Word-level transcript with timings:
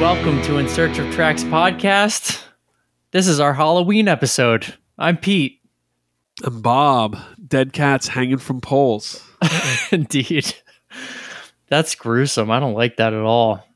Welcome 0.00 0.40
to 0.42 0.58
In 0.58 0.68
Search 0.68 0.98
of 0.98 1.12
Tracks 1.12 1.42
podcast. 1.42 2.40
This 3.10 3.26
is 3.26 3.40
our 3.40 3.52
Halloween 3.52 4.06
episode. 4.06 4.74
I'm 4.96 5.16
Pete. 5.16 5.60
I'm 6.44 6.62
Bob. 6.62 7.18
Dead 7.44 7.72
cats 7.72 8.06
hanging 8.06 8.38
from 8.38 8.60
poles. 8.60 9.20
Indeed. 9.90 10.54
That's 11.66 11.96
gruesome. 11.96 12.48
I 12.48 12.60
don't 12.60 12.74
like 12.74 12.98
that 12.98 13.12
at 13.12 13.22
all. 13.22 13.66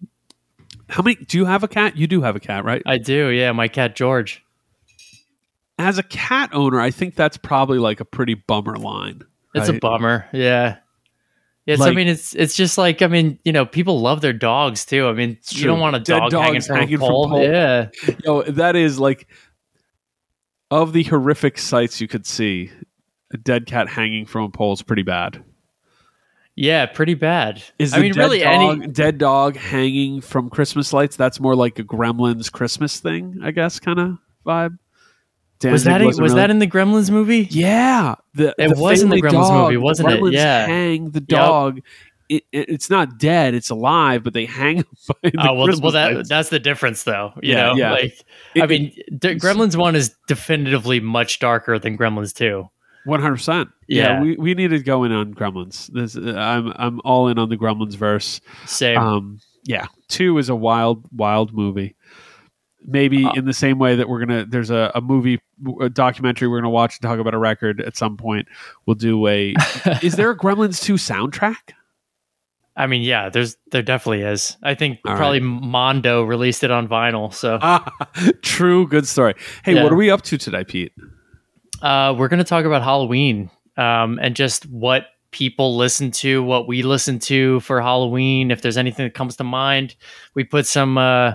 How 0.88 1.02
many? 1.02 1.16
Do 1.16 1.38
you 1.38 1.44
have 1.44 1.64
a 1.64 1.68
cat? 1.68 1.96
You 1.96 2.06
do 2.06 2.22
have 2.22 2.36
a 2.36 2.40
cat, 2.40 2.64
right? 2.64 2.82
I 2.86 2.98
do, 2.98 3.30
yeah, 3.30 3.50
my 3.50 3.66
cat 3.66 3.96
George. 3.96 4.44
As 5.76 5.98
a 5.98 6.04
cat 6.04 6.50
owner, 6.52 6.80
I 6.80 6.92
think 6.92 7.16
that's 7.16 7.36
probably 7.36 7.80
like 7.80 7.98
a 7.98 8.04
pretty 8.04 8.34
bummer 8.34 8.76
line. 8.76 9.22
It's 9.56 9.68
a 9.68 9.72
right? 9.72 9.80
bummer. 9.80 10.28
Yeah. 10.32 10.76
It's, 11.64 11.80
I 11.80 11.92
mean, 11.92 12.08
it's 12.08 12.34
it's 12.34 12.56
just 12.56 12.76
like 12.76 13.02
I 13.02 13.06
mean, 13.06 13.38
you 13.44 13.52
know, 13.52 13.64
people 13.64 14.00
love 14.00 14.20
their 14.20 14.32
dogs 14.32 14.84
too. 14.84 15.06
I 15.06 15.12
mean, 15.12 15.38
you 15.50 15.64
don't 15.64 15.78
want 15.78 15.94
a 15.94 16.00
Dead 16.00 16.18
dog 16.28 16.32
hanging 16.32 16.60
from 16.60 16.76
hanging 16.76 16.94
a 16.94 16.98
from 16.98 17.08
pole. 17.08 17.28
pole. 17.28 17.42
Yeah, 17.42 17.88
Yo, 18.24 18.42
that 18.42 18.74
is 18.74 18.98
like 18.98 19.28
of 20.70 20.92
the 20.92 21.04
horrific 21.04 21.58
sights 21.58 22.00
you 22.00 22.08
could 22.08 22.26
see. 22.26 22.70
A 23.32 23.36
dead 23.36 23.66
cat 23.66 23.88
hanging 23.88 24.26
from 24.26 24.44
a 24.44 24.48
pole 24.50 24.72
is 24.72 24.82
pretty 24.82 25.02
bad. 25.04 25.42
yeah, 26.56 26.84
pretty 26.86 27.14
bad. 27.14 27.62
Is 27.78 27.94
I 27.94 28.00
mean, 28.00 28.12
really, 28.14 28.40
dog, 28.40 28.78
any 28.80 28.86
dead 28.88 29.18
dog 29.18 29.56
hanging 29.56 30.20
from 30.20 30.50
Christmas 30.50 30.92
lights? 30.92 31.16
That's 31.16 31.40
more 31.40 31.54
like 31.54 31.78
a 31.78 31.84
Gremlins 31.84 32.50
Christmas 32.52 32.98
thing, 33.00 33.38
I 33.42 33.52
guess, 33.52 33.78
kind 33.80 33.98
of 34.00 34.18
vibe. 34.44 34.78
Was 35.70 35.84
that 35.84 36.00
in, 36.00 36.06
wasn't 36.08 36.24
really- 36.24 36.36
that 36.40 36.50
in 36.50 36.58
the 36.58 36.66
Gremlins 36.66 37.10
movie? 37.10 37.46
Yeah, 37.50 38.14
the, 38.34 38.54
It 38.58 38.76
was 38.76 39.02
in 39.02 39.08
the 39.10 39.16
Gremlins 39.22 39.32
dog, 39.48 39.64
movie, 39.64 39.76
wasn't 39.76 40.08
the 40.08 40.14
it? 40.16 40.20
Gremlins 40.20 40.32
Yeah. 40.32 40.66
hang 40.66 41.10
the 41.10 41.20
dog. 41.20 41.80
It, 42.28 42.44
it- 42.50 42.68
it's 42.70 42.88
not 42.88 43.18
dead; 43.18 43.54
it's 43.54 43.68
alive, 43.70 44.22
but 44.24 44.32
they 44.32 44.46
hang 44.46 44.76
by 45.08 45.30
the 45.30 45.32
Oh 45.38 45.54
well, 45.54 45.64
Christmas 45.66 45.82
well 45.82 45.92
that 45.92 46.14
lights. 46.14 46.28
that's 46.28 46.48
the 46.48 46.58
difference, 46.58 47.02
though. 47.02 47.32
You 47.42 47.52
Yeah, 47.52 47.66
know, 47.66 47.74
yeah. 47.76 47.90
like 47.92 48.24
It- 48.54 48.62
I 48.62 48.66
mean, 48.66 48.92
Gremlins 49.12 49.76
One 49.76 49.94
is 49.94 50.14
definitively 50.28 51.00
much 51.00 51.38
darker 51.40 51.78
than 51.78 51.98
Gremlins 51.98 52.34
Two. 52.34 52.70
One 53.04 53.20
hundred 53.20 53.34
percent. 53.36 53.68
Yeah. 53.88 54.22
We, 54.22 54.36
we 54.36 54.54
need 54.54 54.68
to 54.68 54.78
go 54.78 55.02
in 55.04 55.10
on 55.12 55.34
Gremlins. 55.34 55.88
This, 55.92 56.14
I'm 56.16 56.72
I'm 56.76 57.00
all 57.04 57.26
in 57.28 57.38
on 57.38 57.48
the 57.48 57.56
Gremlins 57.56 57.96
verse. 57.96 58.40
Same. 58.64 58.96
Um, 58.96 59.40
yeah, 59.64 59.86
two 60.08 60.38
is 60.38 60.48
a 60.48 60.54
wild 60.56 61.04
wild 61.12 61.52
movie. 61.52 61.96
Maybe 62.86 63.24
Uh, 63.24 63.32
in 63.34 63.44
the 63.44 63.52
same 63.52 63.78
way 63.78 63.94
that 63.96 64.08
we're 64.08 64.18
gonna 64.24 64.44
there's 64.44 64.70
a, 64.70 64.90
a 64.94 65.00
movie 65.00 65.40
a 65.80 65.88
documentary 65.88 66.48
we're 66.48 66.58
gonna 66.58 66.70
watch 66.70 66.96
and 66.96 67.02
talk 67.02 67.18
about 67.18 67.34
a 67.34 67.38
record 67.38 67.80
at 67.80 67.96
some 67.96 68.16
point. 68.16 68.48
We'll 68.86 68.96
do 68.96 69.26
a. 69.28 69.54
is 70.02 70.16
there 70.16 70.30
a 70.30 70.36
Gremlins 70.36 70.82
two 70.82 70.94
soundtrack? 70.94 71.74
I 72.74 72.86
mean, 72.86 73.02
yeah, 73.02 73.28
there's 73.28 73.56
there 73.70 73.82
definitely 73.82 74.22
is. 74.22 74.56
I 74.62 74.74
think 74.74 74.98
All 75.06 75.14
probably 75.16 75.40
Mondo 75.40 76.22
released 76.24 76.64
it 76.64 76.70
on 76.70 76.88
vinyl. 76.88 77.32
So 77.32 77.58
Ah, 77.60 77.92
true, 78.42 78.88
good 78.88 79.06
story. 79.06 79.34
Hey, 79.64 79.74
Yeah. 79.74 79.82
what 79.84 79.92
are 79.92 79.96
we 79.96 80.10
up 80.10 80.22
to 80.22 80.38
today, 80.38 80.64
Pete? 80.64 80.92
uh, 81.82 82.14
we're 82.16 82.28
to 82.38 82.44
talk 82.44 82.64
about 82.64 82.82
Halloween 82.82 83.50
um, 83.76 84.18
and 84.22 84.34
just 84.36 84.64
what 84.70 85.06
people 85.32 85.76
listen 85.76 86.12
to, 86.12 86.42
what 86.42 86.68
we 86.68 86.82
listen 86.82 87.18
to 87.18 87.58
for 87.60 87.80
Halloween. 87.80 88.50
If 88.52 88.62
there's 88.62 88.76
anything 88.76 89.06
that 89.06 89.14
comes 89.14 89.36
to 89.36 89.44
mind, 89.44 89.96
we 90.34 90.44
put 90.44 90.66
some 90.66 90.96
uh, 90.96 91.34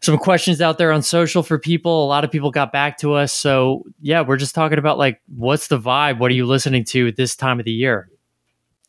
some 0.00 0.16
questions 0.16 0.62
out 0.62 0.78
there 0.78 0.90
on 0.90 1.02
social 1.02 1.42
for 1.42 1.58
people. 1.58 2.04
A 2.04 2.08
lot 2.08 2.24
of 2.24 2.30
people 2.30 2.50
got 2.50 2.72
back 2.72 2.96
to 2.98 3.12
us, 3.12 3.32
so 3.32 3.82
yeah, 4.00 4.22
we're 4.22 4.38
just 4.38 4.54
talking 4.54 4.78
about 4.78 4.96
like 4.96 5.20
what's 5.26 5.68
the 5.68 5.78
vibe? 5.78 6.18
What 6.18 6.30
are 6.30 6.34
you 6.34 6.46
listening 6.46 6.84
to 6.84 7.08
at 7.08 7.16
this 7.16 7.36
time 7.36 7.58
of 7.58 7.66
the 7.66 7.72
year? 7.72 8.08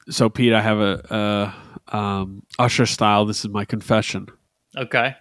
So, 0.09 0.29
Pete, 0.29 0.53
I 0.53 0.61
have 0.61 0.79
a, 0.79 1.53
a 1.91 1.97
um, 1.97 2.43
Usher 2.57 2.85
style. 2.85 3.25
This 3.25 3.43
is 3.43 3.49
my 3.49 3.65
confession. 3.65 4.27
Okay, 4.77 5.15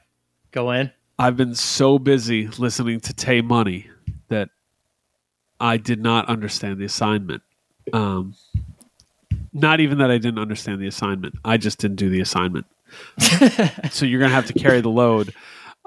go 0.53 0.71
in. 0.71 0.93
I've 1.19 1.37
been 1.37 1.55
so 1.55 1.99
busy 1.99 2.47
listening 2.47 3.01
to 3.01 3.13
Tay 3.13 3.41
Money 3.41 3.91
that 4.29 4.51
I 5.61 5.77
did 5.77 6.01
not 6.01 6.29
understand 6.29 6.79
the 6.79 6.85
assignment. 6.85 7.43
Um, 7.93 8.35
not 9.61 9.81
even 9.81 9.99
that 9.99 10.11
I 10.11 10.19
didn't 10.19 10.39
understand 10.39 10.81
the 10.81 10.87
assignment. 10.87 11.35
I 11.45 11.57
just 11.57 11.79
didn't 11.79 11.97
do 11.97 12.09
the 12.11 12.21
assignment. 12.21 12.67
so 13.91 14.07
you're 14.07 14.21
gonna 14.21 14.33
have 14.35 14.47
to 14.47 14.53
carry 14.55 14.81
the 14.81 14.89
load. 14.91 15.35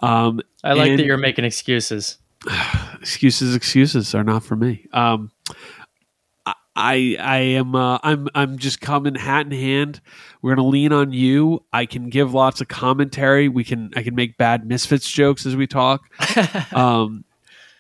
Um, 0.04 0.42
I 0.64 0.74
like 0.74 0.92
And- 0.92 1.00
that 1.00 1.06
you're 1.06 1.18
making 1.18 1.46
excuses. 1.46 2.18
excuses, 3.02 3.56
excuses 3.56 4.16
are 4.16 4.24
not 4.24 4.44
for 4.44 4.56
me. 4.56 4.88
Um, 4.94 5.32
I 6.74 7.18
I 7.20 7.38
am 7.38 7.76
uh, 7.76 8.00
I'm 8.02 8.28
I'm 8.34 8.58
just 8.58 8.80
coming 8.82 9.16
hat 9.16 9.46
in 9.46 9.52
hand. 9.52 10.00
We're 10.42 10.56
gonna 10.56 10.68
lean 10.68 10.94
on 10.94 11.12
you. 11.12 11.64
I 11.74 11.86
can 11.86 12.10
give 12.10 12.34
lots 12.34 12.62
of 12.62 12.68
commentary. 12.70 13.50
We 13.50 13.64
can 13.64 13.92
I 13.96 14.04
can 14.04 14.16
make 14.16 14.38
bad 14.38 14.66
misfits 14.66 15.12
jokes 15.12 15.46
as 15.46 15.56
we 15.56 15.68
talk. 15.68 16.02
um, 16.74 17.26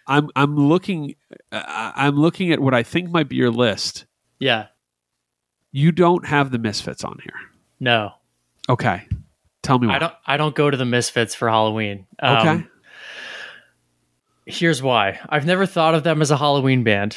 I'm 0.07 0.29
I'm 0.35 0.57
looking 0.57 1.15
I'm 1.51 2.17
looking 2.17 2.51
at 2.51 2.59
what 2.59 2.73
I 2.73 2.83
think 2.83 3.09
might 3.11 3.29
be 3.29 3.37
your 3.37 3.49
list. 3.49 4.05
yeah, 4.39 4.67
You 5.71 5.91
don't 5.91 6.25
have 6.25 6.51
the 6.51 6.59
misfits 6.59 7.03
on 7.03 7.19
here. 7.23 7.33
no, 7.79 8.13
Okay, 8.69 9.07
tell 9.63 9.79
me 9.79 9.87
why. 9.87 9.95
I 9.95 9.99
don't. 9.99 10.13
I 10.27 10.37
don't 10.37 10.55
go 10.55 10.69
to 10.69 10.77
the 10.77 10.85
Misfits 10.85 11.33
for 11.35 11.49
Halloween. 11.49 12.05
Um, 12.19 12.37
Okay, 12.37 12.63
Here's 14.45 14.81
why. 14.81 15.19
I've 15.29 15.45
never 15.45 15.65
thought 15.65 15.93
of 15.93 16.03
them 16.03 16.21
as 16.21 16.31
a 16.31 16.37
Halloween 16.37 16.83
band. 16.83 17.15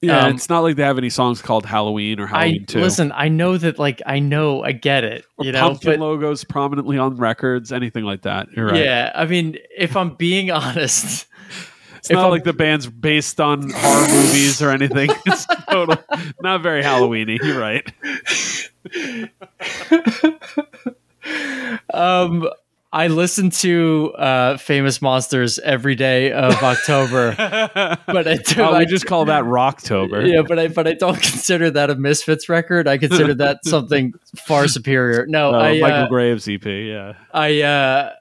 yeah, 0.00 0.20
um, 0.26 0.34
it's 0.34 0.48
not 0.48 0.60
like 0.60 0.76
they 0.76 0.82
have 0.84 0.98
any 0.98 1.10
songs 1.10 1.42
called 1.42 1.66
Halloween 1.66 2.20
or 2.20 2.26
Halloween 2.26 2.62
I 2.62 2.64
Two. 2.64 2.80
listen. 2.80 3.12
I 3.12 3.28
know 3.28 3.58
that. 3.58 3.78
Like 3.78 4.00
I 4.06 4.18
know. 4.18 4.62
I 4.62 4.72
get 4.72 5.04
it. 5.04 5.24
or 5.36 5.44
You 5.44 5.52
know. 5.52 5.60
pumpkin 5.60 5.92
But 5.92 6.00
logos 6.00 6.44
prominently 6.44 6.96
on 6.96 7.16
records, 7.16 7.72
anything 7.72 8.04
like 8.04 8.22
that. 8.22 8.48
You're 8.52 8.66
right. 8.66 8.84
yeah. 8.84 9.12
I 9.14 9.26
mean, 9.26 9.58
if 9.76 9.96
I'm 9.96 10.14
being 10.14 10.50
honest, 10.52 11.26
It's 12.00 12.10
If 12.10 12.14
not 12.16 12.22
I'm- 12.24 12.30
like 12.30 12.44
the 12.44 12.52
band's 12.52 12.86
based 12.86 13.40
on 13.40 13.70
horror 13.70 14.08
movies 14.12 14.60
or 14.60 14.70
anything. 14.70 15.10
It's 15.26 15.46
total, 15.70 15.96
not 16.42 16.62
very 16.62 16.82
Halloweeny. 16.82 17.38
You're 17.42 17.58
right. 17.60 17.86
um, 21.94 22.48
I 22.92 23.06
listen 23.06 23.50
to 23.50 24.12
uh, 24.18 24.56
Famous 24.56 25.00
Monsters 25.00 25.58
every 25.60 25.94
day 25.94 26.32
of 26.32 26.54
October, 26.62 27.34
but 28.06 28.26
I 28.26 28.36
do. 28.36 28.60
Oh, 28.62 28.72
I 28.72 28.80
we 28.80 28.86
just 28.86 29.06
call 29.06 29.26
that 29.26 29.44
Rocktober. 29.44 30.26
yeah, 30.28 30.42
but 30.42 30.58
I 30.58 30.68
but 30.68 30.88
I 30.88 30.94
don't 30.94 31.14
consider 31.20 31.70
that 31.70 31.90
a 31.90 31.94
Misfits 31.94 32.48
record. 32.48 32.88
I 32.88 32.98
consider 32.98 33.34
that 33.34 33.64
something 33.64 34.14
far 34.34 34.66
superior. 34.66 35.26
No, 35.28 35.54
Uh, 35.54 35.58
I 35.58 35.72
Michale 35.74 36.04
uh, 36.04 36.08
Graves 36.08 36.48
EP. 36.48 36.64
Yeah. 36.64 37.12
I 37.32 37.60
uh 37.62 38.12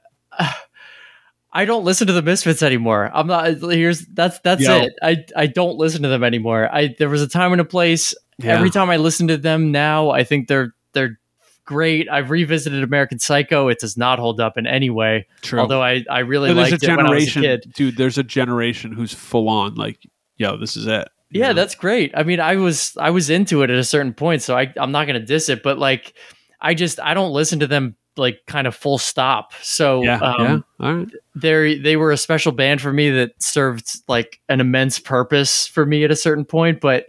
I 1.51 1.65
don't 1.65 1.83
listen 1.83 2.07
to 2.07 2.13
the 2.13 2.21
Misfits 2.21 2.61
anymore. 2.61 3.09
I'm 3.13 3.27
not 3.27 3.47
here's 3.47 4.05
that's 4.07 4.39
that's 4.39 4.61
Yo. 4.61 4.81
it. 4.81 4.93
I 5.01 5.25
I 5.35 5.47
don't 5.47 5.77
listen 5.77 6.03
to 6.03 6.09
them 6.09 6.23
anymore. 6.23 6.69
I 6.71 6.95
there 6.97 7.09
was 7.09 7.21
a 7.21 7.27
time 7.27 7.51
and 7.51 7.61
a 7.61 7.65
place. 7.65 8.13
Yeah. 8.37 8.55
Every 8.55 8.69
time 8.69 8.89
I 8.89 8.97
listen 8.97 9.27
to 9.29 9.37
them 9.37 9.71
now, 9.71 10.11
I 10.11 10.23
think 10.23 10.47
they're 10.47 10.75
they're 10.93 11.19
great. 11.65 12.09
I've 12.09 12.29
revisited 12.29 12.83
American 12.83 13.19
Psycho. 13.19 13.67
It 13.67 13.79
does 13.79 13.97
not 13.97 14.19
hold 14.19 14.39
up 14.39 14.57
in 14.57 14.67
any 14.67 14.89
way. 14.89 15.27
True. 15.41 15.59
Although 15.59 15.81
I 15.81 16.05
I 16.09 16.19
really 16.19 16.53
there's 16.53 16.71
liked 16.71 16.83
it 16.83 16.95
when 16.95 17.07
I 17.07 17.15
was 17.15 17.35
a 17.35 17.41
kid. 17.41 17.73
dude. 17.73 17.97
There's 17.97 18.17
a 18.17 18.23
generation 18.23 18.91
who's 18.91 19.13
full 19.13 19.49
on 19.49 19.75
like, 19.75 19.99
yo, 20.37 20.57
this 20.57 20.77
is 20.77 20.85
it. 20.85 21.09
Yeah, 21.31 21.49
know? 21.49 21.53
that's 21.53 21.75
great. 21.75 22.11
I 22.15 22.23
mean, 22.23 22.39
I 22.39 22.55
was 22.55 22.95
I 22.97 23.09
was 23.09 23.29
into 23.29 23.63
it 23.63 23.69
at 23.69 23.77
a 23.77 23.83
certain 23.83 24.13
point, 24.13 24.41
so 24.41 24.57
I 24.57 24.73
I'm 24.77 24.91
not 24.91 25.07
gonna 25.07 25.19
diss 25.19 25.49
it, 25.49 25.63
but 25.63 25.79
like 25.79 26.13
I 26.61 26.75
just 26.75 26.99
I 26.99 27.13
don't 27.13 27.33
listen 27.33 27.59
to 27.59 27.67
them 27.67 27.95
like 28.17 28.39
kind 28.47 28.67
of 28.67 28.75
full 28.75 28.97
stop. 28.97 29.53
So 29.61 30.03
yeah, 30.03 30.19
um, 30.19 30.35
yeah. 30.79 30.85
All 30.85 30.95
right. 30.95 31.07
they 31.35 31.77
they 31.77 31.95
were 31.95 32.11
a 32.11 32.17
special 32.17 32.51
band 32.51 32.81
for 32.81 32.91
me 32.91 33.09
that 33.11 33.41
served 33.41 33.87
like 34.07 34.39
an 34.49 34.59
immense 34.59 34.99
purpose 34.99 35.67
for 35.67 35.85
me 35.85 36.03
at 36.03 36.11
a 36.11 36.15
certain 36.15 36.45
point 36.45 36.81
but 36.81 37.05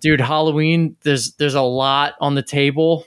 dude 0.00 0.20
halloween 0.20 0.96
there's 1.02 1.32
there's 1.34 1.54
a 1.54 1.60
lot 1.60 2.14
on 2.20 2.34
the 2.34 2.42
table 2.42 3.04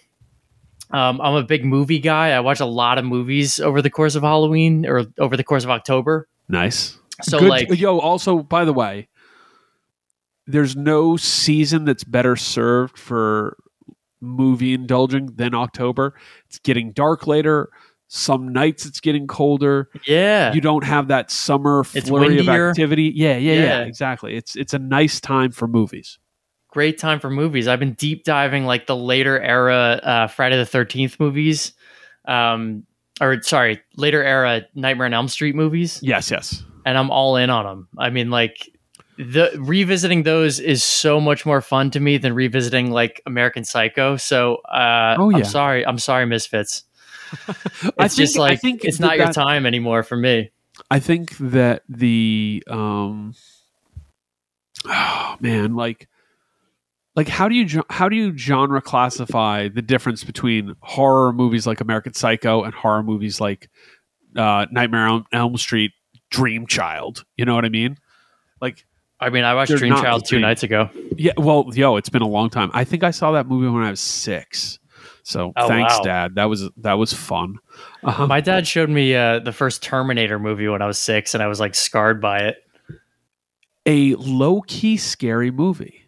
um, 0.91 1.19
i'm 1.21 1.33
a 1.35 1.43
big 1.43 1.65
movie 1.65 1.97
guy 1.99 2.29
i 2.31 2.39
watch 2.39 2.59
a 2.59 2.65
lot 2.65 2.97
of 2.99 3.05
movies 3.05 3.59
over 3.59 3.81
the 3.81 3.89
course 3.89 4.13
of 4.15 4.21
halloween 4.21 4.85
or 4.85 5.05
over 5.17 5.35
the 5.35 5.43
course 5.43 5.63
of 5.63 5.69
october 5.71 6.27
Nice. 6.47 6.97
so 7.23 7.39
Good- 7.39 7.49
like 7.49 7.69
yo. 7.79 7.99
Also, 7.99 8.39
by 8.43 8.63
the 8.65 8.73
way, 8.73 9.07
there's 10.45 10.75
no 10.75 11.15
season 11.17 11.85
that's 11.85 12.03
better 12.03 12.35
served 12.35 12.97
for 12.97 13.57
movie 14.23 14.73
indulging 14.73 15.27
than 15.35 15.53
October. 15.53 16.15
It's 16.47 16.59
getting 16.59 16.91
dark 16.93 17.27
later. 17.27 17.69
Some 18.07 18.49
nights 18.53 18.85
it's 18.85 18.99
getting 18.99 19.25
colder. 19.27 19.89
yeah 20.07 20.53
You 20.53 20.61
don't 20.61 20.83
have 20.83 21.07
that 21.07 21.31
summer 21.31 21.83
flurry 21.83 22.39
of 22.39 22.47
activity. 22.49 23.11
Yeah, 23.15 23.37
yeah, 23.37 23.53
yeah, 23.53 23.61
Yeah. 23.63 23.79
exactly. 23.81 24.35
It's 24.35 24.55
it's 24.55 24.73
a 24.73 24.79
nice 24.79 25.19
time 25.19 25.51
for 25.51 25.67
movies. 25.67 26.19
great 26.69 26.97
time 26.97 27.19
for 27.19 27.29
movies 27.29 27.67
i've 27.67 27.79
been 27.79 27.93
deep 27.93 28.23
diving 28.23 28.65
like 28.65 28.87
the 28.87 28.95
later 28.95 29.39
era 29.39 29.99
uh, 30.01 30.27
friday 30.27 30.57
the 30.57 30.63
13th 30.63 31.19
movies 31.19 31.73
um 32.27 32.83
or 33.21 33.39
sorry 33.43 33.79
later 33.95 34.23
era 34.23 34.63
nightmare 34.73 35.05
on 35.05 35.13
elm 35.13 35.27
street 35.27 35.53
movies 35.55 35.99
Yes, 36.01 36.31
yes. 36.31 36.63
and 36.85 36.97
I'm 36.97 37.11
all 37.11 37.35
in 37.37 37.49
on 37.51 37.63
them. 37.65 37.87
I 37.97 38.09
mean, 38.09 38.29
like 38.31 38.69
the 39.17 39.51
revisiting 39.59 40.23
those 40.23 40.59
is 40.59 40.83
so 40.83 41.19
much 41.21 41.45
more 41.45 41.61
fun 41.61 41.91
to 41.91 41.99
me 41.99 42.17
than 42.17 42.33
revisiting 42.33 42.91
like 42.91 43.21
American 43.25 43.63
Psycho. 43.63 44.17
So, 44.17 44.55
uh, 44.69 45.15
Oh, 45.19 45.29
yeah. 45.29 45.37
I'm 45.37 45.43
sorry, 45.45 45.85
I'm 45.85 45.99
sorry, 45.99 46.25
Misfits. 46.25 46.83
I 47.47 48.05
It's 48.05 48.15
just 48.15 48.35
think- 48.35 48.49
I 48.51 48.55
think 48.55 48.83
it's 48.85 48.99
not 48.99 49.17
your 49.17 49.31
time 49.33 49.65
anymore 49.65 50.03
for 50.03 50.15
me. 50.15 50.51
I 50.89 50.99
think 50.99 51.37
that 51.37 51.83
the 51.87 52.63
um 52.67 53.33
oh 54.85 55.35
man, 55.39 55.75
like 55.75 56.07
like 57.15 57.27
how 57.27 57.47
do 57.47 57.55
you 57.55 57.83
how 57.89 58.09
do 58.09 58.15
you 58.15 58.35
genre 58.37 58.81
classify 58.81 59.67
the 59.67 59.81
difference 59.81 60.23
between 60.23 60.75
horror 60.81 61.31
movies 61.33 61.67
like 61.67 61.79
American 61.81 62.13
Psycho 62.13 62.63
and 62.63 62.73
horror 62.73 63.03
movies 63.03 63.39
like 63.39 63.69
uh, 64.35 64.65
Nightmare 64.71 65.07
on 65.07 65.25
Elm 65.31 65.57
Street, 65.57 65.91
Dream 66.31 66.65
Child? 66.67 67.23
You 67.37 67.45
know 67.45 67.55
what 67.55 67.65
I 67.65 67.69
mean? 67.69 67.97
Like 68.61 68.85
I 69.23 69.29
mean, 69.29 69.43
I 69.43 69.53
watched 69.55 69.75
Dream 69.75 69.95
Child 69.95 70.25
two 70.25 70.39
nights 70.39 70.63
ago. 70.63 70.89
yeah, 71.17 71.31
well, 71.37 71.65
yo, 71.73 71.95
it's 71.97 72.09
been 72.09 72.21
a 72.21 72.27
long 72.27 72.49
time. 72.49 72.69
I 72.73 72.83
think 72.83 73.03
I 73.03 73.11
saw 73.11 73.31
that 73.33 73.47
movie 73.47 73.67
when 73.67 73.83
I 73.83 73.89
was 73.89 73.99
six. 74.01 74.79
So 75.23 75.53
Oh, 75.55 75.67
thanks, 75.67 75.93
wow. 75.99 76.03
Dad. 76.03 76.35
That 76.35 76.45
was 76.45 76.69
that 76.77 76.93
was 76.93 77.13
fun. 77.13 77.57
Uh-huh. 78.03 78.27
My 78.27 78.41
dad 78.41 78.67
showed 78.67 78.89
me 78.89 79.15
uh, 79.15 79.39
the 79.39 79.53
first 79.53 79.81
Terminator 79.81 80.37
movie 80.39 80.67
when 80.67 80.81
I 80.81 80.85
was 80.85 80.97
six, 80.97 81.33
and 81.33 81.41
I 81.41 81.47
was 81.47 81.59
like 81.59 81.75
scarred 81.75 82.19
by 82.21 82.39
it. 82.39 82.57
A 83.85 84.15
low 84.15 84.61
key 84.61 84.97
scary 84.97 85.51
movie. 85.51 86.01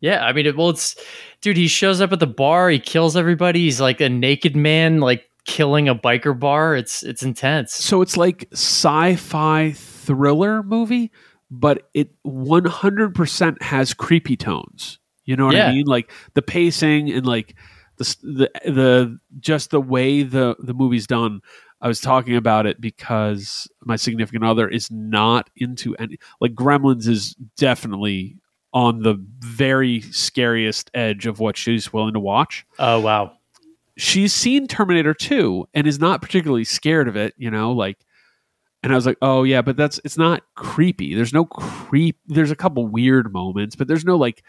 Yeah, 0.00 0.24
I 0.24 0.32
mean, 0.32 0.46
it, 0.46 0.56
well, 0.56 0.70
it's 0.70 0.96
dude. 1.42 1.56
He 1.56 1.68
shows 1.68 2.00
up 2.00 2.12
at 2.12 2.20
the 2.20 2.26
bar, 2.26 2.70
he 2.70 2.78
kills 2.78 3.16
everybody. 3.16 3.60
He's 3.60 3.80
like 3.80 4.00
a 4.00 4.08
naked 4.08 4.56
man, 4.56 5.00
like 5.00 5.24
killing 5.44 5.88
a 5.88 5.94
biker 5.94 6.38
bar. 6.38 6.74
It's 6.76 7.02
it's 7.02 7.22
intense. 7.22 7.74
So 7.74 8.02
it's 8.02 8.16
like 8.16 8.48
sci-fi 8.52 9.72
thriller 9.72 10.62
movie, 10.62 11.10
but 11.50 11.88
it 11.94 12.10
100% 12.24 13.62
has 13.62 13.94
creepy 13.94 14.36
tones. 14.36 14.98
You 15.24 15.36
know 15.36 15.46
what 15.46 15.54
Yeah. 15.54 15.68
I 15.68 15.72
mean? 15.72 15.86
Like 15.86 16.10
the 16.34 16.42
pacing 16.42 17.10
and 17.10 17.26
like 17.26 17.54
the 17.98 18.16
the 18.22 18.50
the 18.70 19.18
just 19.40 19.70
the 19.70 19.80
way 19.80 20.22
the 20.22 20.56
the 20.58 20.74
movie's 20.74 21.06
done. 21.06 21.40
I 21.82 21.88
was 21.88 22.00
talking 22.00 22.36
about 22.36 22.66
it 22.66 22.80
because 22.80 23.66
my 23.84 23.96
significant 23.96 24.44
other 24.44 24.68
is 24.68 24.90
not 24.90 25.48
into 25.56 25.94
any 25.96 26.18
like 26.40 26.54
Gremlins 26.54 27.06
is 27.08 27.34
definitely 27.56 28.36
on 28.72 29.02
the 29.02 29.14
very 29.38 30.00
scariest 30.00 30.90
edge 30.94 31.26
of 31.26 31.40
what 31.40 31.56
she's 31.56 31.92
willing 31.92 32.12
to 32.14 32.20
watch 32.20 32.66
Oh 32.78 33.00
wow, 33.00 33.32
she's 33.96 34.32
seen 34.32 34.66
Terminator 34.66 35.14
2 35.14 35.68
and 35.74 35.86
is 35.86 35.98
not 35.98 36.22
particularly 36.22 36.64
scared 36.64 37.08
of 37.08 37.16
it, 37.16 37.34
you 37.36 37.50
know, 37.50 37.72
like 37.72 37.98
and 38.82 38.92
I 38.92 38.94
was 38.94 39.06
like, 39.06 39.18
"Oh 39.22 39.42
yeah, 39.42 39.62
but 39.62 39.76
that's 39.76 40.00
it's 40.04 40.16
not 40.16 40.42
creepy. 40.54 41.14
There's 41.14 41.32
no 41.32 41.44
creep. 41.44 42.18
There's 42.26 42.50
a 42.50 42.56
couple 42.56 42.86
weird 42.86 43.32
moments, 43.32 43.76
but 43.76 43.88
there's 43.88 44.04
no 44.04 44.16
like 44.16 44.42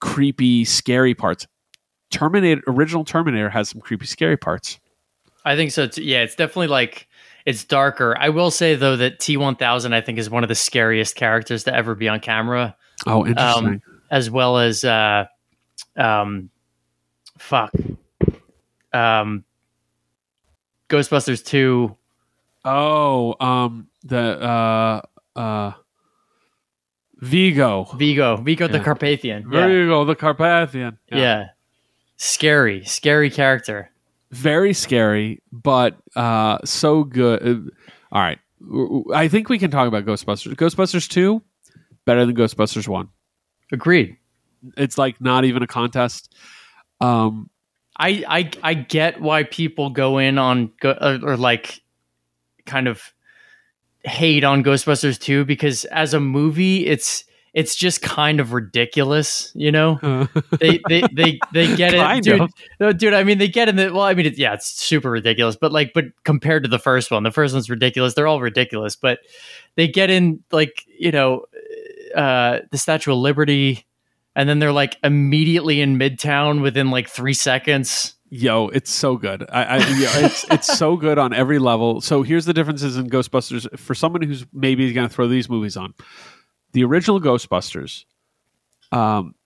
creepy 0.00 0.64
scary 0.64 1.14
parts. 1.14 1.46
Terminator 2.10 2.62
original 2.66 3.04
Terminator 3.04 3.50
has 3.50 3.68
some 3.70 3.80
creepy 3.80 4.06
scary 4.06 4.36
parts. 4.36 4.78
I 5.44 5.56
think 5.56 5.72
so. 5.72 5.86
Too. 5.86 6.02
Yeah, 6.02 6.22
it's 6.22 6.36
definitely 6.36 6.68
like 6.68 7.08
it's 7.44 7.64
darker. 7.64 8.16
I 8.18 8.28
will 8.28 8.50
say 8.50 8.74
though 8.76 8.96
that 8.96 9.18
T 9.20 9.36
one 9.36 9.56
thousand 9.56 9.92
I 9.92 10.00
think 10.00 10.18
is 10.18 10.30
one 10.30 10.42
of 10.42 10.48
the 10.48 10.54
scariest 10.54 11.16
characters 11.16 11.64
to 11.64 11.74
ever 11.74 11.94
be 11.94 12.08
on 12.08 12.20
camera, 12.20 12.76
Oh, 13.06 13.26
interesting. 13.26 13.66
Um, 13.66 13.82
as 14.10 14.30
well 14.30 14.58
as 14.58 14.84
uh, 14.84 15.26
um, 15.96 16.50
fuck, 17.38 17.72
um, 18.92 19.44
Ghostbusters 20.88 21.44
two. 21.44 21.96
Oh, 22.64 23.34
um 23.40 23.88
the 24.02 24.18
uh 24.18 25.00
uh 25.36 25.72
Vigo. 27.20 27.84
Vigo, 27.96 28.36
Vigo 28.36 28.68
the 28.68 28.80
Carpathian. 28.80 29.46
Yeah. 29.50 29.66
Vigo, 29.66 30.04
the 30.04 30.14
Carpathian. 30.14 30.98
yeah, 31.10 31.48
scary, 32.16 32.84
scary 32.84 33.30
character. 33.30 33.90
very 34.30 34.74
scary, 34.74 35.40
but 35.52 35.96
uh, 36.16 36.58
so 36.64 37.04
good. 37.04 37.42
Uh, 37.42 37.70
All 38.12 38.20
right, 38.20 38.38
I 39.14 39.28
think 39.28 39.48
we 39.48 39.58
can 39.58 39.70
talk 39.70 39.88
about 39.88 40.04
Ghostbusters. 40.04 40.54
Ghostbusters 40.54 41.08
two 41.08 41.42
better 42.04 42.26
than 42.26 42.34
Ghostbusters 42.36 42.88
one. 42.88 43.08
Agreed. 43.72 44.16
It's 44.76 44.98
like 44.98 45.20
not 45.20 45.44
even 45.44 45.62
a 45.62 45.66
contest. 45.66 46.34
Um, 47.00 47.48
I 47.96 48.24
I 48.28 48.50
I 48.62 48.74
get 48.74 49.20
why 49.20 49.44
people 49.44 49.90
go 49.90 50.18
in 50.18 50.36
on 50.36 50.72
go, 50.80 50.90
or, 51.00 51.20
or 51.32 51.36
like 51.36 51.80
kind 52.66 52.88
of 52.88 53.12
hate 54.04 54.44
on 54.44 54.62
Ghostbusters 54.62 55.18
2 55.18 55.44
because 55.44 55.84
as 55.86 56.14
a 56.14 56.20
movie 56.20 56.86
it's 56.86 57.24
it's 57.54 57.76
just 57.76 58.02
kind 58.02 58.40
of 58.40 58.52
ridiculous, 58.52 59.52
you 59.54 59.70
know? 59.70 59.98
They 60.58 60.80
they 60.88 61.02
they 61.12 61.38
they 61.52 61.76
get 61.76 61.94
it 61.94 62.24
dude. 62.24 62.40
of. 62.40 62.50
No, 62.80 62.92
dude, 62.92 63.14
I 63.14 63.22
mean 63.22 63.38
they 63.38 63.48
get 63.48 63.68
in 63.68 63.76
the 63.76 63.92
well, 63.92 64.02
I 64.02 64.14
mean 64.14 64.26
it, 64.26 64.36
yeah, 64.36 64.54
it's 64.54 64.66
super 64.66 65.10
ridiculous, 65.10 65.56
but 65.56 65.72
like 65.72 65.92
but 65.94 66.06
compared 66.24 66.64
to 66.64 66.68
the 66.68 66.78
first 66.78 67.10
one, 67.10 67.22
the 67.22 67.30
first 67.30 67.54
one's 67.54 67.70
ridiculous. 67.70 68.14
They're 68.14 68.26
all 68.26 68.40
ridiculous, 68.40 68.96
but 68.96 69.20
they 69.76 69.86
get 69.88 70.10
in 70.10 70.42
like, 70.50 70.82
you 70.98 71.12
know, 71.12 71.44
uh 72.14 72.60
the 72.70 72.78
Statue 72.78 73.12
of 73.12 73.18
Liberty 73.18 73.86
and 74.36 74.48
then 74.48 74.58
they're 74.58 74.72
like 74.72 74.96
immediately 75.04 75.80
in 75.80 75.98
Midtown 75.98 76.60
within 76.60 76.90
like 76.90 77.08
3 77.08 77.32
seconds. 77.34 78.14
Yo, 78.34 78.68
it's 78.68 78.90
so 78.90 79.16
good. 79.16 79.46
I, 79.50 79.62
I 79.62 79.76
yeah, 79.76 80.26
it's 80.26 80.44
it's 80.50 80.78
so 80.78 80.96
good 80.96 81.18
on 81.18 81.32
every 81.32 81.58
level. 81.58 82.00
So 82.00 82.22
here's 82.22 82.44
the 82.44 82.52
differences 82.52 82.96
in 82.96 83.08
Ghostbusters 83.08 83.78
for 83.78 83.94
someone 83.94 84.22
who's 84.22 84.44
maybe 84.52 84.92
going 84.92 85.08
to 85.08 85.14
throw 85.14 85.28
these 85.28 85.48
movies 85.48 85.76
on. 85.76 85.94
The 86.72 86.84
original 86.84 87.20
Ghostbusters, 87.20 88.04
um, 88.90 89.36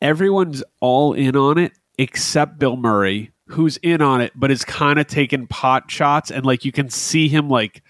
everyone's 0.00 0.64
all 0.80 1.12
in 1.12 1.36
on 1.36 1.58
it 1.58 1.72
except 1.96 2.58
Bill 2.58 2.76
Murray, 2.76 3.30
who's 3.46 3.76
in 3.76 4.02
on 4.02 4.20
it, 4.20 4.32
but 4.34 4.50
is 4.50 4.64
kind 4.64 4.98
of 4.98 5.06
taking 5.06 5.46
pot 5.46 5.88
shots, 5.90 6.32
and 6.32 6.44
like 6.44 6.64
you 6.64 6.72
can 6.72 6.90
see 6.90 7.28
him 7.28 7.48
like 7.48 7.82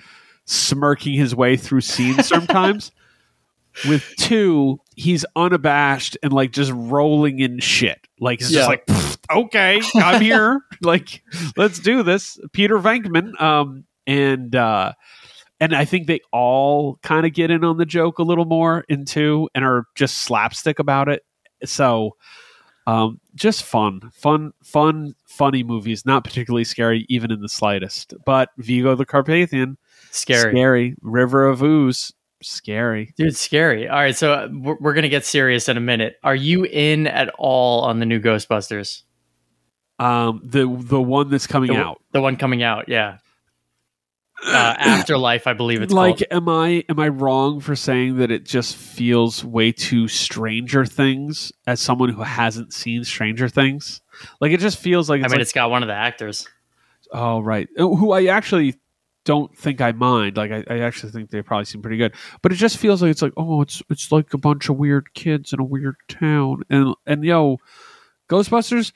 smirking 0.44 1.14
his 1.14 1.34
way 1.34 1.56
through 1.56 1.81
scenes 1.81 2.28
sometimes. 2.28 2.93
With 3.88 4.04
two, 4.19 4.80
he's 4.96 5.24
unabashed 5.36 6.19
and 6.22 6.32
like 6.32 6.52
just 6.52 6.72
rolling 6.74 7.38
in 7.40 7.58
shit. 7.60 7.98
Like 8.20 8.40
he's 8.40 8.52
Yeah. 8.52 8.66
just 8.66 8.68
like, 8.68 8.88
okay, 9.30 9.80
I'm 9.94 10.20
here. 10.23 10.61
like, 10.82 11.23
let's 11.56 11.78
do 11.78 12.02
this. 12.02 12.38
Peter 12.52 12.78
Venkman. 12.78 13.40
Um, 13.40 13.85
and 14.06 14.54
uh, 14.54 14.92
and 15.61 15.75
I 15.75 15.85
think 15.85 16.06
they 16.06 16.20
all 16.32 16.97
kind 17.02 17.25
of 17.25 17.32
get 17.32 17.50
in 17.50 17.64
on 17.64 17.76
the 17.78 17.87
joke 17.87 18.18
a 18.18 18.23
little 18.25 18.44
more 18.44 18.85
in 18.88 19.04
two 19.04 19.49
and 19.54 19.64
are 19.64 19.85
just 19.94 20.18
slapstick 20.18 20.78
about 20.78 21.08
it. 21.08 21.23
So, 21.64 22.16
um, 22.88 23.20
just 23.37 23.62
fun, 23.62 24.11
fun, 24.12 24.52
fun, 24.64 25.14
funny 25.25 25.62
movies. 25.62 26.04
Not 26.04 26.25
particularly 26.25 26.64
scary, 26.64 27.06
even 27.08 27.30
in 27.30 27.40
the 27.40 27.49
slightest. 27.49 28.12
But 28.26 28.50
Vigo 28.58 28.97
the 28.97 29.06
Carpathian, 29.06 29.78
Scary. 30.11 30.50
scary. 30.52 30.94
River 31.00 31.47
of 31.47 31.62
Ooze, 31.62 32.12
scary. 32.42 33.12
Dude, 33.16 33.37
scary. 33.37 33.88
All 33.88 33.99
right, 33.99 34.16
so 34.16 34.32
uh, 34.32 34.49
we're, 34.52 34.76
we're 34.80 34.92
going 34.94 35.02
to 35.04 35.08
get 35.08 35.25
serious 35.25 35.68
in 35.68 35.76
a 35.76 35.80
minute. 35.80 36.16
Are 36.22 36.34
you 36.34 36.64
in 36.64 37.06
at 37.06 37.28
all 37.38 37.82
on 37.82 37.99
the 38.00 38.06
new 38.06 38.20
Ghostbusters? 38.20 39.02
Um, 39.99 40.40
the 40.44 40.66
the 40.66 41.00
one 41.00 41.30
that's 41.30 41.46
coming 41.46 41.70
The, 41.72 41.76
out. 41.76 42.00
the 42.12 42.20
one 42.20 42.37
coming 42.37 42.62
out, 42.62 42.88
yeah. 42.88 43.18
Uh, 44.44 44.75
Afterlife, 44.78 45.46
I 45.46 45.52
believe 45.52 45.82
it's 45.82 45.92
like 45.92 46.16
called. 46.18 46.25
am 46.32 46.49
i 46.49 46.82
am 46.88 46.99
i 46.99 47.06
wrong 47.06 47.61
for 47.61 47.76
saying 47.76 48.16
that 48.16 48.32
it 48.32 48.44
just 48.44 48.75
feels 48.75 49.44
way 49.44 49.70
too 49.70 50.08
stranger 50.08 50.84
things 50.84 51.52
as 51.68 51.78
someone 51.78 52.08
who 52.08 52.22
hasn't 52.22 52.72
seen 52.72 53.04
stranger 53.04 53.49
things 53.49 54.00
like 54.40 54.50
it 54.50 54.58
just 54.58 54.78
feels 54.78 55.08
like 55.08 55.20
I 55.20 55.25
mean, 55.25 55.30
like, 55.32 55.40
it's 55.42 55.52
got 55.52 55.70
one 55.70 55.84
of 55.84 55.87
the 55.87 55.94
actors. 55.94 56.49
oh 57.12 57.38
right 57.38 57.68
Uh, 57.78 57.87
who 57.87 58.11
i 58.11 58.25
actually 58.25 58.75
don't 59.25 59.57
think 59.57 59.81
i 59.81 59.93
mind. 59.93 60.37
Like 60.37 60.50
I, 60.50 60.64
I 60.69 60.79
actually 60.81 61.12
think 61.12 61.31
they 61.31 61.43
probably 61.43 61.64
seem 61.64 61.83
pretty 61.83 61.97
good. 61.97 62.14
But 62.43 62.52
it 62.52 62.57
just 62.57 62.76
feels 62.76 63.02
like 63.02 63.11
it's 63.11 63.23
like 63.23 63.33
oh 63.37 63.62
it's 63.62 63.83
it's 63.88 64.11
like 64.11 64.35
a 64.35 64.38
bunch 64.38 64.69
of 64.69 64.76
weird 64.76 65.14
kids 65.14 65.52
in 65.52 65.61
a 65.61 65.64
weird 65.64 65.97
town. 66.09 66.62
And 66.71 66.95
and 67.07 67.25
yo 67.25 67.59
ghostbusters 68.29 68.93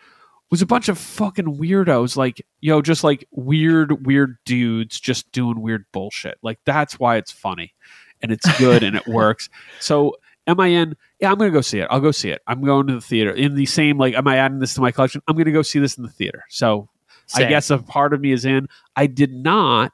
was 0.51 0.63
a 0.63 0.67
bunch 0.67 0.89
of 0.89 0.99
fucking 0.99 1.59
weirdos. 1.59 2.17
Like 2.17 2.45
yo 2.61 2.83
just 2.83 3.05
like 3.05 3.27
weird 3.31 4.07
weird 4.07 4.37
dudes 4.45 4.99
just 4.99 5.31
doing 5.33 5.61
weird 5.61 5.85
bullshit. 5.93 6.39
Like 6.43 6.59
that's 6.65 6.99
why 6.99 7.17
it's 7.17 7.33
funny. 7.33 7.75
And 8.23 8.33
it's 8.33 8.59
good 8.59 8.83
and 8.83 8.97
it 8.97 9.07
works. 9.07 9.49
So 9.81 10.17
am 10.47 10.59
i 10.59 10.69
in? 10.69 10.97
Yeah 11.21 11.31
i'm 11.31 11.39
gonna 11.39 11.51
go 11.51 11.61
see 11.61 11.79
it. 11.79 11.87
I'll 11.91 12.01
go 12.01 12.11
see 12.11 12.31
it. 12.31 12.43
I'm 12.47 12.63
going 12.63 12.89
to 12.89 12.95
the 12.95 13.01
theater. 13.01 13.33
In 13.33 13.55
the 13.55 13.67
same 13.67 13.97
like 13.99 14.15
am 14.15 14.27
i 14.27 14.39
adding 14.39 14.59
this 14.59 14.75
to 14.75 14.81
my 14.81 14.91
collection? 14.91 15.23
I'm 15.29 15.37
gonna 15.37 15.53
go 15.53 15.63
see 15.63 15.79
this 15.79 15.97
in 15.97 16.03
the 16.03 16.11
theater. 16.11 16.43
So 16.49 16.89
i 17.35 17.45
guess 17.45 17.71
a 17.71 17.79
part 17.79 18.13
of 18.13 18.21
me 18.21 18.33
is 18.33 18.45
in. 18.45 18.69
I 18.95 19.07
did 19.07 19.33
not 19.33 19.93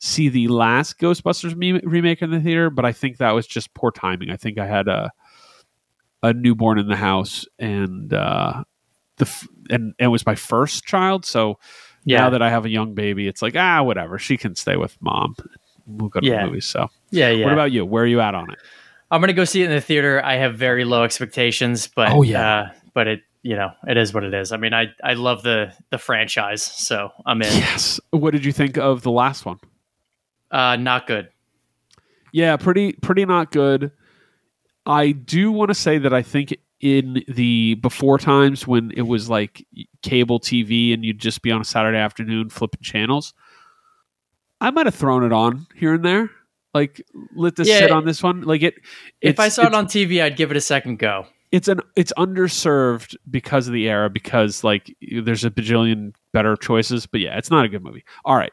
see 0.00 0.28
the 0.28 0.48
last 0.48 0.98
ghostbusters 0.98 1.56
me- 1.56 1.80
remake 1.82 2.22
in 2.22 2.30
the 2.30 2.40
theater 2.40 2.70
but 2.70 2.84
i 2.84 2.92
think 2.92 3.16
that 3.18 3.32
was 3.32 3.46
just 3.46 3.72
poor 3.74 3.90
timing 3.90 4.30
i 4.30 4.36
think 4.36 4.58
i 4.58 4.66
had 4.66 4.86
a 4.88 5.10
a 6.22 6.32
newborn 6.32 6.78
in 6.78 6.88
the 6.88 6.96
house 6.96 7.46
and 7.58 8.12
uh 8.12 8.62
the 9.16 9.24
f- 9.26 9.48
and, 9.70 9.94
and 9.98 10.06
it 10.06 10.08
was 10.08 10.24
my 10.26 10.34
first 10.34 10.84
child 10.84 11.24
so 11.26 11.58
Yeah. 12.04 12.20
now 12.20 12.30
that 12.30 12.42
i 12.42 12.48
have 12.50 12.64
a 12.64 12.68
young 12.70 12.94
baby 12.94 13.26
it's 13.28 13.42
like 13.42 13.56
ah 13.56 13.82
whatever 13.82 14.18
she 14.18 14.36
can 14.36 14.54
stay 14.54 14.76
with 14.76 14.96
mom 15.00 15.34
we'll 15.86 16.08
go 16.10 16.20
to 16.20 16.26
Yeah. 16.26 16.40
the 16.42 16.46
movies 16.46 16.64
so 16.66 16.88
yeah, 17.10 17.30
yeah. 17.30 17.44
what 17.44 17.52
about 17.52 17.72
you 17.72 17.84
where 17.84 18.04
are 18.04 18.06
you 18.06 18.20
at 18.20 18.34
on 18.34 18.50
it 18.50 18.58
I'm 19.10 19.22
going 19.22 19.28
to 19.28 19.32
go 19.32 19.46
see 19.46 19.62
it 19.62 19.64
in 19.64 19.70
the 19.70 19.80
theater. 19.80 20.22
I 20.22 20.34
have 20.34 20.56
very 20.56 20.84
low 20.84 21.02
expectations, 21.02 21.86
but 21.86 22.10
Oh, 22.12 22.20
yeah. 22.20 22.46
uh, 22.56 22.70
but 22.92 23.06
it 23.08 23.22
you 23.42 23.56
know, 23.56 23.70
it 23.86 23.96
is 23.96 24.12
what 24.12 24.22
it 24.22 24.34
is. 24.34 24.52
I 24.52 24.58
mean, 24.58 24.74
I 24.74 24.88
I 25.02 25.14
love 25.14 25.42
the 25.42 25.72
the 25.88 25.96
franchise, 25.96 26.62
so 26.62 27.10
I'm 27.24 27.40
in. 27.40 27.48
Yes. 27.54 28.00
What 28.10 28.32
did 28.32 28.44
you 28.44 28.52
think 28.52 28.76
of 28.76 29.00
the 29.04 29.10
last 29.10 29.46
one? 29.46 29.60
Uh, 30.50 30.76
not 30.76 31.06
good. 31.06 31.28
Yeah, 32.32 32.56
pretty 32.56 32.92
pretty 32.92 33.24
not 33.24 33.50
good. 33.52 33.90
I 34.86 35.12
do 35.12 35.52
want 35.52 35.68
to 35.68 35.74
say 35.74 35.98
that 35.98 36.12
I 36.14 36.22
think 36.22 36.56
in 36.80 37.22
the 37.28 37.74
before 37.74 38.18
times 38.18 38.66
when 38.66 38.90
it 38.92 39.02
was 39.02 39.28
like 39.28 39.66
cable 40.02 40.38
TV 40.40 40.94
and 40.94 41.04
you'd 41.04 41.18
just 41.18 41.42
be 41.42 41.50
on 41.50 41.60
a 41.60 41.64
Saturday 41.64 41.98
afternoon 41.98 42.48
flipping 42.50 42.80
channels, 42.82 43.34
I 44.60 44.70
might 44.70 44.86
have 44.86 44.94
thrown 44.94 45.24
it 45.24 45.32
on 45.32 45.66
here 45.74 45.94
and 45.94 46.04
there. 46.04 46.30
Like 46.74 47.02
let 47.34 47.56
this 47.56 47.68
Yeah. 47.68 47.80
sit 47.80 47.90
on 47.90 48.04
this 48.04 48.22
one. 48.22 48.42
Like 48.42 48.62
it. 48.62 48.74
If 49.20 49.40
I 49.40 49.48
saw 49.48 49.66
it 49.66 49.74
on 49.74 49.86
TV, 49.86 50.22
I'd 50.22 50.36
give 50.36 50.50
it 50.50 50.56
a 50.56 50.60
second 50.60 50.98
go. 50.98 51.26
it's 51.50 51.66
an 51.66 51.80
it's 51.96 52.12
underserved 52.18 53.16
because 53.30 53.66
of 53.68 53.72
the 53.72 53.88
era 53.88 54.10
because 54.10 54.62
like 54.62 54.94
there's 55.22 55.44
a 55.46 55.50
bajillion 55.50 56.12
better 56.34 56.54
choices 56.56 57.06
but 57.06 57.20
yeah 57.20 57.38
it's 57.38 57.50
not 57.50 57.64
a 57.64 57.68
good 57.70 57.82
movie 57.82 58.04
all 58.26 58.36
right 58.36 58.52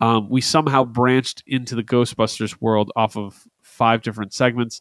um, 0.00 0.28
we 0.28 0.40
somehow 0.40 0.84
branched 0.84 1.42
into 1.46 1.74
the 1.74 1.82
ghostbusters 1.82 2.60
world 2.60 2.90
off 2.96 3.16
of 3.16 3.44
five 3.62 4.02
different 4.02 4.32
segments 4.32 4.80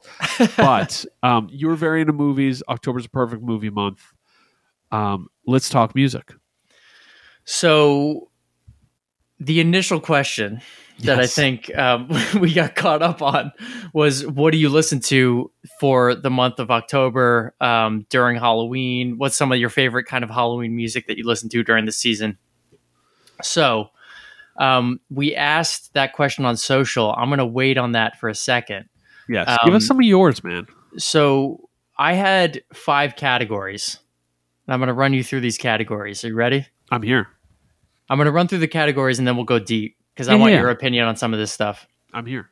but 0.57 1.05
um, 1.23 1.47
you 1.51 1.67
were 1.67 1.75
very 1.75 2.01
into 2.01 2.13
movies 2.13 2.61
october's 2.67 3.05
a 3.05 3.09
perfect 3.09 3.41
movie 3.41 3.69
month 3.69 4.13
um, 4.91 5.27
let's 5.47 5.69
talk 5.69 5.95
music 5.95 6.33
So, 7.45 8.29
the 9.39 9.59
initial 9.59 9.99
question 9.99 10.61
that 10.99 11.19
I 11.19 11.27
think 11.27 11.75
um, 11.75 12.09
we 12.39 12.53
got 12.53 12.75
caught 12.75 13.01
up 13.01 13.21
on 13.21 13.51
was 13.93 14.25
what 14.25 14.51
do 14.51 14.57
you 14.57 14.69
listen 14.69 14.99
to 15.01 15.51
for 15.79 16.15
the 16.15 16.29
month 16.29 16.59
of 16.59 16.71
October 16.71 17.53
um, 17.59 18.05
during 18.09 18.37
Halloween? 18.37 19.17
What's 19.17 19.35
some 19.35 19.51
of 19.51 19.57
your 19.57 19.69
favorite 19.69 20.05
kind 20.05 20.23
of 20.23 20.29
Halloween 20.29 20.75
music 20.75 21.07
that 21.07 21.17
you 21.17 21.25
listen 21.25 21.49
to 21.49 21.63
during 21.63 21.85
the 21.85 21.91
season? 21.91 22.37
So, 23.41 23.89
um, 24.57 24.99
we 25.09 25.35
asked 25.35 25.93
that 25.93 26.13
question 26.13 26.45
on 26.45 26.55
social. 26.57 27.13
I'm 27.17 27.29
going 27.29 27.39
to 27.39 27.45
wait 27.45 27.77
on 27.77 27.93
that 27.93 28.19
for 28.19 28.29
a 28.29 28.35
second. 28.35 28.85
yes 29.29 29.47
give 29.65 29.73
us 29.73 29.83
Um, 29.83 29.87
some 29.87 29.97
of 29.99 30.03
yours 30.05 30.43
man 30.43 30.67
So, 30.97 31.69
I 31.97 32.13
had 32.13 32.61
five 32.73 33.15
categories. 33.15 33.99
I'm 34.67 34.79
going 34.79 34.87
to 34.87 34.93
run 34.93 35.13
you 35.13 35.23
through 35.23 35.41
these 35.41 35.57
categories. 35.57 36.23
Are 36.23 36.29
you 36.29 36.35
ready? 36.35 36.65
i'm 36.91 37.01
here 37.01 37.27
I'm 38.09 38.17
going 38.17 38.25
to 38.25 38.31
run 38.31 38.47
through 38.47 38.59
the 38.59 38.67
categories 38.67 39.17
and 39.19 39.27
then 39.27 39.35
we'll 39.35 39.45
go 39.45 39.59
deep 39.59 39.95
because 40.13 40.27
I 40.27 40.33
Yeah, 40.33 40.39
want 40.39 40.53
yeah. 40.53 40.59
your 40.61 40.69
opinion 40.69 41.07
on 41.07 41.15
some 41.15 41.33
of 41.33 41.39
this 41.39 41.51
stuff. 41.51 41.87
i'm 42.13 42.25
here 42.25 42.49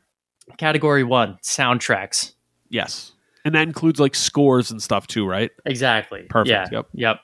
Category 0.58 1.04
one 1.04 1.38
soundtracks. 1.42 2.32
yes 2.68 3.12
and 3.44 3.54
that 3.54 3.62
includes 3.62 3.98
like 4.00 4.14
scores 4.14 4.70
and 4.70 4.80
stuff 4.82 5.06
too 5.06 5.26
right 5.26 5.50
Exactly. 5.66 6.22
Perfect, 6.30 6.50
Yeah. 6.72 6.78
yep. 6.78 6.86
Yep. 6.94 7.20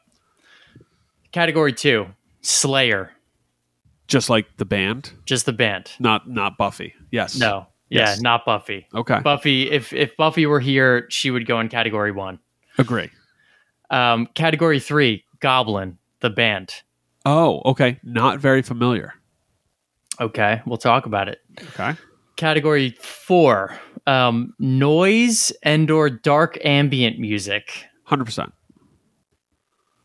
Category 1.33 1.73
two 1.73 2.07
Slayer, 2.43 3.11
just 4.09 4.29
like 4.29 4.57
the 4.57 4.65
band 4.65 5.13
just 5.27 5.47
the 5.47 5.53
band. 5.53 5.93
not 6.01 6.29
not 6.29 6.59
buffy 6.59 6.95
yes 7.11 7.39
No. 7.39 7.67
Yeah, 7.91 8.01
Yes. 8.01 8.21
not 8.21 8.45
Buffy. 8.45 8.87
okay 8.95 9.21
Buffy, 9.21 9.71
if, 9.71 9.93
if 9.95 10.15
Buffy 10.19 10.45
were 10.45 10.61
here, 10.61 11.07
she 11.09 11.31
would 11.31 11.47
go 11.47 11.59
in 11.61 11.69
category 11.71 12.13
one. 12.13 12.39
agree 12.77 13.11
Um, 13.91 14.27
category 14.35 14.79
three 14.81 15.25
Goblin, 15.41 15.97
the 16.21 16.29
band. 16.31 16.83
Oh, 17.25 17.63
okay. 17.65 17.99
Not 18.03 18.41
very 18.41 18.61
familiar. 18.63 19.15
Okay. 20.21 20.61
We'll 20.67 20.77
talk 20.79 21.07
about 21.07 21.29
it. 21.29 21.41
Okay. 21.71 21.95
Category 22.37 22.91
four 23.01 23.79
um, 24.07 24.53
noise 24.59 25.53
and 25.63 25.91
or 25.91 26.11
dark 26.11 26.59
ambient 26.65 27.19
music. 27.19 27.85
100%. 28.09 28.51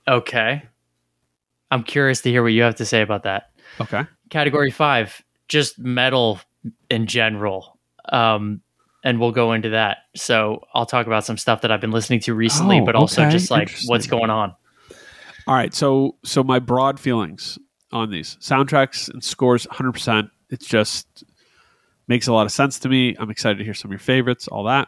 Okay. 0.08 0.64
I'm 1.72 1.84
curious 1.84 2.22
to 2.22 2.30
hear 2.30 2.44
what 2.44 2.54
you 2.54 2.62
have 2.64 2.76
to 2.76 2.86
say 2.86 3.02
about 3.02 3.24
that. 3.24 3.50
Okay. 3.82 4.04
Category 4.30 4.72
five, 4.72 5.22
just 5.48 5.78
metal 5.80 6.40
in 6.90 7.08
general. 7.08 7.78
Um, 8.10 8.62
and 9.04 9.20
we'll 9.20 9.32
go 9.32 9.52
into 9.54 9.70
that. 9.70 9.98
So 10.16 10.64
I'll 10.74 10.86
talk 10.86 11.08
about 11.08 11.26
some 11.26 11.38
stuff 11.38 11.62
that 11.62 11.72
I've 11.72 11.82
been 11.82 11.92
listening 11.92 12.22
to 12.22 12.34
recently, 12.34 12.80
Oh, 12.80 12.86
but 12.86 12.96
also 12.96 13.22
okay. 13.24 13.32
just 13.32 13.52
like 13.52 13.76
what's 13.86 14.08
going 14.08 14.30
on. 14.30 14.56
All 15.48 15.56
right. 15.56 15.74
So 15.74 16.16
so 16.24 16.44
my 16.44 16.60
broad 16.60 17.00
feelings 17.00 17.60
on 17.92 18.10
these 18.12 18.38
soundtracks 18.38 19.10
and 19.10 19.24
scores 19.24 19.68
100%. 19.68 20.30
It's 20.50 20.66
just 20.66 21.24
makes 22.08 22.28
a 22.28 22.34
lot 22.34 22.46
of 22.46 22.52
sense 22.52 22.80
to 22.80 22.90
me. 22.90 23.16
I'm 23.20 23.30
excited 23.30 23.58
to 23.58 23.64
hear 23.64 23.74
some 23.74 23.90
of 23.90 23.94
your 23.94 24.00
favorites, 24.00 24.48
all 24.48 24.64
that. 24.66 24.88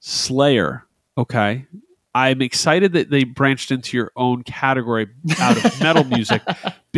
Slayer. 0.00 0.84
Okay. 1.16 1.66
I'm 2.14 2.42
excited 2.42 2.92
that 2.94 3.10
they 3.10 3.24
branched 3.24 3.70
into 3.70 3.96
your 3.96 4.10
own 4.16 4.42
category 4.42 5.08
out 5.38 5.64
of 5.64 5.80
metal 5.80 6.04
music 6.16 6.42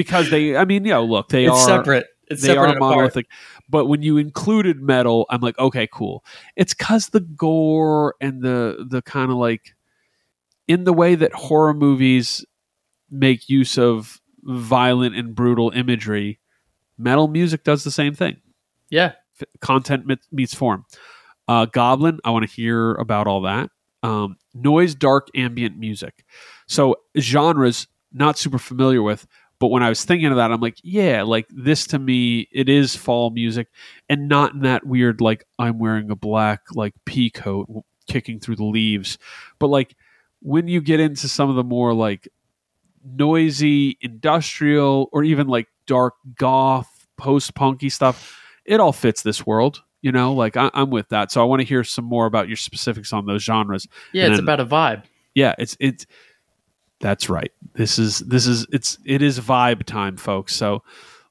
because 0.01 0.31
they 0.31 0.57
I 0.57 0.65
mean, 0.65 0.85
you 0.85 0.93
know, 0.93 1.05
look, 1.05 1.29
they 1.29 1.45
it's 1.45 1.55
are 1.55 1.67
separate. 1.67 2.07
It's 2.29 2.43
they 2.43 2.49
separate 2.49 2.63
are 2.63 2.67
and 2.69 2.77
apart. 2.77 2.91
monolithic. 2.97 3.27
But 3.69 3.87
when 3.87 4.03
you 4.03 4.17
included 4.17 4.81
metal, 4.81 5.27
I'm 5.31 5.41
like, 5.41 5.59
okay, 5.59 5.89
cool. 5.93 6.25
It's 6.57 6.75
because 6.75 7.09
the 7.09 7.21
gore 7.21 8.15
and 8.21 8.43
the 8.43 8.87
the 8.89 9.03
kind 9.03 9.31
of 9.31 9.37
like 9.37 9.75
in 10.67 10.85
the 10.85 10.93
way 10.93 11.15
that 11.17 11.33
horror 11.35 11.75
movies 11.75 12.45
make 13.11 13.49
use 13.49 13.77
of 13.77 14.21
violent 14.43 15.17
and 15.17 15.35
brutal 15.35 15.71
imagery, 15.71 16.39
metal 16.97 17.29
music 17.29 17.65
does 17.65 17.85
the 17.85 17.91
same 17.91 18.15
thing. 18.15 18.37
Yeah. 18.89 19.13
F- 19.41 19.49
Content 19.61 20.07
meets 20.33 20.55
form. 20.55 20.85
Uh, 21.49 21.67
Goblin, 21.67 22.21
I 22.25 22.31
want 22.31 22.49
to 22.49 22.55
hear 22.55 22.93
about 22.95 23.27
all 23.27 23.43
that. 23.43 23.71
Um, 24.03 24.37
noise, 24.55 24.95
dark, 24.95 25.29
ambient 25.35 25.77
music. 25.77 26.25
So 26.69 26.97
genres 27.19 27.89
not 28.13 28.39
super 28.39 28.59
familiar 28.59 29.03
with, 29.03 29.27
but 29.61 29.69
when 29.69 29.83
I 29.85 29.89
was 29.89 30.05
thinking 30.05 30.27
of 30.29 30.37
that, 30.37 30.51
I'm 30.51 30.61
like, 30.61 30.79
yeah, 30.83 31.23
like 31.23 31.47
this 31.51 31.87
to 31.89 31.99
me, 32.01 32.49
it 32.51 32.69
is 32.69 32.97
fall 32.97 33.31
music, 33.31 33.69
and 34.09 34.29
not 34.29 34.55
in 34.55 34.61
that 34.61 34.85
weird 34.85 35.21
like 35.21 35.45
I'm 35.59 35.79
wearing 35.79 36.11
a 36.11 36.17
black 36.17 36.63
like 36.75 36.95
pea 37.05 37.31
coat 37.31 37.69
kicking 38.09 38.41
through 38.41 38.57
the 38.57 38.65
leaves, 38.65 39.19
but 39.61 39.69
like 39.69 39.95
when 40.43 40.67
you 40.67 40.81
get 40.81 40.99
into 40.99 41.29
some 41.29 41.49
of 41.51 41.55
the 41.57 41.63
more 41.63 41.95
like 41.95 42.27
noisy 43.05 43.97
industrial 44.01 45.09
or 45.13 45.25
even 45.25 45.47
like 45.49 45.69
dark 45.87 46.15
goth 46.37 47.07
post 47.17 47.55
punky 47.55 47.89
stuff, 47.89 48.41
it 48.65 48.81
all 48.81 48.93
fits 48.93 49.23
this 49.23 49.47
world. 49.47 49.83
You 50.03 50.13
know, 50.13 50.33
like 50.33 50.57
I, 50.57 50.71
I'm 50.73 50.89
with 50.91 51.11
that. 51.11 51.31
So 51.31 51.43
I 51.43 51.45
want 51.45 51.61
to 51.61 51.67
hear 51.67 51.85
some 51.85 52.07
more 52.07 52.25
about 52.27 52.49
your 52.49 52.57
specifics 52.57 53.13
on 53.13 53.27
those 53.27 53.43
genres. 53.43 53.87
Yeah. 54.13 54.25
And 54.25 54.33
It's 54.33 54.39
then- 54.39 54.45
about 54.45 54.61
a 54.61 54.67
vibe. 54.67 55.05
Yeah, 55.35 55.55
it's 55.59 55.77
it's 55.79 56.07
that's 57.01 57.29
right. 57.29 57.51
This 57.75 57.99
is 57.99 58.21
this 58.21 58.47
is 58.47 58.67
it's 58.73 58.99
it 59.05 59.23
is 59.23 59.41
vibe 59.41 59.85
time, 59.85 60.17
folks. 60.17 60.55
So 60.55 60.83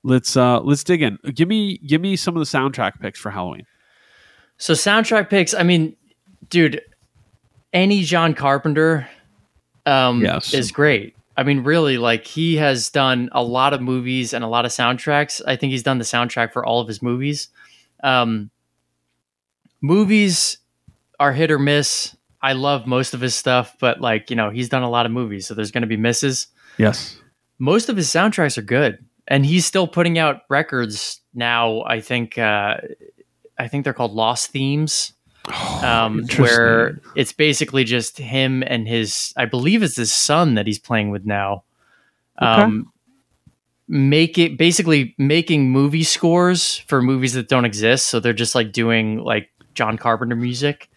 let's 0.04 0.36
uh 0.36 0.60
let's 0.62 0.84
dig 0.84 1.02
in. 1.02 1.18
Give 1.34 1.48
me 1.48 1.78
give 1.78 2.02
me 2.02 2.16
some 2.16 2.36
of 2.36 2.40
the 2.40 2.46
soundtrack 2.58 3.00
picks 3.00 3.20
for 3.20 3.30
Halloween. 3.30 3.66
So 4.58 4.74
soundtrack 4.74 5.30
picks, 5.30 5.54
I 5.54 5.64
mean, 5.64 5.96
dude, 6.50 6.82
any 7.72 8.04
John 8.04 8.34
Carpenter 8.34 9.08
um 9.86 10.22
Yes. 10.24 10.54
is 10.54 10.72
great. 10.72 11.16
I 11.38 11.44
mean, 11.44 11.64
really, 11.64 11.98
like 11.98 12.26
he 12.26 12.58
has 12.58 12.90
done 12.90 13.30
a 13.32 13.42
lot 13.42 13.74
of 13.74 13.82
movies 13.82 14.34
and 14.34 14.44
a 14.44 14.48
lot 14.48 14.66
of 14.66 14.72
soundtracks. 14.72 15.42
I 15.48 15.56
think 15.56 15.72
he's 15.72 15.84
done 15.84 15.98
the 15.98 16.04
soundtrack 16.04 16.52
for 16.52 16.66
all 16.66 16.82
of 16.82 16.88
his 16.88 17.02
movies. 17.02 17.48
Um 18.04 18.50
movies 19.82 20.58
are 21.20 21.32
hit 21.34 21.52
or 21.52 21.60
miss. 21.60 22.16
I 22.42 22.54
love 22.54 22.88
most 22.88 23.14
of 23.14 23.22
his 23.22 23.36
stuff, 23.36 23.76
but 23.80 24.00
like, 24.02 24.30
you 24.30 24.36
know, 24.36 24.50
he's 24.50 24.70
done 24.70 24.84
a 24.84 24.90
lot 24.90 25.06
of 25.06 25.12
movies, 25.12 25.48
so 25.48 25.54
there's 25.54 25.72
gonna 25.72 25.88
be 25.88 25.98
misses. 25.98 26.48
Yes. 26.78 27.18
Most 27.58 27.90
of 27.90 27.98
his 27.98 28.08
soundtracks 28.08 28.58
are 28.58 28.64
good. 28.64 29.04
And 29.28 29.46
he's 29.46 29.66
still 29.66 29.88
putting 29.88 30.18
out 30.18 30.42
records 30.50 31.22
now. 31.34 31.84
I 31.84 32.00
think 32.02 32.38
uh 32.38 32.78
I 33.58 33.68
think 33.68 33.84
they're 33.84 33.94
called 33.94 34.14
Lost 34.14 34.52
Themes 34.52 35.14
um, 35.84 36.26
where 36.38 37.00
it's 37.16 37.34
basically 37.34 37.84
just 37.84 38.18
him 38.18 38.64
and 38.66 38.88
his, 38.88 39.34
I 39.38 39.46
believe 39.46 39.84
it's 39.84 39.96
his 39.96 40.14
son 40.14 40.56
that 40.56 40.68
he's 40.68 40.80
playing 40.80 41.10
with 41.10 41.26
now. 41.26 41.64
Um, 42.38 42.92
make 43.88 44.38
it 44.38 44.58
basically 44.58 45.16
making 45.18 45.72
movie 45.72 46.04
scores 46.04 46.78
for 46.88 47.02
movies 47.02 47.34
that 47.34 47.50
don't 47.50 47.66
exist. 47.66 48.08
So 48.08 48.20
they're 48.20 48.34
just 48.34 48.56
like 48.56 48.72
doing 48.72 49.18
like 49.18 49.50
John 49.74 49.98
Carpenter 49.98 50.36
music. 50.36 50.90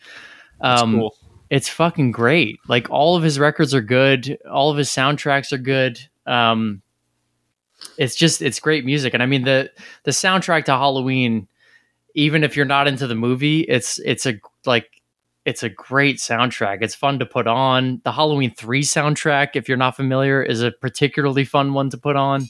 That's 0.61 0.83
Um, 0.83 0.99
cool. 0.99 1.17
It's 1.53 1.69
fucking 1.69 2.13
great. 2.13 2.59
Like 2.67 2.89
all 2.91 3.15
of 3.15 3.23
his 3.23 3.39
records 3.39 3.75
are 3.75 3.83
good. 3.83 4.39
All 4.51 4.71
of 4.71 4.79
his 4.79 4.89
soundtracks 4.89 5.53
are 5.53 5.59
good. 5.59 6.01
Um, 6.27 6.81
it's 7.99 8.15
just 8.17 8.41
it's 8.41 8.59
great 8.59 8.85
music, 8.85 9.13
and 9.13 9.23
I 9.23 9.27
mean 9.27 9.43
the 9.45 9.71
the 10.05 10.13
soundtrack 10.13 10.65
to 10.65 10.73
Halloween 10.73 11.47
even 12.15 12.45
if 12.45 12.57
you're 12.57 12.67
not 12.67 12.87
into 12.89 13.07
the 13.07 13.15
movie, 13.15 13.61
it's 13.61 13.99
it's 14.01 14.27
a 14.27 14.35
like 14.67 15.03
it's 15.45 15.63
a 15.63 15.69
great 15.69 16.17
soundtrack. 16.19 16.79
It's 16.83 16.95
fun 16.95 17.19
to 17.19 17.27
put 17.27 17.47
on. 17.47 18.01
The 18.05 18.13
Halloween 18.13 18.55
3 18.55 18.83
soundtrack, 18.83 19.51
if 19.55 19.69
you're 19.69 19.77
not 19.77 19.97
familiar, 19.97 20.43
is 20.43 20.63
a 20.63 20.71
particularly 20.71 21.45
fun 21.45 21.75
one 21.75 21.91
to 21.91 21.99
put 21.99 22.15
on. 22.15 22.49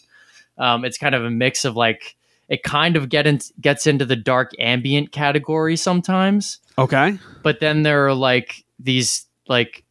Um, 0.59 0.85
it's 0.85 0.99
kind 0.99 1.15
of 1.15 1.25
a 1.25 1.31
mix 1.31 1.65
of 1.65 1.75
like 1.75 2.17
it 2.49 2.63
kind 2.63 2.97
of 2.97 3.09
get 3.09 3.27
in, 3.27 3.41
gets 3.61 3.87
into 3.87 4.05
the 4.05 4.17
dark 4.17 4.53
ambient 4.59 5.11
category 5.11 5.75
sometimes, 5.77 6.59
Okay. 6.77 7.19
but 7.43 7.61
then 7.61 7.83
there 7.83 8.07
are 8.07 8.15
like 8.15 8.63
these 8.83 9.27
like 9.49 9.85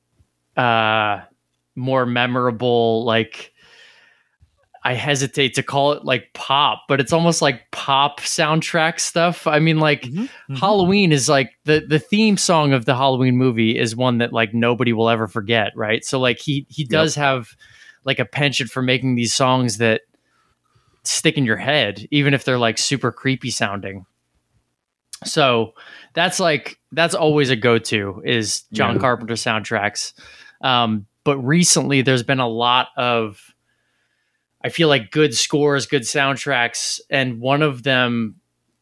uh 0.58 1.22
more 1.76 2.06
memorable 2.06 3.06
like 3.06 3.54
I 4.84 4.94
hesitate 4.96 5.54
to 5.56 5.64
call 5.64 5.92
it 5.92 6.04
like 6.06 6.34
pop, 6.34 6.86
but 6.88 7.00
it's 7.00 7.14
almost 7.14 7.40
like 7.40 7.70
pop 7.72 8.20
soundtrack 8.20 9.00
stuff. 9.00 9.46
I 9.46 9.60
mean, 9.60 9.80
like 9.80 10.02
Mm-hmm. 10.04 10.56
Halloween 10.56 11.12
is 11.12 11.30
like 11.30 11.52
the 11.66 11.86
the 11.88 12.00
theme 12.00 12.36
song 12.36 12.74
of 12.74 12.86
the 12.86 12.96
Halloween 12.96 13.38
movie 13.38 13.78
is 13.78 13.96
one 13.96 14.18
that 14.18 14.34
like 14.34 14.54
nobody 14.54 14.92
will 14.92 15.10
ever 15.10 15.28
forget, 15.28 15.72
right? 15.76 16.04
So 16.04 16.20
like 16.20 16.40
he 16.40 16.66
he 16.70 16.84
does 16.84 17.16
have 17.16 17.56
like 18.04 18.20
a 18.20 18.26
penchant 18.26 18.72
for 18.72 18.82
making 18.82 19.16
these 19.16 19.34
songs 19.34 19.78
that 19.78 20.02
stick 21.04 21.38
in 21.38 21.46
your 21.46 21.58
head, 21.58 22.08
even 22.12 22.34
if 22.34 22.44
they're 22.44 22.58
like 22.58 22.78
super 22.78 23.12
creepy 23.12 23.52
sounding. 23.52 24.06
So 25.24 25.74
that's 26.14 26.40
like 26.40 26.80
that's 26.92 27.14
always 27.16 27.50
a 27.50 27.56
go 27.56 27.78
to 27.78 28.22
is 28.26 28.64
John 28.74 28.96
Yeah. 28.96 29.02
Carpenter 29.02 29.36
soundtracks. 29.36 30.14
Um, 30.62 31.06
but 31.24 31.38
recently 31.40 32.02
there's 32.02 32.24
been 32.24 32.40
a 32.40 32.48
lot 32.50 32.88
of 32.98 33.40
I 34.64 34.70
feel 34.70 34.88
like 34.90 35.10
good 35.12 35.34
scores, 35.34 35.86
good 35.88 36.04
soundtracks, 36.04 37.00
and 37.10 37.40
one 37.40 37.62
of 37.64 37.82
them 37.84 38.36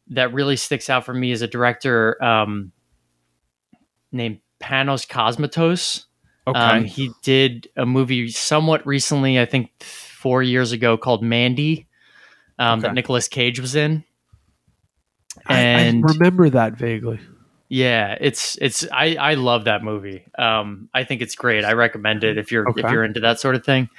that 0.08 0.34
really 0.34 0.56
sticks 0.58 0.90
out 0.90 1.06
for 1.06 1.14
me 1.14 1.32
is 1.32 1.42
a 1.42 1.48
director 1.48 2.22
um, 2.24 2.72
named 4.12 4.40
Panos 4.62 5.08
Cosmatos. 5.08 6.06
Okay. 6.48 6.60
Um, 6.60 6.84
he 6.84 7.12
did 7.22 7.70
a 7.78 7.86
movie 7.86 8.28
somewhat 8.30 8.86
recently, 8.86 9.40
I 9.40 9.46
think 9.46 9.72
four 9.82 10.42
years 10.44 10.72
ago, 10.72 10.98
called 10.98 11.24
Mandy, 11.24 11.88
um, 12.58 12.80
that 12.82 12.88
Okay. 12.88 12.96
Nicolas 12.96 13.28
Cage 13.28 13.60
was 13.60 13.76
in. 13.76 14.04
I- 15.50 15.88
I, 15.88 16.02
remember 16.02 16.50
that 16.50 16.74
vaguely. 16.74 17.20
Yeah, 17.68 18.18
it's 18.20 18.58
it's 18.62 18.86
I 18.92 19.16
I 19.16 19.34
love 19.36 19.66
that 19.66 19.84
movie. 19.84 20.24
Um, 20.38 20.90
I 20.94 21.04
think 21.04 21.22
it's 21.22 21.36
great. 21.36 21.64
I 21.64 21.74
recommend 21.74 22.24
it 22.24 22.38
if 22.38 22.52
you're 22.52 22.68
Okay. 22.70 22.82
if 22.84 22.92
you're 22.92 23.04
into 23.04 23.20
that 23.20 23.40
sort 23.40 23.56
of 23.56 23.64
thing. 23.64 23.90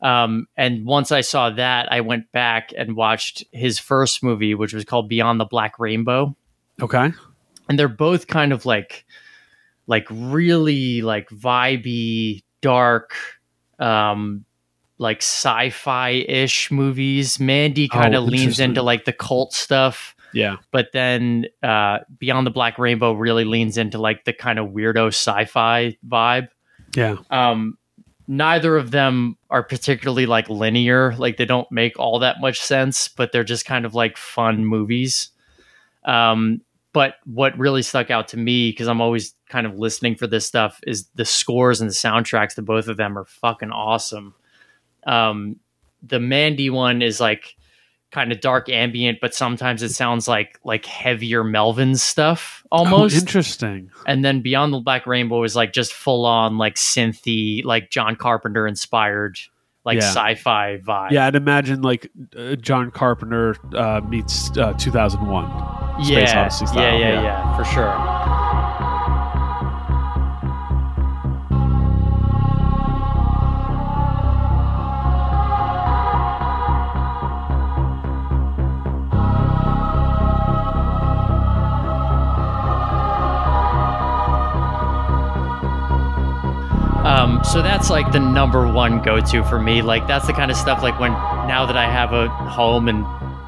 Um, 0.00 0.46
and 0.56 0.84
once 0.86 1.10
I 1.12 1.22
saw 1.22 1.50
that, 1.50 1.90
I 1.90 2.02
went 2.02 2.30
back 2.30 2.72
and 2.76 2.94
watched 2.94 3.44
his 3.52 3.78
first 3.78 4.22
movie, 4.22 4.54
which 4.54 4.74
was 4.74 4.84
called 4.84 5.08
Beyond 5.08 5.40
the 5.40 5.44
Black 5.46 5.78
Rainbow. 5.78 6.36
Okay. 6.82 7.12
and 7.68 7.78
they're 7.78 7.88
both 7.88 8.26
kind 8.26 8.52
of 8.52 8.66
like 8.66 9.04
like 9.86 10.06
really 10.10 11.02
like 11.02 11.28
vibey 11.30 12.42
dark 12.60 13.12
um 13.78 14.44
like 14.98 15.18
sci-fi-ish 15.22 16.70
movies 16.70 17.38
mandy 17.40 17.88
kind 17.88 18.14
Oh, 18.14 18.22
of 18.22 18.28
leans 18.28 18.60
into 18.60 18.82
like 18.82 19.04
the 19.04 19.12
cult 19.12 19.52
stuff 19.52 20.13
Yeah. 20.34 20.56
but 20.72 20.88
then 20.92 21.46
uh 21.62 21.98
beyond 22.18 22.46
the 22.46 22.50
black 22.50 22.78
rainbow 22.78 23.12
really 23.12 23.44
leans 23.44 23.78
into 23.78 23.98
like 23.98 24.24
the 24.24 24.32
kind 24.32 24.58
of 24.58 24.68
weirdo 24.68 25.08
sci-fi 25.08 25.96
vibe 26.06 26.48
Yeah. 26.96 27.16
um 27.30 27.78
neither 28.26 28.76
of 28.76 28.90
them 28.90 29.36
are 29.50 29.62
particularly 29.62 30.26
like 30.26 30.48
linear 30.48 31.14
like 31.16 31.36
they 31.36 31.44
don't 31.44 31.70
make 31.70 31.98
all 31.98 32.18
that 32.20 32.40
much 32.40 32.58
sense 32.60 33.08
but 33.08 33.32
they're 33.32 33.44
just 33.44 33.64
kind 33.66 33.84
of 33.84 33.94
like 33.94 34.16
fun 34.16 34.64
movies 34.64 35.28
um 36.04 36.60
but 36.92 37.16
what 37.24 37.58
really 37.58 37.82
stuck 37.82 38.10
out 38.10 38.28
to 38.28 38.36
me 38.36 38.70
because 38.70 38.88
i'm 38.88 39.00
always 39.00 39.34
kind 39.48 39.66
of 39.66 39.78
listening 39.78 40.14
for 40.16 40.26
this 40.26 40.46
stuff 40.46 40.80
is 40.86 41.06
the 41.14 41.24
scores 41.24 41.80
and 41.80 41.90
the 41.90 41.94
soundtracks 41.94 42.54
to 42.54 42.62
both 42.62 42.88
of 42.88 42.96
them 42.96 43.16
are 43.18 43.24
fucking 43.26 43.70
awesome 43.70 44.34
um 45.06 45.56
the 46.02 46.20
mandy 46.20 46.70
one 46.70 47.02
is 47.02 47.20
like 47.20 47.56
kind 48.14 48.30
of 48.32 48.40
dark 48.40 48.68
ambient 48.68 49.18
but 49.20 49.34
sometimes 49.34 49.82
it 49.82 49.90
sounds 49.90 50.28
like 50.28 50.58
like 50.64 50.86
heavier 50.86 51.42
melvin 51.44 51.96
stuff 51.96 52.64
almost 52.70 53.14
Oh, 53.14 53.18
interesting. 53.18 53.90
and 54.06 54.24
then 54.24 54.40
Beyond 54.40 54.72
the 54.72 54.78
Black 54.80 55.06
Rainbow 55.06 55.42
is 55.42 55.54
like 55.56 55.72
just 55.72 55.92
full 55.92 56.24
on 56.24 56.56
like 56.56 56.76
synthy, 56.76 57.64
like 57.64 57.90
John 57.90 58.16
Carpenter 58.16 58.66
inspired, 58.66 59.38
like 59.84 59.96
Yeah. 59.96 60.10
sci-fi 60.10 60.78
vibe. 60.78 61.10
Yeah, 61.10 61.26
I'd 61.26 61.34
imagine 61.36 61.82
like 61.82 62.10
uh, 62.36 62.54
John 62.56 62.90
Carpenter 62.90 63.56
uh, 63.76 64.00
meets 64.08 64.56
uh, 64.56 64.72
2001. 64.74 66.04
Space 66.04 66.08
yeah, 66.32 66.40
Odyssey 66.40 66.64
yeah, 66.74 66.96
yeah, 66.96 66.98
yeah. 66.98 67.22
yeah, 67.22 67.56
for 67.56 67.64
sure. 67.64 68.43
That's 87.84 87.90
like 87.90 88.12
the 88.12 88.18
number 88.18 88.66
one 88.72 89.02
go-to 89.02 89.44
for 89.44 89.60
me. 89.60 89.82
Like 89.82 90.06
that's 90.06 90.26
the 90.26 90.32
kind 90.32 90.50
of 90.50 90.56
stuff 90.56 90.82
like 90.82 90.98
when 90.98 91.12
now 91.12 91.66
that 91.66 91.76
I 91.76 91.84
have 91.84 92.14
a 92.14 92.30
home 92.30 92.88
and 92.88 93.04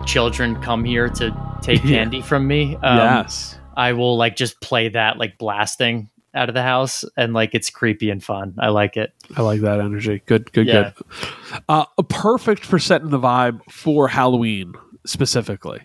children 0.07 0.61
come 0.61 0.85
here 0.85 1.09
to 1.09 1.59
take 1.63 1.81
candy 1.85 2.21
from 2.21 2.47
me, 2.47 2.77
um, 2.83 2.99
yes. 2.99 3.59
I 3.79 3.95
will 3.95 4.19
like 4.19 4.37
just 4.37 4.61
play 4.61 4.91
that 4.91 5.17
like 5.17 5.39
blasting 5.39 6.11
out 6.35 6.51
of 6.51 6.55
the 6.55 6.63
house 6.63 7.03
and 7.17 7.33
like 7.33 7.55
it's 7.55 7.71
creepy 7.71 8.11
and 8.11 8.23
fun. 8.23 8.55
I 8.59 8.69
like 8.69 8.99
it. 8.99 9.15
I 9.39 9.41
like 9.41 9.63
that 9.63 9.81
energy. 9.81 10.21
Good, 10.27 10.53
good, 10.53 10.67
Yeah. 10.67 10.91
good. 10.95 11.63
Uh, 11.67 11.87
perfect 12.11 12.63
for 12.63 12.79
setting 12.79 13.09
the 13.09 13.19
vibe 13.19 13.63
for 13.71 14.07
Halloween 14.07 14.75
specifically. 15.07 15.81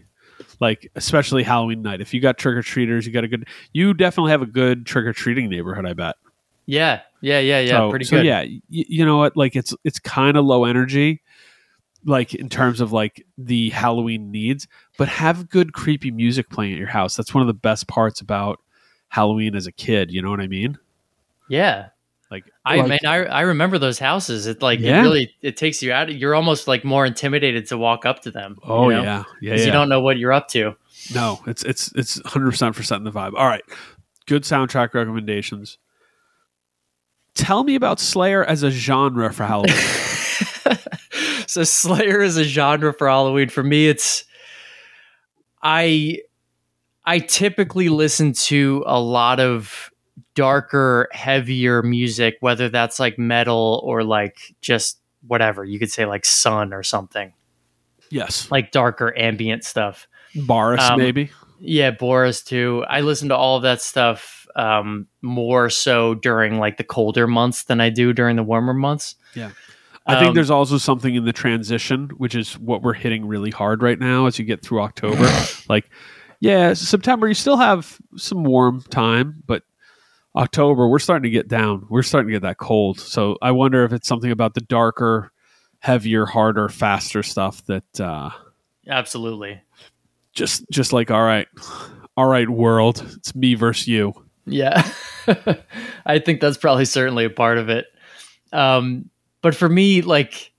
Like 0.59 0.91
especially 0.97 1.43
Halloween 1.43 1.83
night. 1.83 2.01
If 2.01 2.13
you 2.13 2.19
got 2.19 2.37
trick 2.37 2.57
or 2.57 2.63
treaters, 2.63 3.07
you 3.07 3.13
got 3.13 3.23
a 3.23 3.29
good. 3.29 3.47
You 3.71 3.93
definitely 3.93 4.31
have 4.31 4.41
a 4.41 4.45
good 4.45 4.85
trick 4.85 5.05
or 5.05 5.13
treating 5.13 5.49
neighborhood. 5.49 5.85
I 5.85 5.93
bet. 5.93 6.17
Yeah, 6.65 7.01
yeah, 7.21 7.39
yeah, 7.39 7.59
yeah. 7.59 7.69
so, 7.71 7.89
pretty 7.89 8.05
so 8.05 8.17
good. 8.17 8.25
yeah, 8.25 8.41
y- 8.41 8.59
you 8.69 9.05
know 9.05 9.17
what? 9.17 9.35
Like 9.35 9.55
it's 9.55 9.73
it's 9.83 9.99
kind 9.99 10.37
of 10.37 10.45
low 10.45 10.65
energy, 10.65 11.21
like 12.05 12.33
in 12.33 12.49
terms 12.49 12.81
of 12.81 12.91
like 12.91 13.25
the 13.37 13.69
Halloween 13.71 14.31
needs, 14.31 14.67
but 14.97 15.07
have 15.07 15.49
good 15.49 15.73
creepy 15.73 16.11
music 16.11 16.49
playing 16.49 16.73
at 16.73 16.77
your 16.79 16.87
house. 16.87 17.15
That's 17.15 17.33
one 17.33 17.41
of 17.41 17.47
the 17.47 17.53
best 17.53 17.87
parts 17.87 18.21
about 18.21 18.59
Halloween 19.09 19.55
as 19.55 19.67
a 19.67 19.71
kid. 19.71 20.11
You 20.11 20.21
know 20.21 20.29
what 20.29 20.39
I 20.41 20.47
mean? 20.47 20.77
yeah. 21.49 21.87
Like 22.29 22.45
I 22.63 22.77
like- 22.77 22.87
mean, 22.87 22.99
I 23.05 23.25
I 23.25 23.41
remember 23.41 23.77
those 23.77 23.99
houses. 23.99 24.47
It 24.47 24.61
like 24.61 24.79
Yeah. 24.79 24.99
it 24.99 25.01
really 25.01 25.35
it 25.41 25.57
takes 25.57 25.83
you 25.83 25.91
out. 25.91 26.15
You're 26.15 26.33
almost 26.33 26.65
like 26.65 26.85
more 26.85 27.05
intimidated 27.05 27.65
to 27.67 27.77
walk 27.77 28.05
up 28.05 28.21
to 28.21 28.31
them. 28.31 28.57
oh 28.63 28.87
you 28.89 28.95
know? 28.95 29.03
yeah, 29.03 29.23
yeah, 29.41 29.55
yeah. 29.55 29.65
you 29.65 29.71
don't 29.73 29.89
know 29.89 29.99
what 29.99 30.17
you're 30.17 30.31
up 30.31 30.47
to. 30.49 30.73
No, 31.13 31.41
it's 31.45 31.61
it's 31.63 31.91
it's 31.93 32.21
hundred 32.25 32.51
percent 32.51 32.73
for 32.73 32.83
setting 32.83 33.03
the 33.03 33.11
vibe. 33.11 33.33
All 33.35 33.47
right, 33.47 33.63
good 34.27 34.43
soundtrack 34.43 34.93
recommendations. 34.93 35.77
Tell 37.35 37.63
me 37.63 37.75
about 37.75 37.99
Slayer 37.99 38.43
as 38.43 38.63
a 38.63 38.71
genre 38.71 39.31
for 39.33 39.45
Halloween. 39.45 39.75
so 41.47 41.63
Slayer 41.63 42.21
is 42.21 42.37
a 42.37 42.43
genre 42.43 42.93
for 42.93 43.07
Halloween. 43.07 43.49
For 43.49 43.63
me, 43.63 43.87
it's 43.87 44.25
I 45.61 46.19
I 47.05 47.19
typically 47.19 47.89
listen 47.89 48.33
to 48.33 48.83
a 48.85 48.99
lot 48.99 49.39
of 49.39 49.91
darker, 50.35 51.09
heavier 51.11 51.81
music, 51.81 52.37
whether 52.39 52.69
that's 52.69 52.99
like 52.99 53.17
metal 53.17 53.81
or 53.83 54.03
like 54.03 54.55
just 54.61 54.99
whatever. 55.27 55.63
You 55.63 55.79
could 55.79 55.91
say 55.91 56.05
like 56.05 56.25
sun 56.25 56.73
or 56.73 56.83
something. 56.83 57.33
yes, 58.09 58.49
Like 58.51 58.71
darker 58.71 59.17
ambient 59.17 59.63
stuff. 59.63 60.07
Boris 60.35 60.81
Um, 60.81 60.99
maybe. 60.99 61.31
Yeah, 61.59 61.91
Boris 61.91 62.41
too. 62.41 62.83
I 62.89 63.01
listen 63.01 63.29
to 63.29 63.35
all 63.35 63.57
of 63.57 63.63
that 63.63 63.81
stuff 63.81 64.40
um, 64.55 65.07
more 65.21 65.69
so 65.69 66.15
during 66.15 66.59
like 66.59 66.77
the 66.77 66.83
colder 66.83 67.27
months 67.27 67.63
than 67.63 67.81
I 67.81 67.89
do 67.89 68.13
during 68.13 68.35
the 68.35 68.43
warmer 68.43 68.73
months. 68.73 69.15
Yeah. 69.35 69.51
I 70.07 70.15
think 70.15 70.29
um, 70.29 70.35
there's 70.35 70.49
also 70.49 70.77
something 70.77 71.13
in 71.13 71.25
the 71.25 71.33
transition, 71.33 72.09
which 72.17 72.33
is 72.33 72.57
what 72.57 72.81
we're 72.81 72.93
hitting 72.93 73.27
really 73.27 73.51
hard 73.51 73.83
right 73.83 73.99
now 73.99 74.25
as 74.25 74.39
you 74.39 74.45
get 74.45 74.63
through 74.63 74.81
October. 74.81 75.29
like, 75.69 75.89
yeah, 76.39 76.73
September 76.73 77.27
you 77.27 77.35
still 77.35 77.57
have 77.57 77.99
some 78.17 78.43
warm 78.43 78.81
time, 78.81 79.43
but 79.45 79.63
October 80.35 80.87
we're 80.87 80.99
starting 80.99 81.23
to 81.23 81.29
get 81.29 81.47
down. 81.47 81.85
We're 81.89 82.03
starting 82.03 82.29
to 82.29 82.33
get 82.33 82.41
that 82.41 82.57
cold. 82.57 82.99
So 82.99 83.37
I 83.41 83.51
wonder 83.51 83.83
if 83.83 83.93
it's 83.93 84.07
something 84.07 84.31
about 84.31 84.55
the 84.55 84.61
darker, 84.61 85.31
heavier, 85.79 86.25
harder, 86.25 86.67
faster 86.67 87.21
stuff 87.21 87.63
that 87.65 87.99
uh, 87.99 88.31
Absolutely. 88.87 89.61
just 90.33 90.65
just 90.71 90.93
like 90.93 91.11
all 91.11 91.23
right, 91.23 91.47
all 92.17 92.27
right, 92.27 92.49
world, 92.49 93.05
it's 93.17 93.35
me 93.35 93.53
versus 93.55 93.87
you. 93.87 94.13
Yeah. 94.51 94.89
I 96.05 96.19
think 96.19 96.41
that's 96.41 96.57
probably 96.57 96.85
certainly 96.85 97.25
a 97.25 97.29
part 97.29 97.57
of 97.57 97.69
it. 97.69 97.85
Um, 98.51 99.09
but 99.41 99.55
for 99.55 99.69
me, 99.69 100.01
like 100.01 100.51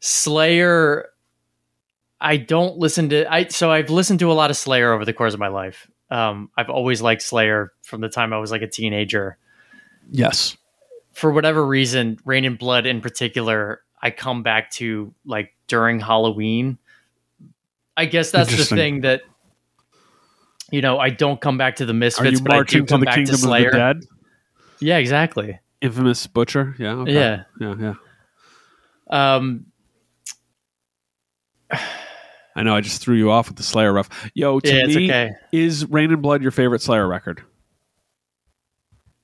Slayer, 0.00 1.08
I 2.20 2.36
don't 2.36 2.78
listen 2.78 3.08
to 3.10 3.30
I 3.32 3.46
so 3.48 3.70
I've 3.70 3.90
listened 3.90 4.20
to 4.20 4.30
a 4.30 4.34
lot 4.34 4.50
of 4.50 4.56
Slayer 4.56 4.92
over 4.92 5.04
the 5.04 5.12
course 5.12 5.34
of 5.34 5.40
my 5.40 5.48
life. 5.48 5.90
Um, 6.10 6.50
I've 6.56 6.70
always 6.70 7.00
liked 7.00 7.22
Slayer 7.22 7.72
from 7.82 8.00
the 8.00 8.08
time 8.08 8.32
I 8.32 8.38
was 8.38 8.50
like 8.50 8.62
a 8.62 8.68
teenager. 8.68 9.38
Yes. 10.10 10.56
For 11.12 11.30
whatever 11.30 11.64
reason, 11.64 12.18
Reign 12.24 12.44
in 12.44 12.56
Blood 12.56 12.86
in 12.86 13.00
particular, 13.00 13.82
I 14.02 14.10
come 14.10 14.42
back 14.42 14.70
to 14.72 15.14
like 15.24 15.54
during 15.66 16.00
Halloween. 16.00 16.78
I 17.96 18.06
guess 18.06 18.30
that's 18.30 18.56
the 18.56 18.64
thing 18.64 19.02
that 19.02 19.22
you 20.70 20.80
know, 20.82 20.98
I 20.98 21.10
don't 21.10 21.40
come 21.40 21.58
back 21.58 21.76
to 21.76 21.86
the 21.86 21.94
Misfits, 21.94 22.38
you 22.40 22.44
but 22.44 22.52
I 22.54 22.62
do 22.62 22.84
come 22.84 23.00
the 23.00 23.06
back 23.06 23.16
kingdom 23.16 23.34
to 23.34 23.40
Slayer. 23.40 23.66
of 23.68 23.72
the 23.72 23.78
dead? 23.78 24.04
Yeah, 24.80 24.96
exactly. 24.98 25.58
Infamous 25.80 26.26
Butcher. 26.26 26.74
Yeah. 26.78 26.92
Okay. 26.92 27.14
Yeah. 27.14 27.42
Yeah. 27.60 27.74
Yeah. 27.78 27.94
Um, 29.10 29.66
I 32.56 32.62
know. 32.62 32.74
I 32.74 32.80
just 32.80 33.00
threw 33.02 33.16
you 33.16 33.30
off 33.30 33.48
with 33.48 33.56
the 33.56 33.62
Slayer 33.62 33.92
rough. 33.92 34.08
Yo, 34.34 34.60
to 34.60 34.74
yeah, 34.76 34.86
me, 34.86 35.04
okay. 35.06 35.32
is 35.52 35.86
Reign 35.88 36.10
in 36.12 36.20
Blood 36.20 36.42
your 36.42 36.50
favorite 36.50 36.82
Slayer 36.82 37.06
record? 37.06 37.42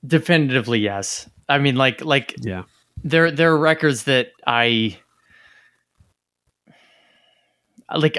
Definitively, 0.05 0.79
yes. 0.79 1.29
I 1.49 1.57
mean, 1.57 1.75
like, 1.75 2.03
like 2.03 2.35
Yeah. 2.39 2.63
there, 3.03 3.31
there 3.31 3.51
are 3.51 3.57
records 3.57 4.03
that 4.05 4.29
I 4.45 4.97
like. 7.93 8.17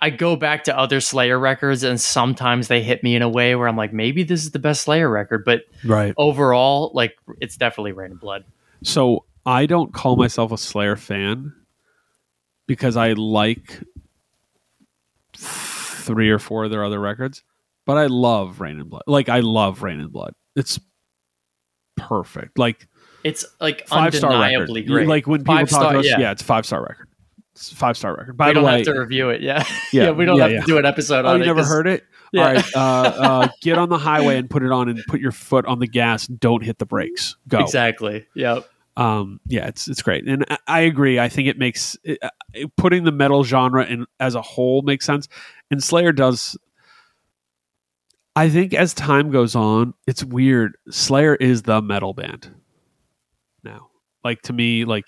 I 0.00 0.10
go 0.10 0.36
back 0.36 0.64
to 0.64 0.78
other 0.78 1.00
Slayer 1.00 1.38
records, 1.38 1.82
and 1.82 2.00
sometimes 2.00 2.68
they 2.68 2.82
hit 2.82 3.02
me 3.02 3.16
in 3.16 3.22
a 3.22 3.28
way 3.28 3.54
where 3.56 3.66
I'm 3.68 3.76
like, 3.76 3.92
maybe 3.92 4.22
this 4.22 4.42
is 4.44 4.52
the 4.52 4.58
best 4.58 4.82
Slayer 4.82 5.08
record, 5.08 5.44
but 5.44 5.62
Right. 5.84 6.14
overall, 6.16 6.90
like, 6.94 7.16
it's 7.40 7.56
definitely 7.56 7.92
Reign 7.92 8.12
in 8.12 8.16
Blood. 8.18 8.44
So 8.84 9.24
I 9.44 9.66
don't 9.66 9.92
call 9.92 10.16
myself 10.16 10.52
a 10.52 10.58
Slayer 10.58 10.94
fan 10.96 11.52
because 12.66 12.96
I 12.96 13.12
like 13.14 13.80
three 15.36 16.30
or 16.30 16.38
four 16.38 16.64
of 16.64 16.70
their 16.70 16.84
other 16.84 17.00
records, 17.00 17.42
but 17.84 17.96
I 17.96 18.06
love 18.06 18.60
Reign 18.60 18.78
in 18.80 18.88
Blood. 18.88 19.02
Like 19.06 19.28
I 19.28 19.40
love 19.40 19.82
Reign 19.82 20.00
in 20.00 20.08
Blood. 20.08 20.34
It's 20.56 20.78
perfect. 21.96 22.58
Like 22.58 22.86
It's 23.24 23.44
like 23.60 23.86
five 23.88 24.14
star 24.14 24.40
record. 24.40 24.68
great. 24.86 25.08
Like 25.08 25.26
when 25.26 25.40
people 25.40 25.56
Five 25.56 25.68
talk 25.68 25.80
star- 25.80 25.92
to 25.94 25.98
us, 26.00 26.06
yeah. 26.06 26.18
yeah. 26.20 26.30
it's 26.30 26.42
five 26.42 26.66
star 26.66 26.82
record. 26.82 27.07
Five 27.58 27.96
star 27.96 28.14
record. 28.16 28.36
By 28.36 28.46
we 28.46 28.50
the 28.50 28.54
don't 28.54 28.64
way, 28.64 28.76
have 28.78 28.84
to 28.86 28.92
review 28.98 29.30
it. 29.30 29.40
Yeah, 29.40 29.64
Yeah, 29.92 30.02
yeah, 30.04 30.10
we 30.10 30.24
don't 30.24 30.36
yeah, 30.36 30.42
have 30.44 30.52
yeah. 30.52 30.60
to 30.60 30.66
do 30.66 30.78
an 30.78 30.86
episode 30.86 31.24
oh, 31.24 31.30
on 31.30 31.36
you 31.38 31.44
it. 31.44 31.46
never 31.46 31.64
heard 31.64 31.86
it? 31.86 32.04
Yeah. 32.30 32.42
All 32.46 32.52
right, 32.52 32.76
uh, 32.76 32.80
uh, 32.80 33.48
get 33.62 33.78
on 33.78 33.88
the 33.88 33.96
highway 33.96 34.36
and 34.36 34.50
put 34.50 34.62
it 34.62 34.70
on, 34.70 34.90
and 34.90 35.02
put 35.08 35.18
your 35.18 35.32
foot 35.32 35.64
on 35.64 35.78
the 35.78 35.86
gas. 35.86 36.26
Don't 36.26 36.62
hit 36.62 36.76
the 36.78 36.84
brakes. 36.84 37.36
Go. 37.48 37.60
Exactly. 37.60 38.26
Yep. 38.34 38.68
um 38.98 39.40
yeah 39.46 39.66
it's 39.66 39.88
it's 39.88 40.02
great 40.02 40.26
and 40.28 40.44
I, 40.50 40.58
I 40.66 40.80
agree 40.80 41.18
i 41.20 41.28
think 41.30 41.48
it 41.48 41.56
makes 41.56 41.96
it, 42.04 42.18
uh, 42.20 42.28
putting 42.76 43.04
the 43.04 43.12
metal 43.12 43.44
genre 43.44 43.86
in 43.86 44.04
as 44.20 44.34
a 44.34 44.42
whole 44.42 44.82
makes 44.82 45.06
sense 45.06 45.26
and 45.70 45.82
slayer 45.82 46.12
does 46.12 46.58
i 48.36 48.50
think 48.50 48.74
as 48.74 48.92
time 48.94 49.30
goes 49.30 49.54
on 49.54 49.94
it's 50.08 50.24
weird 50.24 50.76
slayer 50.90 51.36
is 51.36 51.62
the 51.62 51.80
metal 51.80 52.12
band 52.12 52.52
now 53.62 53.88
like 54.24 54.42
to 54.42 54.52
me 54.52 54.84
like 54.84 55.04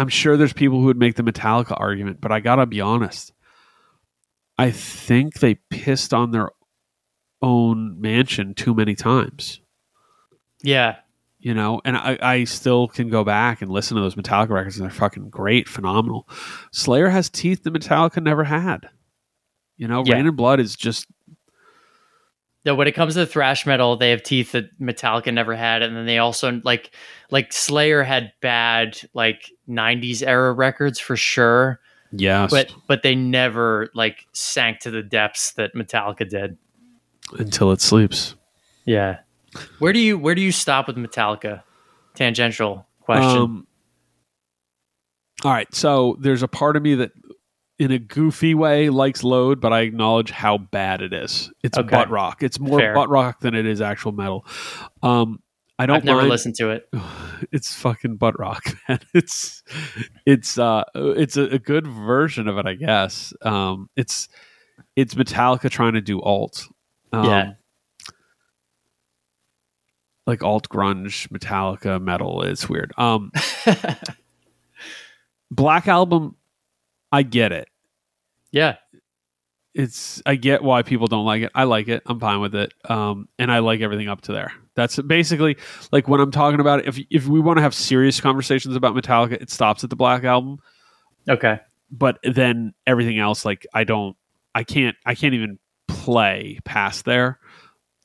i'm 0.00 0.08
sure 0.08 0.36
there's 0.36 0.52
people 0.52 0.78
who 0.80 0.86
would 0.86 0.96
make 0.98 1.14
the 1.14 1.22
metallica 1.22 1.74
argument 1.78 2.20
but 2.20 2.32
i 2.32 2.40
gotta 2.40 2.66
be 2.66 2.80
honest 2.80 3.32
i 4.58 4.70
think 4.70 5.34
they 5.40 5.54
pissed 5.70 6.12
on 6.14 6.30
their 6.32 6.50
own 7.42 8.00
mansion 8.00 8.54
too 8.54 8.74
many 8.74 8.94
times 8.94 9.60
Yeah. 10.62 10.96
you 11.38 11.54
know 11.54 11.80
and 11.84 11.96
I, 11.96 12.18
I 12.20 12.44
still 12.44 12.88
can 12.88 13.08
go 13.08 13.24
back 13.24 13.62
and 13.62 13.70
listen 13.70 13.96
to 13.96 14.02
those 14.02 14.14
metallica 14.16 14.50
records 14.50 14.76
and 14.78 14.84
they're 14.84 14.90
fucking 14.94 15.30
great 15.30 15.68
phenomenal 15.68 16.28
slayer 16.72 17.08
has 17.08 17.30
teeth 17.30 17.62
that 17.62 17.72
metallica 17.72 18.22
never 18.22 18.44
had 18.44 18.88
you 19.76 19.88
know 19.88 20.02
Yeah. 20.04 20.16
reign 20.16 20.26
in 20.26 20.34
blood 20.36 20.60
is 20.60 20.76
just 20.76 21.06
No, 22.64 22.74
when 22.74 22.86
it 22.86 22.92
comes 22.92 23.14
to 23.14 23.24
thrash 23.24 23.64
metal, 23.64 23.96
they 23.96 24.10
have 24.10 24.22
teeth 24.22 24.52
that 24.52 24.78
Metallica 24.78 25.32
never 25.32 25.56
had, 25.56 25.82
and 25.82 25.96
then 25.96 26.04
they 26.04 26.18
also 26.18 26.60
like 26.62 26.90
like 27.30 27.52
Slayer 27.52 28.02
had 28.02 28.32
bad 28.42 29.00
like 29.14 29.50
'90s 29.68 30.22
era 30.26 30.52
records 30.52 30.98
for 30.98 31.16
sure, 31.16 31.80
yes 32.12 32.50
but 32.50 32.72
but 32.86 33.02
they 33.02 33.14
never 33.14 33.90
like 33.94 34.26
sank 34.32 34.80
to 34.80 34.90
the 34.90 35.02
depths 35.02 35.52
that 35.52 35.74
Metallica 35.74 36.28
did. 36.28 36.58
until 37.38 37.70
it 37.72 37.80
sleeps 37.80 38.34
Yeah. 38.84 39.20
Where 39.78 39.92
do 39.92 39.98
you 39.98 40.18
where 40.18 40.34
do 40.34 40.42
you 40.42 40.52
stop 40.52 40.86
with 40.86 40.96
Metallica? 40.96 41.62
Tangential 42.14 42.86
question. 43.00 43.40
Um, 43.40 43.66
all 45.44 45.52
right 45.52 45.72
so 45.74 46.16
there's 46.20 46.42
a 46.42 46.48
part 46.48 46.76
of 46.76 46.82
me 46.82 46.96
that 46.96 47.12
in 47.80 47.90
a 47.90 47.98
goofy 47.98 48.54
way 48.54 48.90
likes 48.90 49.24
load 49.24 49.60
but 49.60 49.72
i 49.72 49.80
acknowledge 49.80 50.30
how 50.30 50.58
bad 50.58 51.00
it 51.02 51.12
is 51.12 51.50
it's 51.64 51.76
Okay. 51.78 51.88
butt 51.88 52.10
rock 52.10 52.42
it's 52.42 52.60
more 52.60 52.78
Fair. 52.78 52.94
butt 52.94 53.08
rock 53.08 53.40
than 53.40 53.54
it 53.54 53.64
is 53.66 53.80
actual 53.80 54.12
metal 54.12 54.44
um 55.02 55.42
i 55.78 55.86
don't 55.86 55.96
I've 55.96 56.04
never 56.04 56.18
mind 56.20 56.30
listened 56.30 56.54
to 56.56 56.70
it. 56.70 56.88
it's 57.52 57.74
fucking 57.74 58.16
butt 58.16 58.38
rock 58.38 58.62
man 58.88 59.00
it's 59.14 59.62
it's 60.26 60.58
uh 60.58 60.84
it's 60.94 61.36
a, 61.38 61.44
a 61.44 61.58
good 61.58 61.86
version 61.86 62.46
of 62.48 62.58
it 62.58 62.66
i 62.66 62.74
guess 62.74 63.32
um 63.42 63.88
it's 63.96 64.28
it's 64.94 65.14
metallica 65.14 65.70
trying 65.70 65.94
to 65.94 66.00
do 66.02 66.20
alt 66.20 66.68
um, 67.14 67.24
Yeah. 67.24 67.52
like 70.26 70.42
alt 70.44 70.68
grunge 70.68 71.28
metallica 71.28 72.00
metal 72.00 72.42
it's 72.42 72.68
weird 72.68 72.92
um 72.98 73.32
black 75.50 75.88
album 75.88 76.36
i 77.12 77.22
get 77.22 77.52
it. 77.52 77.68
Yeah. 78.52 78.76
it's 79.74 80.20
i 80.26 80.34
get 80.34 80.62
why 80.62 80.82
people 80.82 81.06
don't 81.06 81.24
like 81.24 81.42
it. 81.42 81.52
I 81.54 81.64
like 81.64 81.88
it. 81.88 82.02
I'm 82.06 82.18
fine 82.18 82.40
with 82.40 82.54
it. 82.54 82.72
Um 82.88 83.28
and 83.38 83.50
i 83.52 83.60
like 83.60 83.80
everything 83.80 84.08
up 84.08 84.22
to 84.22 84.32
there. 84.32 84.52
That's 84.74 84.96
basically 85.02 85.56
like 85.92 86.08
when 86.08 86.20
i'm 86.20 86.30
talking 86.30 86.60
about. 86.60 86.80
It 86.80 86.88
if 86.88 86.98
if 87.10 87.26
we 87.26 87.40
want 87.40 87.58
to 87.58 87.62
have 87.62 87.74
serious 87.74 88.20
conversations 88.20 88.74
about 88.76 88.94
metallica 88.94 89.32
it 89.32 89.50
stops 89.50 89.84
at 89.84 89.90
the 89.90 89.96
black 89.96 90.24
album. 90.24 90.58
Okay. 91.28 91.60
but 91.90 92.18
then 92.24 92.72
everything 92.86 93.18
else 93.18 93.44
like 93.44 93.66
i 93.74 93.84
don't 93.84 94.16
i 94.54 94.64
can't 94.64 94.96
i 95.06 95.14
can't 95.14 95.34
even 95.34 95.58
play 95.86 96.58
past 96.64 97.04
there 97.04 97.38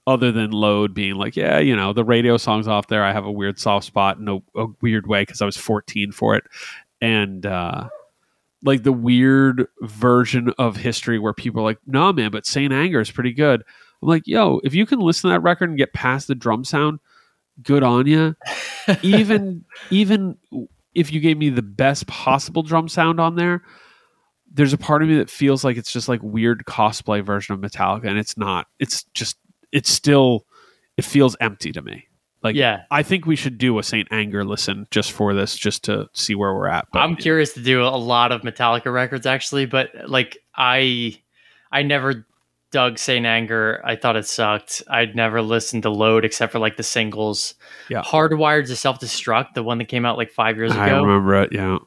other 0.06 0.32
than 0.32 0.52
load 0.52 0.94
being 0.94 1.15
like 1.15 1.36
yeah 1.36 1.58
you 1.58 1.76
know 1.76 1.94
the 1.94 2.04
radio 2.04 2.38
songs 2.38 2.68
off 2.68 2.88
there. 2.88 3.04
I 3.04 3.13
have 3.13 3.26
a 3.26 3.32
weird 3.32 3.58
soft 3.60 3.86
spot 3.88 4.18
in 4.20 4.28
a, 4.28 4.38
a 4.56 4.68
weird 4.82 5.08
way 5.08 5.22
because 5.24 5.41
i 5.41 5.46
was 5.46 5.58
14 5.58 6.12
for 6.12 6.36
it. 6.36 6.44
And 7.02 7.46
uh 7.46 7.89
like 8.65 8.84
the 8.84 8.91
weird 8.91 9.67
version 9.82 10.51
of 10.58 10.75
history 10.75 11.19
where 11.19 11.34
people 11.34 11.62
are 11.62 11.65
like 11.65 11.80
no 11.86 12.12
man 12.12 12.32
but 12.32 12.45
saint 12.45 12.73
anger 12.73 12.99
is 12.99 13.12
pretty 13.12 13.34
good. 13.34 13.63
I'm 14.01 14.10
like 14.10 14.23
yo 14.25 14.60
if 14.63 14.73
you 14.73 14.86
can 14.86 14.99
listen 14.99 15.30
to 15.30 15.34
that 15.34 15.41
record 15.41 15.69
and 15.69 15.78
get 15.78 15.93
past 15.93 16.28
the 16.28 16.36
drum 16.36 16.65
sound 16.65 16.99
good 17.63 17.84
on 17.84 18.06
you 18.06 18.36
even 19.01 19.63
even 19.89 20.38
if 20.93 21.13
you 21.13 21.21
gave 21.21 21.38
me 21.38 21.49
the 21.49 21.62
best 21.62 22.06
possible 22.08 22.63
drum 22.63 22.89
sound 22.89 23.19
on 23.19 23.36
there 23.36 23.62
there's 24.56 24.73
a 24.73 24.78
part 24.78 25.04
of 25.04 25.10
me 25.10 25.17
that 25.17 25.30
feels 25.30 25.63
like 25.63 25.75
it's 25.75 25.91
just 25.91 26.08
like 26.08 26.21
weird 26.23 26.63
cosplay 26.65 27.23
version 27.23 27.54
of 27.54 27.60
metallica 27.60 28.08
and 28.08 28.17
it's 28.17 28.38
not. 28.38 28.67
It's 28.80 29.04
just 29.13 29.38
it's 29.71 29.91
still 29.91 30.45
it 30.97 31.04
feels 31.04 31.36
empty 31.41 31.73
to 31.73 31.82
me 31.82 32.08
like 32.45 32.55
yeah. 32.55 32.84
i 32.91 33.03
think 33.03 33.25
we 33.25 33.36
should 33.36 33.58
do 33.58 33.77
a 33.77 33.84
saint 33.84 34.08
anger 34.12 34.45
listen 34.45 34.88
just 34.91 35.12
for 35.12 35.34
this 35.34 35.58
just 35.58 35.84
to 35.84 36.08
see 36.13 36.36
where 36.36 36.53
we're 36.53 36.67
at 36.67 36.88
but 36.93 36.99
I'm 36.99 37.15
curious 37.17 37.53
to 37.55 37.62
do 37.62 37.81
a 37.81 37.97
lot 37.97 38.31
of 38.31 38.41
Metallica 38.43 38.93
records 38.93 39.25
actually, 39.25 39.65
but 39.65 39.89
like 40.08 40.38
I 40.55 41.17
I 41.71 41.81
never 41.81 42.25
dug 42.71 42.97
Saint 42.99 43.25
Anger. 43.25 43.81
I 43.86 43.95
thought 43.95 44.15
it 44.15 44.25
sucked. 44.25 44.84
I'd 44.89 45.15
never 45.15 45.41
listened 45.41 45.84
to 45.84 45.89
Load 45.89 46.25
except 46.25 46.51
for 46.51 46.60
like 46.60 46.77
the 46.77 46.84
singles. 46.84 47.55
Yeah. 47.89 48.01
Hardwired 48.01 48.67
to 48.67 48.75
Self 48.75 48.99
Destruct, 48.99 49.53
the 49.55 49.63
one 49.63 49.77
that 49.79 49.86
came 49.88 50.05
out 50.05 50.17
like 50.17 50.31
five 50.31 50.58
years 50.58 50.71
ago. 50.71 50.81
i 50.81 50.89
remember 50.91 51.36
it 51.41 51.51
yeah 51.53 51.77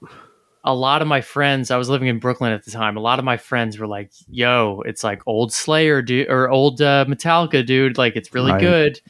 A 0.64 0.74
lot 0.74 1.00
of 1.02 1.08
my 1.08 1.20
friends, 1.20 1.70
I 1.70 1.76
was 1.76 1.88
living 1.88 2.08
in 2.08 2.18
Brooklyn 2.18 2.52
at 2.52 2.64
the 2.64 2.70
time. 2.70 2.96
A 2.96 3.00
lot 3.00 3.18
of 3.18 3.24
my 3.24 3.36
friends 3.38 3.78
were 3.78 3.86
like, 3.86 4.10
"Yo, 4.28 4.82
it's 4.84 5.02
like 5.04 5.22
old 5.26 5.52
Slayer, 5.52 6.02
dude, 6.02 6.28
or 6.28 6.50
old 6.50 6.82
uh, 6.82 7.04
Metallica, 7.08 7.64
dude. 7.64 7.96
Like 7.96 8.16
it's 8.16 8.34
really 8.34 8.52
Right. 8.52 8.60
good." 8.60 9.00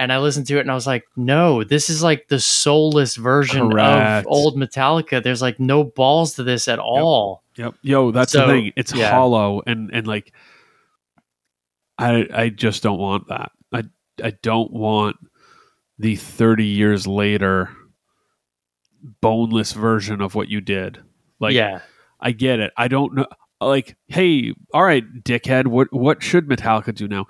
And 0.00 0.10
I 0.10 0.18
listened 0.18 0.46
to 0.46 0.56
it 0.56 0.60
and 0.62 0.70
I 0.70 0.74
was 0.74 0.86
like, 0.86 1.04
"No, 1.14 1.62
this 1.62 1.90
is 1.90 2.02
like 2.02 2.28
the 2.28 2.40
soulless 2.40 3.16
version 3.16 3.68
Correct. 3.70 4.26
of 4.26 4.32
old 4.32 4.56
Metallica. 4.56 5.22
There's 5.22 5.42
like 5.42 5.60
no 5.60 5.84
balls 5.84 6.36
to 6.36 6.42
this 6.42 6.68
at 6.68 6.78
all." 6.78 7.42
Yep. 7.56 7.74
Yo, 7.82 8.10
that's 8.10 8.32
So, 8.32 8.40
the 8.40 8.46
thing. 8.46 8.72
It's 8.76 8.94
yeah. 8.94 9.10
hollow 9.10 9.60
and 9.66 9.90
and 9.92 10.06
like 10.06 10.32
I 11.98 12.26
I 12.32 12.48
just 12.48 12.82
don't 12.82 12.98
want 12.98 13.28
that. 13.28 13.52
I 13.74 13.84
I 14.24 14.30
don't 14.42 14.72
want 14.72 15.16
the 15.98 16.16
30 16.16 16.64
years 16.64 17.06
later 17.06 17.68
boneless 19.20 19.72
version 19.74 20.22
of 20.22 20.34
what 20.34 20.48
you 20.48 20.62
did. 20.62 20.98
Like 21.40 21.52
yeah, 21.52 21.80
I 22.18 22.30
get 22.32 22.58
it. 22.58 22.72
I 22.74 22.88
don't 22.88 23.14
know 23.14 23.26
like 23.60 23.98
hey, 24.08 24.54
all 24.72 24.82
right, 24.82 25.04
dickhead, 25.22 25.66
what 25.66 25.92
what 25.92 26.22
should 26.22 26.48
Metallica 26.48 26.94
do 26.94 27.06
now? 27.06 27.26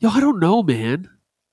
Yo, 0.00 0.10
I 0.10 0.20
don't 0.20 0.38
know, 0.38 0.62
man. 0.62 1.08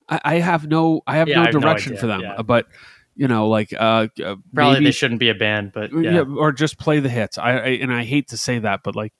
I, 0.08 0.20
I 0.24 0.34
have 0.36 0.66
no 0.68 1.02
I 1.06 1.16
have 1.16 1.28
Yeah, 1.28 1.36
no 1.36 1.42
I 1.42 1.44
have 1.46 1.52
direction 1.60 1.92
idea, 1.92 2.00
for 2.00 2.06
them. 2.06 2.20
yeah. 2.20 2.42
But 2.42 2.66
you 3.14 3.26
know, 3.28 3.48
like 3.48 3.72
uh, 3.72 4.08
uh 4.24 4.36
probably 4.54 4.74
maybe- 4.74 4.84
they 4.86 4.90
shouldn't 4.92 5.20
be 5.20 5.28
a 5.28 5.34
band, 5.34 5.72
but 5.74 5.90
yeah. 5.92 6.10
yeah, 6.12 6.20
or 6.22 6.52
just 6.52 6.78
play 6.78 7.00
the 7.00 7.08
hits. 7.08 7.36
I, 7.38 7.50
I 7.52 7.66
and 7.80 7.92
I 7.92 8.04
hate 8.04 8.28
to 8.28 8.36
say 8.36 8.58
that, 8.60 8.80
but 8.84 8.94
like 8.94 9.12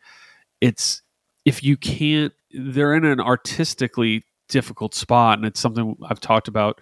it's 0.60 1.02
if 1.44 1.62
you 1.64 1.76
can't, 1.76 2.32
they're 2.52 2.94
in 2.94 3.04
an 3.04 3.20
artistically 3.20 4.24
difficult 4.48 4.94
spot, 4.94 5.38
and 5.38 5.46
it's 5.46 5.60
something 5.60 5.96
I've 6.08 6.20
talked 6.20 6.48
about 6.48 6.80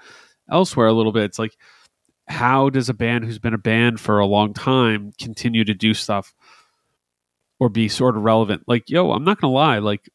elsewhere 0.50 0.86
a 0.86 0.92
little 0.92 1.12
bit. 1.12 1.24
It's 1.24 1.38
like 1.38 1.56
how 2.28 2.70
does 2.70 2.88
a 2.88 2.94
band 2.94 3.24
who's 3.24 3.38
been 3.38 3.54
a 3.54 3.58
band 3.58 4.00
for 4.00 4.18
a 4.18 4.26
long 4.26 4.52
time 4.52 5.12
continue 5.18 5.64
to 5.64 5.74
do 5.74 5.94
stuff 5.94 6.34
or 7.60 7.68
be 7.68 7.88
sort 7.88 8.16
of 8.16 8.22
relevant? 8.24 8.64
Like, 8.66 8.90
yo, 8.90 9.12
I'm 9.12 9.24
not 9.24 9.40
gonna 9.40 9.52
lie, 9.52 9.78
like 9.78 10.10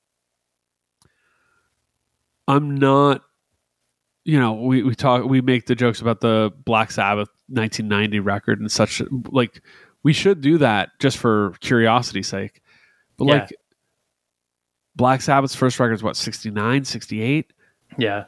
I'm 2.48 2.76
not 2.76 3.22
you 4.24 4.40
know, 4.40 4.54
we 4.54 4.84
we 4.84 4.96
talk 4.96 5.24
we 5.26 5.42
make 5.42 5.66
the 5.66 5.76
jokes 5.76 6.02
about 6.02 6.22
the 6.22 6.52
Black 6.66 6.92
Sabbath 6.92 7.30
1990 7.48 8.20
record 8.20 8.60
and 8.60 8.72
such. 8.72 9.02
Like 9.30 9.62
we 10.04 10.14
should 10.14 10.42
do 10.42 10.58
that 10.60 10.90
just 11.00 11.18
for 11.18 11.54
curiosity's 11.60 12.28
sake. 12.28 12.62
But 13.18 13.26
Yeah. 13.26 13.34
like 13.34 13.50
Black 14.96 15.22
Sabbath's 15.22 15.56
first 15.56 15.80
record 15.80 15.94
is 15.94 16.04
what 16.04 16.16
69, 16.18 16.86
68. 16.86 17.54
Yeah. 17.98 18.26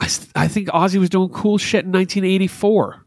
I, 0.00 0.08
I 0.34 0.48
think 0.48 0.68
Ozzy 0.68 0.98
was 0.98 1.10
doing 1.10 1.28
cool 1.28 1.58
shit 1.58 1.84
in 1.84 1.92
1984. 1.92 3.06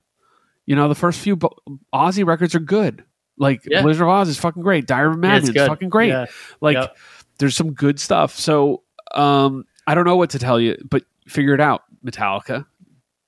You 0.66 0.76
know, 0.76 0.88
the 0.88 0.96
first 0.96 1.20
few 1.20 1.36
Bo- 1.36 1.58
Ozzy 1.94 2.26
records 2.26 2.56
are 2.56 2.60
good. 2.60 3.04
Like 3.38 3.62
Yeah. 3.66 3.82
Blizzard 3.82 4.04
of 4.04 4.10
Ozz 4.10 4.28
is 4.30 4.40
fucking 4.40 4.62
great. 4.64 4.88
Diary 4.88 5.14
of 5.14 5.22
a 5.24 5.28
Yeah, 5.28 5.38
is 5.38 5.50
fucking 5.68 5.90
great. 5.90 6.10
Yeah. 6.10 6.26
Like 6.62 6.76
Yep. 6.76 6.98
there's 7.40 7.56
some 7.56 7.74
good 7.74 8.00
stuff. 8.00 8.36
So 8.36 8.84
um 9.14 9.66
I 9.88 9.94
don't 9.96 10.06
know 10.06 10.16
what 10.16 10.32
to 10.32 10.40
tell 10.40 10.60
you, 10.60 10.78
but 10.90 11.04
figure 11.28 11.54
it 11.54 11.62
out, 11.62 11.84
Metallica. 12.06 12.66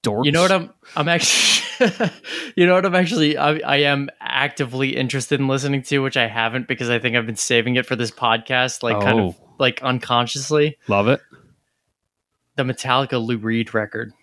Dorks. 0.04 0.26
You 0.26 0.32
know 0.32 0.42
what 0.44 0.52
I'm 0.52 0.74
I'm 0.96 1.10
actually 1.10 1.54
you 2.56 2.66
know 2.66 2.76
what 2.76 2.86
I'm 2.86 2.96
actually 2.96 3.38
I, 3.38 3.58
I 3.60 3.78
am 3.78 4.10
actively 4.22 4.96
interested 4.96 5.40
in 5.40 5.48
listening 5.48 5.82
to, 5.84 6.00
which 6.00 6.18
I 6.18 6.28
haven't 6.28 6.68
because 6.68 6.90
I 6.90 7.00
think 7.00 7.16
I've 7.16 7.26
been 7.26 7.36
saving 7.36 7.76
it 7.76 7.86
for 7.86 7.96
this 7.96 8.12
podcast, 8.12 8.84
like 8.84 9.00
kind 9.02 9.20
of 9.20 9.36
Oh. 9.40 9.54
like 9.60 9.82
unconsciously. 9.84 10.78
Love 10.88 11.08
it. 11.08 11.20
The 12.56 12.64
Metallica 12.64 13.24
Lou 13.24 13.38
Reed 13.38 13.74
record. 13.74 14.14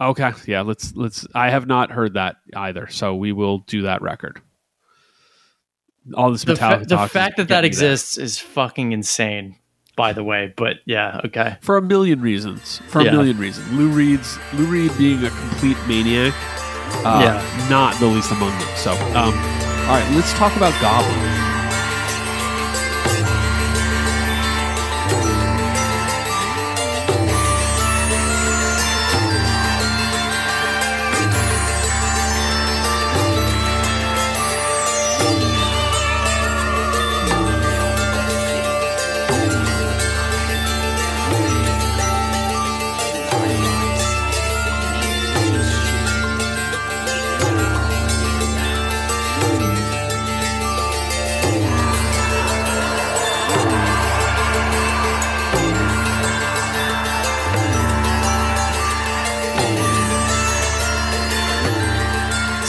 Okay. 0.00 0.32
Yeah, 0.46 0.62
let's 0.62 0.94
let's 0.96 1.26
I 1.34 1.50
have 1.50 1.66
not 1.66 1.90
heard 1.90 2.14
that 2.14 2.36
either. 2.54 2.88
So 2.88 3.14
we 3.14 3.32
will 3.32 3.58
do 3.58 3.82
that 3.82 4.02
record. 4.02 4.40
All 6.14 6.32
this 6.32 6.44
The, 6.44 6.54
Metallica 6.54 6.78
fa- 6.80 6.84
the 6.86 6.96
talk 6.96 7.06
is 7.06 7.12
fact 7.12 7.36
that 7.36 7.48
that 7.48 7.64
exists 7.64 8.18
is 8.18 8.38
fucking 8.38 8.92
insane, 8.92 9.56
by 9.96 10.12
the 10.12 10.24
way. 10.24 10.52
But 10.56 10.76
yeah, 10.84 11.20
okay. 11.24 11.56
for 11.60 11.76
a 11.76 11.82
million 11.82 12.20
reasons. 12.20 12.80
For 12.88 13.00
a 13.00 13.04
Yeah. 13.04 13.12
million 13.12 13.38
reasons. 13.38 13.70
Lou 13.72 13.88
Reed's 13.88 14.38
Lou 14.54 14.64
Reed 14.66 14.96
being 14.98 15.24
a 15.24 15.30
complete 15.30 15.76
maniac, 15.86 16.34
uh, 17.04 17.20
Yeah. 17.22 17.68
not 17.68 17.94
the 18.00 18.06
least 18.06 18.30
among 18.32 18.50
them. 18.58 18.68
So, 18.76 18.92
um, 19.14 19.34
all 19.88 19.98
right, 19.98 20.06
let's 20.14 20.32
talk 20.34 20.56
about 20.56 20.72
Goblin. 20.80 21.51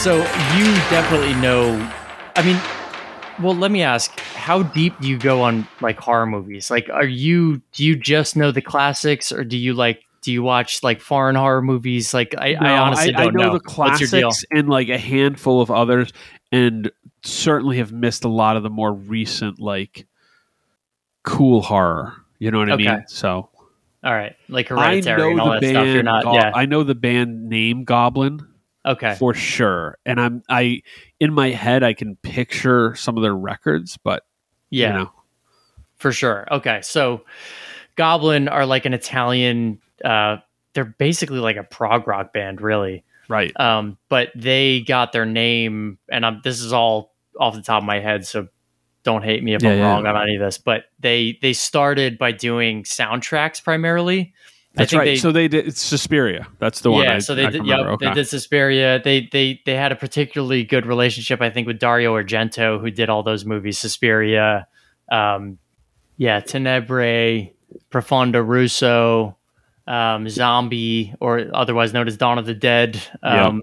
So 0.04 0.18
you 0.18 0.64
definitely 0.90 1.32
know. 1.40 1.90
I 2.36 2.42
mean, 2.44 2.60
well, 3.42 3.54
let 3.54 3.70
me 3.70 3.80
ask: 3.82 4.10
How 4.20 4.62
deep 4.62 4.92
do 5.00 5.08
you 5.08 5.16
go 5.18 5.40
on 5.40 5.66
like 5.80 5.98
horror 5.98 6.26
movies? 6.26 6.70
Like, 6.70 6.90
are 6.90 7.06
you 7.06 7.62
do 7.72 7.82
you 7.86 7.96
just 7.96 8.36
know 8.36 8.52
the 8.52 8.60
classics, 8.60 9.32
or 9.32 9.44
do 9.44 9.56
you 9.56 9.72
like 9.72 10.02
do 10.20 10.30
you 10.30 10.42
watch 10.42 10.82
like 10.82 11.00
foreign 11.00 11.36
horror 11.36 11.62
movies? 11.62 12.12
Like, 12.12 12.34
I, 12.36 12.52
I 12.54 12.76
honestly 12.76 13.14
I, 13.14 13.24
don't 13.24 13.34
know, 13.34 13.44
know. 13.44 13.52
the 13.54 13.60
What's 13.76 13.98
your 14.00 14.10
deal? 14.10 14.28
classics 14.28 14.44
and 14.50 14.68
like 14.68 14.90
a 14.90 14.98
handful 14.98 15.62
of 15.62 15.70
others, 15.70 16.12
and 16.52 16.92
certainly 17.22 17.78
have 17.78 17.90
missed 17.90 18.24
a 18.24 18.28
lot 18.28 18.58
of 18.58 18.62
the 18.62 18.68
more 18.70 18.92
recent 18.92 19.58
like 19.58 20.06
cool 21.22 21.62
horror. 21.62 22.12
You 22.38 22.50
know 22.50 22.58
what 22.58 22.68
I 22.68 22.74
Okay. 22.74 22.84
mean? 22.84 23.04
So 23.06 23.48
All 24.04 24.12
right, 24.12 24.36
like 24.50 24.70
I 24.70 24.74
Hereditary 24.76 25.30
and 25.30 25.38
know 25.38 25.44
all 25.44 25.50
the 25.52 25.60
that 25.60 25.70
stuff. 25.70 25.86
You're 25.86 26.02
band. 26.02 26.04
not, 26.04 26.24
Go- 26.24 26.34
yeah. 26.34 26.50
I 26.54 26.66
know 26.66 26.82
the 26.82 26.94
band 26.94 27.48
name 27.48 27.84
Goblin. 27.84 28.46
Okay, 28.86 29.14
for 29.18 29.32
sure. 29.34 29.98
And 30.04 30.20
I'm 30.20 30.42
I 30.48 30.82
in 31.20 31.32
my 31.32 31.50
head 31.50 31.82
I 31.82 31.94
can 31.94 32.16
picture 32.16 32.94
some 32.94 33.16
of 33.16 33.22
their 33.22 33.34
records, 33.34 33.96
but 33.96 34.24
yeah, 34.70 34.88
you 34.88 34.98
know, 35.04 35.12
for 35.96 36.12
sure. 36.12 36.46
Okay, 36.50 36.80
so 36.82 37.24
Goblin 37.96 38.48
are 38.48 38.66
like 38.66 38.84
an 38.84 38.92
Italian. 38.94 39.80
Uh, 40.04 40.36
they're 40.74 40.84
basically 40.84 41.38
like 41.38 41.56
a 41.56 41.62
prog 41.62 42.06
rock 42.06 42.32
band, 42.32 42.60
really. 42.60 43.04
right. 43.28 43.58
um, 43.58 43.96
but 44.08 44.28
they 44.34 44.80
got 44.80 45.12
their 45.12 45.24
name, 45.24 45.98
and 46.10 46.26
I'm, 46.26 46.40
this 46.44 46.60
is 46.60 46.72
all 46.72 47.14
off 47.40 47.54
the 47.54 47.62
top 47.62 47.82
of 47.82 47.86
my 47.86 48.00
head, 48.00 48.26
so 48.26 48.48
don't 49.02 49.22
hate 49.22 49.42
me 49.42 49.54
if 49.54 49.62
Yeah, 49.62 49.70
I'm 49.70 49.78
yeah. 49.78 49.92
wrong 49.92 50.06
on 50.06 50.22
any 50.22 50.36
of 50.36 50.42
this. 50.42 50.58
But 50.58 50.84
they 50.98 51.38
they 51.40 51.52
started 51.54 52.18
by 52.18 52.32
doing 52.32 52.82
soundtracks 52.82 53.62
primarily. 53.64 54.33
That's 54.74 54.90
think 54.90 54.98
right. 55.00 55.04
they- 55.06 55.16
so 55.16 55.30
they 55.32 55.48
did 55.48 55.68
it's 55.68 55.80
Suspiria. 55.80 56.46
That's 56.58 56.80
the 56.80 56.90
one. 56.90 57.04
yeah, 57.04 57.14
I, 57.14 57.18
so 57.18 57.34
they 57.34 57.46
I 57.46 57.50
did. 57.50 57.64
Yep, 57.66 57.78
remember. 57.78 58.04
they 58.06 58.12
did 58.14 58.28
Suspiria. 58.28 59.00
They 59.02 59.28
they 59.30 59.60
they 59.64 59.74
had 59.76 59.92
a 59.92 59.96
particularly 59.96 60.64
good 60.64 60.84
relationship, 60.86 61.40
I 61.40 61.50
think, 61.50 61.66
with 61.66 61.78
Dario 61.78 62.14
Argento, 62.14 62.80
who 62.80 62.90
did 62.90 63.08
all 63.08 63.22
those 63.22 63.44
movies, 63.44 63.78
Suspiria, 63.78 64.66
um, 65.12 65.58
yeah, 66.16 66.40
Tenebrae, 66.40 67.52
Profondo 67.90 68.40
Rosso, 68.40 69.36
um, 69.86 70.28
Zombie, 70.28 71.14
or 71.20 71.46
otherwise 71.54 71.92
known 71.92 72.08
as 72.08 72.16
Dawn 72.16 72.38
of 72.38 72.46
the 72.46 72.54
Dead. 72.54 73.00
Um, 73.22 73.62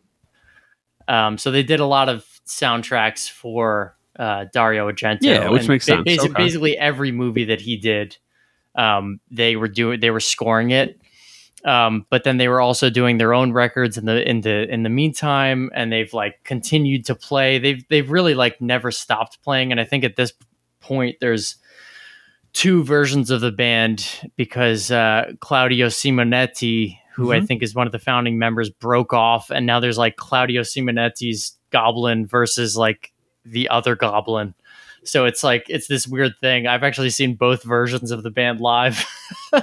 um, 1.08 1.38
so 1.38 1.52
they 1.52 1.64
did 1.64 1.80
a 1.82 1.86
lot 1.86 2.08
of 2.10 2.26
soundtracks 2.48 3.30
for 3.30 3.98
uh, 4.18 4.46
Dario 4.54 4.90
Argento. 4.90 5.20
Yeah, 5.22 5.50
which 5.50 5.62
and 5.62 5.70
makes 5.70 5.86
ba- 5.86 6.04
sense. 6.04 6.08
basi- 6.08 6.20
Okay. 6.30 6.34
Basically, 6.44 6.78
every 6.78 7.12
movie 7.12 7.46
that 7.46 7.60
he 7.62 7.76
did, 7.78 8.18
um, 8.76 9.20
they 9.30 9.56
were 9.58 9.68
doing. 9.68 10.00
They 10.00 10.12
were 10.12 10.20
scoring 10.22 10.72
it. 10.72 11.01
Um, 11.64 12.06
but 12.10 12.24
then 12.24 12.38
they 12.38 12.48
were 12.48 12.60
also 12.62 12.90
doing 12.90 13.18
their 13.18 13.34
own 13.34 13.52
records 13.54 13.98
in 13.98 14.06
the 14.06 14.28
in 14.28 14.42
the 14.42 14.68
in 14.72 14.84
the 14.84 14.90
meantime, 14.90 15.70
and 15.76 15.92
they've 15.92 16.12
like 16.14 16.44
continued 16.44 17.06
to 17.06 17.16
play. 17.16 17.60
They've 17.60 17.88
they've 17.90 18.10
really 18.10 18.34
like 18.34 18.60
never 18.62 18.90
stopped 18.92 19.42
playing, 19.44 19.72
and 19.72 19.80
I 19.80 19.86
think 19.86 20.04
at 20.04 20.16
this 20.16 20.34
point 20.80 21.18
there's 21.22 21.58
two 22.54 22.84
versions 22.84 23.30
of 23.32 23.42
the 23.42 23.52
band 23.52 24.06
because 24.36 24.92
uh, 24.92 25.32
Claudio 25.40 25.88
Simonetti, 25.88 26.98
who 27.14 27.32
I 27.32 27.40
Mhm. 27.40 27.48
think 27.48 27.64
is 27.64 27.74
one 27.76 27.86
of 27.88 27.92
the 27.94 28.00
founding 28.00 28.38
members, 28.40 28.70
broke 28.70 29.14
off, 29.14 29.50
and 29.50 29.66
now 29.66 29.80
there's 29.80 29.98
like 29.98 30.16
Claudio 30.18 30.62
Simonetti's 30.64 31.58
Goblin 31.70 32.26
versus 32.28 32.76
like 32.76 33.14
the 33.46 33.70
other 33.70 33.96
Goblin. 33.96 34.54
So 35.04 35.26
it's 35.26 35.44
like 35.44 35.66
it's 35.68 35.88
this 35.88 36.08
weird 36.08 36.34
thing. 36.42 36.68
I've 36.68 36.84
actually 36.84 37.10
seen 37.10 37.36
both 37.36 37.64
versions 37.64 38.12
of 38.12 38.24
the 38.24 38.30
band 38.30 38.60
live. 38.60 39.06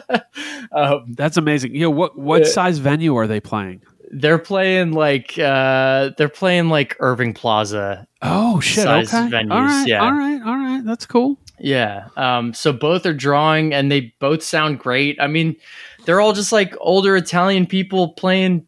um, 0.72 1.14
That's 1.16 1.36
amazing. 1.36 1.74
You 1.74 1.82
know, 1.82 1.90
what 1.90 2.18
what 2.18 2.42
Uh, 2.42 2.46
size 2.46 2.78
venue 2.78 3.16
are 3.16 3.26
they 3.26 3.40
playing? 3.40 3.82
they're 4.10 4.38
playing 4.38 4.92
like 4.92 5.38
uh, 5.38 6.10
they're 6.16 6.28
playing 6.28 6.68
like 6.68 6.96
Irving 7.00 7.34
Plaza. 7.34 8.06
Oh 8.22 8.60
shit. 8.60 8.84
size 8.84 9.12
okay. 9.12 9.28
venues, 9.28 9.52
all 9.52 9.62
right. 9.62 9.86
yeah. 9.86 10.02
All 10.02 10.12
right. 10.12 10.40
All 10.42 10.56
right. 10.56 10.82
That's 10.84 11.06
cool. 11.06 11.38
Yeah. 11.58 12.08
Um, 12.16 12.54
so 12.54 12.72
both 12.72 13.04
are 13.04 13.12
drawing 13.12 13.74
and 13.74 13.90
they 13.90 14.12
both 14.20 14.42
sound 14.42 14.78
great. 14.78 15.20
I 15.20 15.26
mean, 15.26 15.56
they're 16.04 16.20
all 16.20 16.32
just 16.32 16.52
like 16.52 16.74
older 16.80 17.16
Italian 17.16 17.66
people 17.66 18.10
playing 18.14 18.66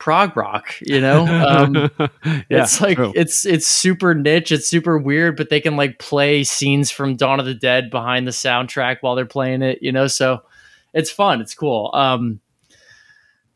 prog 0.00 0.36
rock, 0.36 0.74
you 0.80 1.00
know? 1.00 1.26
Um, 1.26 1.90
yeah. 2.24 2.40
it's 2.50 2.80
like 2.80 2.96
true. 2.96 3.12
it's 3.14 3.46
it's 3.46 3.68
super 3.68 4.14
niche, 4.14 4.50
it's 4.50 4.66
super 4.66 4.98
weird, 4.98 5.36
but 5.36 5.50
they 5.50 5.60
can 5.60 5.76
like 5.76 6.00
play 6.00 6.42
scenes 6.42 6.90
from 6.90 7.14
Dawn 7.14 7.38
of 7.38 7.46
the 7.46 7.54
Dead 7.54 7.90
behind 7.90 8.26
the 8.26 8.32
soundtrack 8.32 8.96
while 9.02 9.14
they're 9.14 9.26
playing 9.26 9.62
it, 9.62 9.78
you 9.80 9.92
know? 9.92 10.08
So 10.08 10.42
it's 10.92 11.10
fun, 11.10 11.40
it's 11.40 11.54
cool. 11.54 11.90
Um 11.94 12.40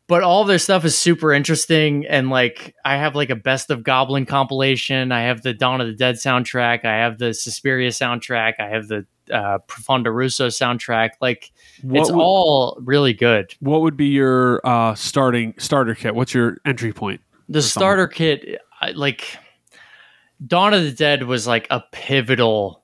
but 0.07 0.23
all 0.23 0.43
their 0.45 0.59
stuff 0.59 0.85
is 0.85 0.97
super 0.97 1.33
interesting 1.33 2.05
and 2.05 2.29
like 2.29 2.75
I 2.85 2.97
have 2.97 3.15
like 3.15 3.29
a 3.29 3.35
best 3.35 3.69
of 3.71 3.83
Goblin 3.83 4.25
compilation. 4.25 5.11
I 5.11 5.21
have 5.23 5.41
the 5.41 5.53
Dawn 5.53 5.81
of 5.81 5.87
the 5.87 5.93
Dead 5.93 6.15
soundtrack. 6.15 6.85
I 6.85 6.97
have 6.97 7.17
the 7.17 7.33
Suspiria 7.33 7.89
soundtrack. 7.89 8.53
I 8.59 8.67
have 8.67 8.87
the 8.87 9.05
uh, 9.31 9.57
Profondo 9.67 10.11
Rosso 10.11 10.47
soundtrack. 10.47 11.11
Like 11.21 11.51
What 11.81 12.01
it's 12.01 12.11
would- 12.11 12.21
all 12.21 12.77
really 12.81 13.13
good. 13.13 13.53
What 13.59 13.81
would 13.81 13.97
be 13.97 14.07
your 14.07 14.61
uh, 14.63 14.93
starting 14.95 15.55
starter 15.57 15.95
kit? 15.95 16.13
What's 16.13 16.33
your 16.33 16.57
entry 16.65 16.93
point? 16.93 17.21
The 17.49 17.61
starter 17.61 18.07
kit, 18.07 18.59
like 18.93 19.37
Dawn 20.45 20.73
of 20.73 20.83
the 20.83 20.91
Dead, 20.91 21.23
was 21.23 21.47
like 21.47 21.67
a 21.71 21.83
pivotal 21.91 22.83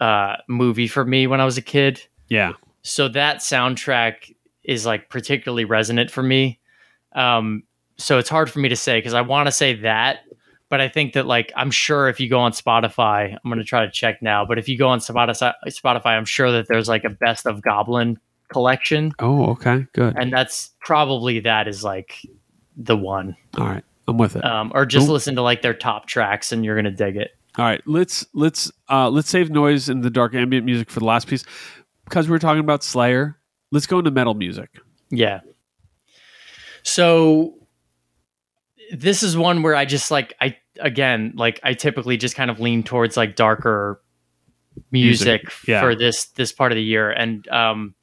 uh, 0.00 0.36
movie 0.48 0.88
for 0.88 1.04
me 1.04 1.26
when 1.26 1.40
I 1.40 1.44
was 1.44 1.58
a 1.58 1.62
kid. 1.62 2.02
Yeah. 2.28 2.52
so 2.82 3.08
that 3.08 3.38
soundtrack 3.38 4.34
is 4.64 4.84
like 4.86 5.08
particularly 5.08 5.64
resonant 5.64 6.10
for 6.10 6.22
me 6.22 6.58
um 7.12 7.62
so 7.96 8.18
it's 8.18 8.28
hard 8.28 8.50
for 8.50 8.58
me 8.60 8.68
to 8.68 8.76
say 8.76 8.98
because 8.98 9.14
i 9.14 9.20
want 9.20 9.46
to 9.46 9.52
say 9.52 9.74
that 9.74 10.20
but 10.68 10.80
i 10.80 10.88
think 10.88 11.12
that 11.14 11.26
like 11.26 11.52
i'm 11.56 11.70
sure 11.70 12.08
if 12.08 12.20
you 12.20 12.28
go 12.28 12.38
on 12.38 12.52
spotify 12.52 13.32
i'm 13.32 13.50
going 13.50 13.58
to 13.58 13.64
try 13.64 13.84
to 13.84 13.90
check 13.90 14.20
now 14.22 14.44
but 14.44 14.58
if 14.58 14.68
you 14.68 14.76
go 14.78 14.88
on 14.88 14.98
spotify 15.00 15.52
spotify 15.68 16.16
i'm 16.16 16.24
sure 16.24 16.52
that 16.52 16.66
there's 16.68 16.88
like 16.88 17.04
a 17.04 17.10
best 17.10 17.46
of 17.46 17.62
goblin 17.62 18.18
collection, 18.52 19.12
Oh, 19.20 19.50
okay, 19.52 19.86
good. 19.92 20.16
and 20.18 20.32
that's 20.32 20.70
probably 20.80 21.38
that 21.38 21.68
is 21.68 21.84
like 21.84 22.16
the 22.76 22.96
one. 22.96 23.36
All 23.56 23.64
right, 23.64 23.84
I'm 24.08 24.18
with 24.18 24.34
it. 24.34 24.44
Um, 24.44 24.72
or 24.74 24.84
just 24.86 25.06
Cool. 25.06 25.12
listen 25.14 25.36
to 25.36 25.42
like 25.42 25.62
their 25.62 25.72
top 25.72 26.06
tracks, 26.08 26.50
and 26.50 26.64
you're 26.64 26.74
gonna 26.74 26.90
dig 26.90 27.16
it. 27.16 27.30
All 27.58 27.64
right, 27.64 27.80
let's 27.86 28.26
let's 28.34 28.68
uh 28.88 29.08
let's 29.08 29.30
save 29.30 29.50
noise 29.50 29.88
and 29.88 30.02
the 30.02 30.10
dark 30.10 30.34
ambient 30.34 30.66
music 30.66 30.90
for 30.90 30.98
the 30.98 31.06
last 31.06 31.28
piece 31.28 31.44
because 32.06 32.26
we 32.26 32.32
were 32.32 32.40
talking 32.40 32.58
about 32.58 32.82
Slayer. 32.82 33.38
Let's 33.70 33.86
go 33.86 33.98
into 33.98 34.10
metal 34.10 34.34
music. 34.34 34.68
Yeah. 35.10 35.40
So 36.82 37.54
this 38.92 39.22
is 39.22 39.36
one 39.36 39.62
where 39.62 39.74
I 39.74 39.84
just 39.84 40.10
like 40.10 40.34
I 40.40 40.56
again 40.80 41.32
like 41.36 41.60
I 41.62 41.74
typically 41.74 42.16
just 42.16 42.34
kind 42.34 42.50
of 42.50 42.58
lean 42.60 42.82
towards 42.82 43.16
like 43.16 43.36
darker 43.36 44.02
music, 44.90 45.42
Music, 45.44 45.52
yeah. 45.68 45.80
for 45.80 45.94
this 45.94 46.26
this 46.36 46.52
part 46.52 46.72
of 46.72 46.76
the 46.76 46.82
year 46.82 47.10
and 47.10 47.46
um 47.48 47.94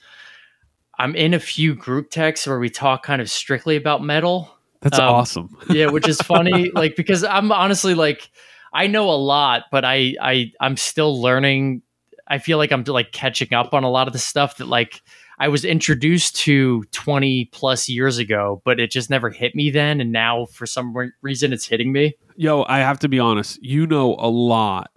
I'm 0.99 1.15
in 1.15 1.33
a 1.33 1.39
few 1.39 1.75
group 1.75 2.09
texts 2.09 2.47
where 2.47 2.59
we 2.59 2.69
talk 2.69 3.03
kind 3.03 3.21
of 3.21 3.29
strictly 3.29 3.75
about 3.75 4.01
metal. 4.03 4.49
That's 4.81 4.97
Um, 4.99 5.13
awesome. 5.13 5.57
Yeah, 5.69 5.87
which 5.87 6.07
is 6.07 6.21
funny 6.21 6.71
like 6.73 6.95
because 6.95 7.23
I'm 7.23 7.51
honestly 7.51 7.93
like 7.95 8.29
I 8.73 8.87
know 8.87 9.09
a 9.09 9.17
lot 9.17 9.63
but 9.71 9.83
I 9.83 10.15
I 10.21 10.51
I'm 10.61 10.77
still 10.77 11.21
learning 11.21 11.81
I 12.27 12.37
feel 12.37 12.57
like 12.57 12.71
I'm 12.71 12.83
like 12.83 13.11
catching 13.11 13.53
up 13.53 13.73
on 13.73 13.83
a 13.83 13.89
lot 13.89 14.07
of 14.07 14.13
the 14.13 14.19
stuff 14.19 14.57
that 14.57 14.67
like 14.67 15.01
I 15.39 15.47
was 15.49 15.63
introduced 15.63 16.35
to 16.37 16.83
20 16.91 17.45
plus 17.51 17.87
years 17.87 18.17
ago, 18.17 18.61
but 18.65 18.79
it 18.79 18.89
just 18.89 19.09
never 19.09 19.29
hit 19.29 19.53
me 19.55 19.69
then. 19.69 20.01
And 20.01 20.11
now 20.11 20.45
for 20.45 20.65
some 20.65 20.95
re- 20.97 21.11
reason 21.21 21.53
it's 21.53 21.67
hitting 21.67 21.91
me. 21.91 22.15
Yo, 22.35 22.63
I 22.67 22.79
have 22.79 22.99
to 22.99 23.09
be 23.09 23.19
honest. 23.19 23.59
You 23.61 23.85
know 23.85 24.15
a 24.17 24.29
lot, 24.29 24.89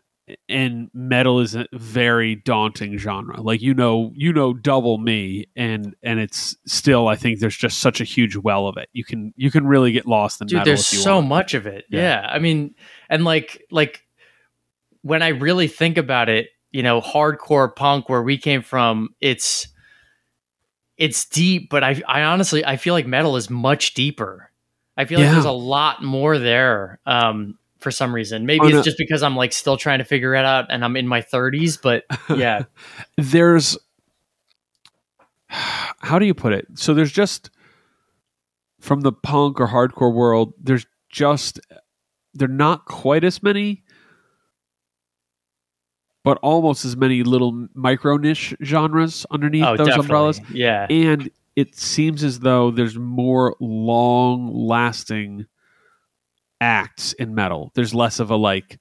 and 0.49 0.89
metal 0.95 1.41
is 1.41 1.55
a 1.55 1.67
very 1.73 2.37
daunting 2.37 2.97
genre. 2.99 3.41
Like 3.41 3.61
you 3.63 3.75
know, 3.75 4.13
you 4.15 4.33
know 4.33 4.55
double 4.55 4.99
me, 4.99 5.47
and 5.57 5.95
and 6.03 6.21
it's 6.21 6.57
still. 6.67 7.09
I 7.09 7.17
think 7.17 7.41
there's 7.41 7.57
just 7.57 7.81
such 7.81 8.01
a 8.01 8.05
huge 8.05 8.37
well 8.37 8.67
of 8.67 8.77
it. 8.77 8.89
You 8.93 9.05
can 9.05 9.33
you 9.37 9.51
can 9.51 9.67
really 9.67 9.93
get 9.93 10.07
lost 10.07 10.41
in 10.41 10.47
Dude, 10.47 10.59
metal. 10.59 10.67
there's 10.67 10.87
so 10.87 11.17
want. 11.17 11.29
much 11.29 11.55
of 11.55 11.67
it. 11.67 11.85
Yeah. 11.91 12.01
Yeah. 12.01 12.29
I 12.31 12.39
mean, 12.39 12.75
and 13.09 13.25
like, 13.25 13.63
like 13.71 14.03
when 15.03 15.23
I 15.23 15.29
really 15.29 15.69
think 15.69 15.97
about 15.99 16.29
it, 16.29 16.49
you 16.73 16.83
know, 16.83 17.01
hardcore 17.01 17.75
punk 17.75 18.09
where 18.09 18.23
we 18.23 18.37
came 18.39 18.63
from, 18.63 19.09
it's, 19.21 19.67
it's 21.01 21.25
deep, 21.25 21.71
but 21.71 21.83
I, 21.83 22.01
I 22.07 22.23
honestly, 22.23 22.65
I 22.65 22.77
feel 22.77 22.93
like 22.95 23.07
metal 23.07 23.37
is 23.37 23.49
much 23.51 23.95
deeper. 23.95 24.51
I 24.97 25.07
feel 25.07 25.19
Yeah. 25.19 25.27
like 25.27 25.33
there's 25.35 25.45
a 25.47 25.51
lot 25.51 26.05
more 26.05 26.39
there. 26.39 27.01
Um, 27.07 27.57
for 27.79 27.91
some 27.91 28.15
reason, 28.15 28.45
maybe 28.45 28.67
On 28.67 28.75
it's 28.75 28.85
just 28.85 28.99
because 28.99 29.23
I'm 29.23 29.35
like 29.35 29.55
still 29.55 29.79
trying 29.79 30.01
to 30.01 30.05
figure 30.05 30.35
it 30.35 30.45
out 30.45 30.67
and 30.69 30.85
I'm 30.85 30.97
in 30.97 31.09
my 31.09 31.23
30s, 31.23 31.81
but 31.81 32.05
yeah. 32.37 32.65
there's 33.17 33.79
how 35.49 36.19
do 36.19 36.27
you 36.27 36.35
put 36.35 36.53
it 36.53 36.67
so 36.75 36.95
there's 36.95 37.11
just 37.11 37.51
from 38.79 39.01
the 39.01 39.11
punk 39.13 39.61
or 39.61 39.67
hardcore 39.67 40.15
world 40.15 40.53
there's 40.63 40.87
just 41.09 41.59
they're 42.35 42.47
not 42.47 42.85
quite 42.85 43.25
as 43.25 43.43
many 43.43 43.83
but 46.23 46.39
almost 46.43 46.85
as 46.85 46.97
many 46.97 47.23
little 47.23 47.67
micro 47.75 48.17
niche 48.17 48.55
genres 48.63 49.25
underneath 49.31 49.65
oh, 49.65 49.77
those 49.77 49.87
definitely. 49.89 50.05
umbrellas 50.05 50.41
Yeah. 50.53 50.87
and 50.91 51.31
it 51.57 51.75
seems 51.77 52.23
as 52.25 52.41
though 52.41 52.71
there's 52.71 52.97
more 52.99 53.57
long 53.61 54.47
lasting 54.53 55.47
acts 56.61 57.13
in 57.15 57.35
metal 57.35 57.71
there's 57.75 57.95
less 57.95 58.21
of 58.21 58.31
a 58.31 58.37
like 58.37 58.79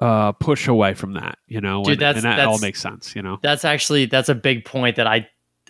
uh 0.00 0.32
push 0.32 0.68
away 0.68 0.94
from 0.94 1.12
that 1.14 1.38
you 1.46 1.60
know 1.60 1.82
Dude, 1.84 1.94
and, 1.94 2.00
that's- 2.00 2.24
and 2.24 2.38
that 2.38 2.46
all 2.46 2.58
makes 2.58 2.80
sense 2.80 3.14
you 3.16 3.22
know 3.22 3.38
That's 3.42 3.64
actually 3.64 4.06
that's 4.06 4.28
a 4.28 4.34
big 4.34 4.64
point 4.64 4.96
that 4.96 5.06
I 5.06 5.28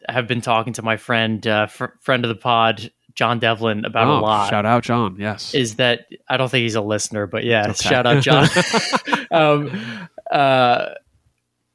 have 0.08 0.28
been 0.28 0.40
talking 0.40 0.72
to 0.74 0.82
my 0.82 0.96
friend, 0.96 1.44
uh, 1.46 1.66
fr- 1.66 1.86
friend 2.00 2.24
of 2.24 2.28
the 2.28 2.36
pod, 2.36 2.90
John 3.18 3.40
Devlin, 3.40 3.84
about 3.84 4.06
a 4.06 4.10
Oh, 4.12 4.20
lot. 4.20 4.48
Shout 4.48 4.64
out, 4.64 4.84
John. 4.84 5.16
Yes. 5.18 5.52
Is 5.52 5.74
that 5.74 6.06
I 6.28 6.36
don't 6.36 6.48
think 6.48 6.62
he's 6.62 6.76
a 6.76 6.80
listener, 6.80 7.26
but 7.26 7.42
yeah, 7.42 7.64
Okay. 7.70 7.88
shout 7.88 8.06
out 8.06 8.22
John. 8.22 8.46
um, 9.32 10.08
uh, 10.30 10.90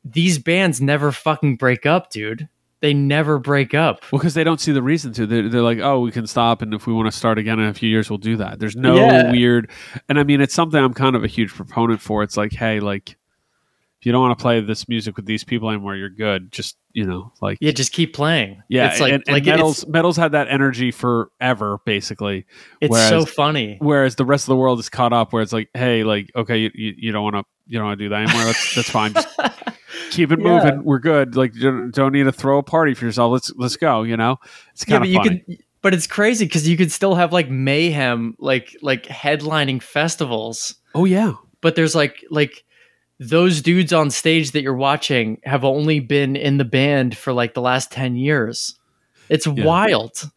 these 0.06 0.39
bands 0.39 0.79
never 0.79 1.12
fucking 1.12 1.58
break 1.58 1.86
up, 1.86 2.10
dude. 2.12 2.47
They 2.79 2.93
never 2.93 3.39
break 3.39 3.73
up. 3.73 4.03
well, 4.10 4.19
because 4.19 4.36
they 4.36 4.45
don't 4.45 4.62
see 4.62 4.71
the 4.71 4.82
reason 4.82 5.12
to. 5.13 5.25
They're, 5.27 5.49
they're 5.49 5.62
like, 5.62 5.79
oh, 5.79 5.99
we 5.99 6.12
can 6.13 6.27
stop, 6.27 6.62
and 6.62 6.73
if 6.73 6.88
we 6.88 6.93
want 6.93 7.12
to 7.12 7.17
start 7.17 7.38
again 7.38 7.60
in 7.60 7.65
a 7.67 7.73
few 7.73 7.89
years, 7.89 8.10
we'll 8.10 8.19
do 8.19 8.38
that. 8.38 8.60
There's 8.60 8.77
no 8.77 8.95
Yeah. 8.95 9.29
weird, 9.29 9.69
and 10.08 10.17
I 10.17 10.23
mean, 10.23 10.39
it's 10.39 10.53
something 10.53 10.82
I'm 10.82 10.93
kind 10.93 11.17
of 11.17 11.25
a 11.25 11.27
huge 11.27 11.53
proponent 11.53 11.99
for. 11.99 12.23
It's 12.23 12.38
like, 12.38 12.53
hey, 12.53 12.79
like, 12.79 13.17
if 14.03 14.07
you 14.07 14.11
don't 14.11 14.21
want 14.21 14.37
to 14.37 14.41
play 14.41 14.59
this 14.59 14.89
music 14.89 15.15
with 15.15 15.25
these 15.25 15.45
people 15.45 15.69
anymore, 15.69 15.95
you're 15.95 16.09
good. 16.09 16.51
Just 16.51 16.75
you 16.91 17.05
know, 17.05 17.31
like, 17.41 17.57
Yeah, 17.61 17.71
just 17.71 17.93
keep 17.93 18.13
playing. 18.13 18.61
yeah. 18.67 18.91
it's 18.91 18.99
like 18.99 19.13
and, 19.13 19.23
and 19.25 19.33
like 19.33 19.45
metals, 19.45 19.87
metals 19.87 20.17
had 20.17 20.33
that 20.33 20.49
energy 20.49 20.91
forever, 20.91 21.79
basically. 21.85 22.45
it's 22.81 22.99
so 23.07 23.23
funny. 23.25 23.77
Whereas 23.79 24.17
the 24.17 24.25
rest 24.25 24.43
of 24.43 24.47
the 24.47 24.57
world 24.57 24.79
is 24.81 24.89
caught 24.89 25.13
up, 25.13 25.31
where 25.31 25.41
it's 25.41 25.53
like, 25.53 25.69
hey, 25.73 26.03
like, 26.03 26.29
okay, 26.35 26.57
you, 26.57 26.71
you, 26.75 27.11
don't 27.13 27.23
want 27.23 27.35
to, 27.37 27.43
you 27.65 27.79
don't 27.79 27.87
want 27.87 27.97
to 27.97 28.03
do 28.03 28.09
that 28.09 28.23
anymore. 28.23 28.43
That's 28.43 28.75
that's 28.75 28.89
fine. 28.89 29.13
Just 29.13 29.29
keep 30.11 30.33
it 30.33 30.39
Yeah. 30.41 30.45
moving. 30.45 30.83
We're 30.83 30.99
good. 30.99 31.37
Like, 31.37 31.55
you 31.55 31.61
don't, 31.61 31.95
don't 31.95 32.11
need 32.11 32.23
to 32.23 32.33
throw 32.33 32.57
a 32.57 32.63
party 32.63 32.93
for 32.95 33.05
yourself. 33.05 33.31
Let's 33.31 33.53
let's 33.55 33.77
go. 33.77 34.03
You 34.03 34.17
know, 34.17 34.35
it's 34.73 34.83
kind 34.83 35.01
of 35.05 35.09
you 35.09 35.19
funny. 35.19 35.39
could 35.47 35.57
but 35.81 35.93
it's 35.93 36.07
crazy 36.07 36.43
because 36.43 36.67
you 36.67 36.75
could 36.75 36.91
still 36.91 37.15
have 37.15 37.31
like 37.31 37.49
mayhem 37.49 38.35
like 38.37 38.75
like 38.81 39.03
headlining 39.03 39.81
festivals 39.81 40.75
oh 40.93 41.05
yeah, 41.05 41.33
but 41.61 41.75
there's 41.75 41.95
like 41.95 42.21
like 42.29 42.63
those 43.29 43.62
dudes 43.62 43.93
on 43.93 44.09
stage 44.09 44.51
that 44.51 44.62
you're 44.63 44.75
watching 44.75 45.39
have 45.43 45.63
only 45.63 45.99
been 45.99 46.36
in 46.36 46.57
the 46.57 46.65
band 46.65 47.17
for 47.17 47.33
like 47.33 47.53
the 47.53 47.62
last 47.62 47.91
10 47.91 48.15
years 48.15 48.77
it's 49.29 49.47
Yeah. 49.47 49.65
wild 49.65 50.29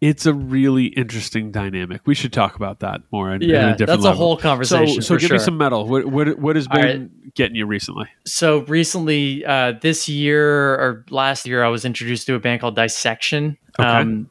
it's 0.00 0.26
a 0.26 0.34
really 0.34 0.84
interesting 0.86 1.50
dynamic. 1.50 2.02
We 2.06 2.14
should 2.14 2.32
talk 2.32 2.54
about 2.54 2.80
that 2.80 3.00
more. 3.10 3.32
In, 3.32 3.42
in 3.42 3.48
yeah 3.50 3.72
a 3.72 3.76
different 3.76 4.02
that's 4.02 4.04
a 4.04 4.14
whole 4.16 4.36
conversation 4.36 5.02
so 5.02 5.14
for 5.14 5.18
give 5.18 5.28
sure. 5.28 5.38
me 5.38 5.42
some 5.42 5.56
metal. 5.56 5.86
What 5.88 6.04
what 6.06 6.38
what 6.38 6.54
has 6.56 6.68
been 6.68 7.10
getting 7.34 7.56
you 7.56 7.66
recently? 7.66 8.06
so 8.26 8.60
recently 8.60 9.44
uh 9.44 9.72
this 9.80 10.08
year 10.08 10.74
or 10.74 11.04
last 11.10 11.46
year 11.46 11.64
i 11.64 11.68
was 11.68 11.84
introduced 11.84 12.26
to 12.26 12.34
a 12.34 12.38
band 12.40 12.60
called 12.60 12.76
dissection 12.76 13.56
Okay. 13.78 13.88
um 13.88 14.30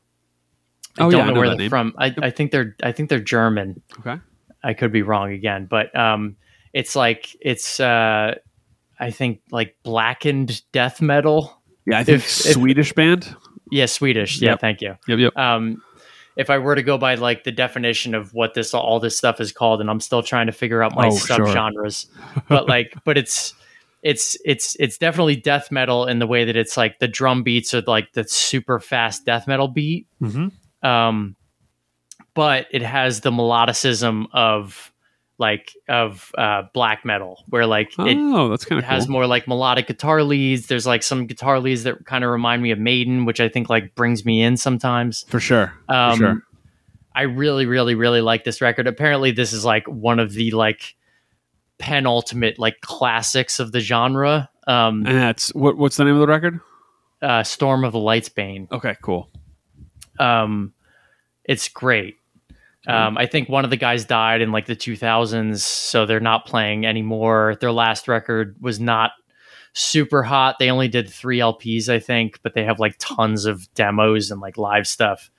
I 0.99 1.03
Oh, 1.05 1.11
don't 1.11 1.19
yeah, 1.19 1.25
I 1.25 1.27
know 1.27 1.33
know 1.35 1.39
where 1.41 1.49
they're 1.49 1.57
name. 1.57 1.69
from. 1.69 1.93
I, 1.99 2.15
I 2.23 2.29
think 2.31 2.51
they're 2.51 2.75
I 2.81 2.91
think 2.91 3.09
they're 3.09 3.19
German. 3.19 3.81
Okay. 3.99 4.19
I 4.63 4.73
could 4.73 4.91
be 4.91 5.03
wrong 5.03 5.31
again, 5.31 5.67
but 5.69 5.95
um, 5.95 6.35
it's 6.77 6.95
like 6.95 7.35
it's 7.41 7.79
uh, 7.79 8.35
I 8.99 9.11
think 9.11 9.41
like 9.51 9.75
blackened 9.83 10.61
death 10.71 11.01
metal. 11.01 11.61
Yeah, 11.85 11.99
I 11.99 12.03
think 12.03 12.17
If- 12.19 12.25
if- 12.45 12.53
Swedish 12.53 12.93
band. 12.93 13.35
Yeah, 13.71 13.85
Swedish. 13.87 14.41
Yeah, 14.41 14.51
Yep. 14.51 14.59
thank 14.61 14.81
you. 14.81 14.95
Yep, 15.07 15.19
yep. 15.19 15.37
Um, 15.37 15.81
if 16.37 16.49
I 16.49 16.57
were 16.59 16.75
to 16.75 16.83
go 16.83 16.97
by 16.97 17.15
like 17.15 17.43
the 17.43 17.51
definition 17.51 18.13
of 18.15 18.33
what 18.33 18.53
this 18.53 18.73
all 18.73 18.99
this 18.99 19.17
stuff 19.17 19.41
is 19.41 19.51
called, 19.51 19.81
and 19.81 19.89
I'm 19.89 19.99
still 19.99 20.21
trying 20.23 20.45
to 20.45 20.53
figure 20.53 20.83
out 20.83 20.95
my 20.95 21.07
Oh, 21.07 21.17
sure. 21.17 21.37
subgenres, 21.39 22.05
but 22.47 22.69
like, 22.69 22.93
but 23.05 23.17
it's 23.17 23.53
it's 24.03 24.37
it's 24.45 24.77
it's 24.79 24.97
definitely 24.99 25.35
death 25.35 25.71
metal 25.71 26.05
in 26.05 26.19
the 26.19 26.27
way 26.27 26.45
that 26.45 26.55
it's 26.55 26.77
like 26.77 26.99
the 26.99 27.07
drum 27.07 27.43
beats 27.43 27.73
are 27.73 27.81
like 27.87 28.13
the 28.13 28.23
super 28.25 28.79
fast 28.79 29.25
death 29.25 29.47
metal 29.47 29.67
beat, 29.67 30.05
hmm 30.19 30.47
um, 30.83 31.35
but 32.35 32.67
it 32.71 32.83
has 32.83 33.21
the 33.21 33.31
melodicism 33.31 34.27
of 34.31 34.93
like 35.39 35.71
of 35.87 36.31
uh, 36.37 36.63
black 36.73 37.05
metal, 37.05 37.43
where 37.49 37.65
like 37.65 37.89
it, 37.99 38.17
Oh, 38.17 38.49
that's 38.49 38.65
kind 38.65 38.79
it 38.79 38.83
of 38.85 38.89
has 38.89 39.05
cool. 39.05 39.13
more 39.13 39.27
like 39.27 39.47
melodic 39.47 39.87
guitar 39.87 40.23
leads. 40.23 40.67
There's 40.67 40.87
like 40.87 41.03
some 41.03 41.27
guitar 41.27 41.59
leads 41.59 41.83
that 41.83 42.05
kind 42.05 42.23
of 42.23 42.31
remind 42.31 42.61
me 42.63 42.71
of 42.71 42.79
Maiden, 42.79 43.25
which 43.25 43.39
I 43.39 43.47
think 43.49 43.69
like 43.69 43.93
brings 43.95 44.25
me 44.25 44.41
in 44.41 44.57
sometimes. 44.57 45.25
For 45.27 45.39
sure. 45.39 45.73
Um, 45.89 46.17
sure. 46.17 46.43
I 47.15 47.23
really, 47.23 47.65
really, 47.65 47.95
really 47.95 48.21
like 48.21 48.43
this 48.43 48.61
record. 48.61 48.87
Apparently, 48.87 49.31
this 49.31 49.53
is 49.53 49.63
like 49.65 49.87
one 49.87 50.19
of 50.19 50.33
the 50.33 50.51
like 50.51 50.95
penultimate 51.77 52.57
like 52.59 52.81
classics 52.81 53.59
of 53.59 53.71
the 53.71 53.79
genre. 53.79 54.49
Um, 54.67 55.05
And 55.05 55.17
that's 55.17 55.53
what 55.53 55.77
what's 55.77 55.97
the 55.97 56.03
name 56.05 56.15
of 56.15 56.21
the 56.21 56.27
record? 56.27 56.59
uh, 57.21 57.41
Storm 57.43 57.83
of 57.83 57.93
the 57.93 57.99
Light's 57.99 58.29
Bane. 58.29 58.67
Okay, 58.71 58.95
cool. 59.01 59.29
Um, 60.19 60.73
it's 61.43 61.67
great. 61.69 62.16
Um, 62.87 63.17
I 63.17 63.25
think 63.25 63.49
one 63.49 63.65
of 63.65 63.69
the 63.69 63.77
guys 63.77 64.05
died 64.05 64.41
in 64.41 64.51
like 64.51 64.65
the 64.65 64.75
2000s, 64.75 65.59
so 65.59 66.05
they're 66.05 66.19
not 66.19 66.45
playing 66.45 66.85
anymore. 66.85 67.57
Their 67.59 67.71
last 67.71 68.07
record 68.07 68.55
was 68.61 68.79
not 68.79 69.11
super 69.73 70.23
hot. 70.23 70.57
They 70.57 70.71
only 70.71 70.87
did 70.87 71.09
three 71.09 71.39
LPs, 71.39 71.89
I 71.89 71.99
think, 71.99 72.39
but 72.43 72.53
they 72.53 72.63
have 72.63 72.79
like 72.79 72.95
tons 72.97 73.45
of 73.45 73.71
demos 73.73 74.31
and 74.31 74.39
like 74.39 74.57
live 74.57 74.87
stuff. 74.87 75.29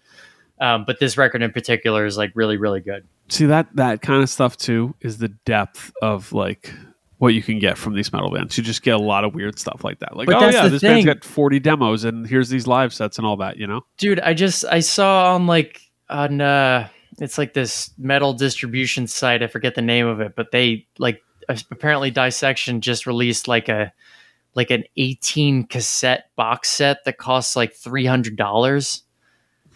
Um, 0.61 0.85
but 0.87 1.01
this 1.01 1.17
record 1.17 1.43
in 1.43 1.53
particular 1.53 2.05
is 2.05 2.17
like 2.19 2.33
really, 2.35 2.57
really 2.57 2.81
good. 2.81 3.07
See 3.29 3.47
that 3.47 3.69
that 3.75 4.03
kind 4.03 4.23
of 4.23 4.29
stuff 4.29 4.57
too 4.57 4.95
is 5.01 5.19
the 5.19 5.29
depth 5.29 5.93
of 6.03 6.33
like 6.33 6.73
what 7.19 7.35
you 7.35 7.43
can 7.43 7.59
get 7.59 7.79
from 7.79 7.95
these 7.95 8.13
metal 8.13 8.31
bands. 8.31 8.57
You 8.57 8.65
just 8.65 8.83
get 8.83 8.95
a 8.95 9.03
lot 9.03 9.25
of 9.25 9.35
weird 9.35 9.59
stuff 9.59 9.85
like 9.85 10.01
that. 10.01 10.17
Like, 10.17 10.27
But 10.27 10.43
oh 10.43 10.49
yeah, 10.49 10.69
this 10.69 10.81
thing. 10.81 11.05
band's 11.05 11.07
got 11.07 11.25
forty 11.25 11.61
demos, 11.61 12.05
and 12.05 12.27
here's 12.27 12.49
these 12.49 12.67
live 12.67 12.93
sets 12.95 13.19
and 13.19 13.27
all 13.27 13.37
that. 13.39 13.57
You 13.57 13.67
know? 13.67 13.85
dude 13.99 14.21
i 14.21 14.35
just 14.35 14.65
i 14.67 14.81
saw 14.81 15.35
on 15.35 15.47
like 15.47 15.81
on 16.09 16.41
uh 16.41 16.89
it's 17.21 17.39
like 17.39 17.55
this 17.55 17.91
metal 17.99 18.33
distribution 18.33 19.07
site 19.07 19.43
i 19.43 19.47
forget 19.47 19.75
the 19.75 19.83
name 19.83 20.07
of 20.07 20.21
it 20.21 20.35
but 20.37 20.51
they 20.51 20.87
like 20.99 21.23
apparently 21.71 22.11
dissection 22.11 22.81
just 22.81 23.07
released 23.07 23.49
like 23.49 23.69
a 23.69 23.93
like 24.55 24.71
an 24.71 24.85
18 24.97 25.67
cassette 25.67 26.31
box 26.37 26.69
set 26.71 27.05
that 27.05 27.17
costs 27.19 27.55
like 27.55 27.75
$300 27.75 29.03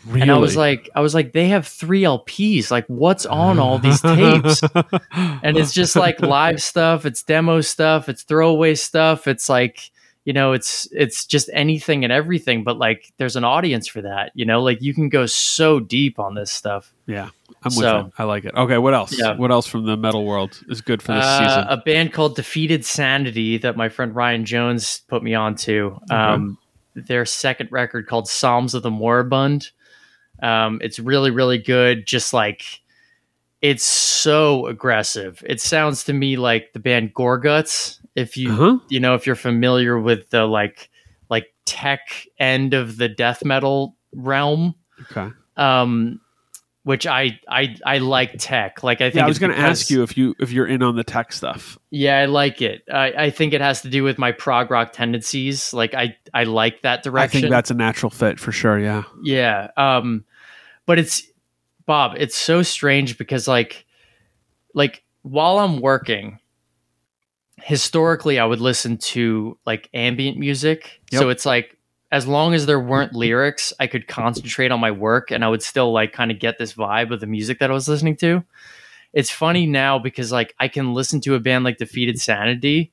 Really? 0.05 0.23
and 0.23 0.33
i 0.33 0.37
was 0.37 0.57
like 0.57 0.91
i 0.97 1.01
was 1.01 1.15
like 1.15 1.33
they 1.33 1.47
have 1.47 1.65
three 1.65 2.03
lps 2.03 2.73
like 2.73 2.85
what's 2.89 3.25
on 3.25 3.61
all 3.61 3.79
these 3.79 4.01
tapes? 4.01 4.61
And 5.45 5.57
it's 5.57 5.73
just 5.73 5.95
like 5.95 6.21
live 6.21 6.61
stuff 6.61 7.07
it's 7.07 7.23
demo 7.23 7.61
stuff 7.61 8.09
it's 8.09 8.25
throwaway 8.25 8.75
stuff 8.75 9.29
it's 9.29 9.49
like 9.49 9.92
you 10.25 10.33
know 10.33 10.53
it's 10.53 10.87
it's 10.93 11.27
just 11.27 11.51
anything 11.53 12.05
and 12.05 12.13
everything 12.13 12.63
but 12.65 12.79
like 12.79 13.13
there's 13.17 13.35
an 13.37 13.43
audience 13.45 13.89
for 13.89 14.03
that 14.03 14.31
you 14.35 14.45
know 14.45 14.63
like 14.63 14.81
you 14.81 14.95
can 14.95 15.09
go 15.09 15.27
so 15.27 15.81
deep 15.81 16.19
on 16.19 16.35
this 16.35 16.51
stuff 16.53 16.95
yeah, 17.07 17.29
I'm 17.65 17.75
with 17.75 17.85
So- 17.85 17.99
it. 18.07 18.13
I 18.19 18.25
like 18.25 18.45
it. 18.45 18.55
Okay, 18.55 18.79
what 18.79 18.95
else? 18.95 19.19
Yeah. 19.19 19.37
What 19.37 19.51
else 19.51 19.67
from 19.67 19.85
the 19.85 19.97
metal 19.97 20.25
world 20.25 20.61
is 20.69 20.81
good 20.81 21.03
for 21.03 21.13
this 21.13 21.25
Uh, 21.25 21.39
season? 21.49 21.65
a 21.69 21.77
band 21.77 22.13
called 22.13 22.37
defeated 22.37 22.85
sanity 22.85 23.59
that 23.59 23.77
my 23.77 23.89
friend 23.89 24.15
ryan 24.15 24.45
jones 24.45 25.03
put 25.09 25.23
me 25.23 25.35
on 25.35 25.57
to 25.57 25.99
um, 26.11 26.57
their 26.95 27.25
second 27.27 27.71
record 27.73 28.07
called 28.07 28.29
psalms 28.29 28.75
of 28.75 28.83
the 28.83 28.91
moribund 28.91 29.71
um, 30.43 30.79
it's 30.83 30.99
really 31.01 31.31
really 31.33 31.59
good 31.59 32.07
just 32.07 32.33
like 32.33 32.63
it's 33.61 33.85
so 33.85 34.67
aggressive 34.67 35.43
it 35.47 35.61
sounds 35.61 36.05
to 36.05 36.13
me 36.13 36.37
like 36.37 36.73
the 36.73 36.81
band 36.81 37.13
gorguts 37.15 37.99
if 38.15 38.37
you 38.37 38.53
Uh-huh. 38.53 38.79
you 38.89 39.01
know 39.01 39.15
if 39.15 39.27
you're 39.27 39.37
familiar 39.37 39.99
with 39.99 40.31
the 40.31 40.45
like 40.47 40.91
like 41.31 41.47
tech 41.65 42.27
end 42.39 42.75
of 42.75 42.97
the 42.97 43.09
death 43.09 43.45
metal 43.45 43.97
realm 44.13 44.75
Okay. 45.11 45.31
um 45.57 46.21
which 46.85 47.07
i 47.07 47.39
i 47.49 47.75
i 47.87 47.99
like 47.99 48.35
tech 48.39 48.83
like 48.83 49.01
i 49.01 49.05
think 49.05 49.15
Yeah, 49.17 49.25
I 49.25 49.29
was 49.29 49.39
going 49.39 49.53
to 49.53 49.59
ask 49.59 49.89
you 49.89 50.03
if 50.03 50.17
you 50.17 50.35
if 50.41 50.51
you're 50.53 50.67
in 50.67 50.83
on 50.83 50.97
the 50.97 51.05
tech 51.05 51.33
stuff. 51.33 51.79
yeah 51.91 52.19
i 52.19 52.25
like 52.27 52.61
it 52.61 52.83
I, 52.93 53.13
I 53.27 53.31
think 53.31 53.53
it 53.55 53.61
has 53.61 53.83
to 53.83 53.89
do 53.89 54.03
with 54.03 54.19
my 54.19 54.33
prog 54.33 54.71
rock 54.71 54.93
tendencies 54.93 55.73
like 55.73 55.95
i 55.95 56.17
i 56.35 56.43
like 56.45 56.83
that 56.83 57.03
direction. 57.05 57.39
I 57.39 57.41
think 57.43 57.51
that's 57.51 57.71
a 57.71 57.75
natural 57.75 58.11
fit 58.11 58.39
for 58.41 58.51
sure. 58.53 58.79
Yeah. 58.79 59.05
yeah 59.23 59.69
um 59.77 60.25
but 60.87 60.99
it's 60.99 61.23
bob 61.87 62.17
it's 62.19 62.37
so 62.37 62.63
strange 62.63 63.17
because 63.17 63.47
like 63.49 63.87
like 64.75 65.03
while 65.23 65.59
i'm 65.61 65.81
working 65.81 66.39
historically 67.65 68.39
i 68.39 68.45
would 68.45 68.61
listen 68.61 68.97
to 68.97 69.59
like 69.67 69.89
ambient 69.95 70.39
music 70.39 71.01
so 71.13 71.29
it's 71.29 71.47
like 71.47 71.77
as 72.11 72.27
long 72.27 72.55
as 72.55 72.67
there 72.67 72.81
weren't 72.81 73.15
lyrics 73.15 73.73
i 73.81 73.87
could 73.87 74.07
concentrate 74.09 74.71
on 74.71 74.81
my 74.81 74.91
work 74.91 75.31
and 75.31 75.45
i 75.45 75.49
would 75.49 75.63
still 75.63 75.93
like 75.93 76.13
kind 76.13 76.31
of 76.31 76.39
get 76.39 76.59
this 76.59 76.75
vibe 76.75 77.13
of 77.13 77.21
the 77.21 77.27
music 77.27 77.59
that 77.59 77.71
i 77.71 77.75
was 77.75 77.89
listening 77.89 78.17
to 78.17 78.43
it's 79.13 79.31
funny 79.31 79.67
now 79.67 79.99
because 79.99 80.33
like 80.33 80.55
i 80.59 80.69
can 80.69 80.95
listen 80.95 81.21
to 81.21 81.35
a 81.35 81.41
band 81.41 81.65
like 81.65 81.79
defeated 81.79 82.21
sanity 82.21 82.93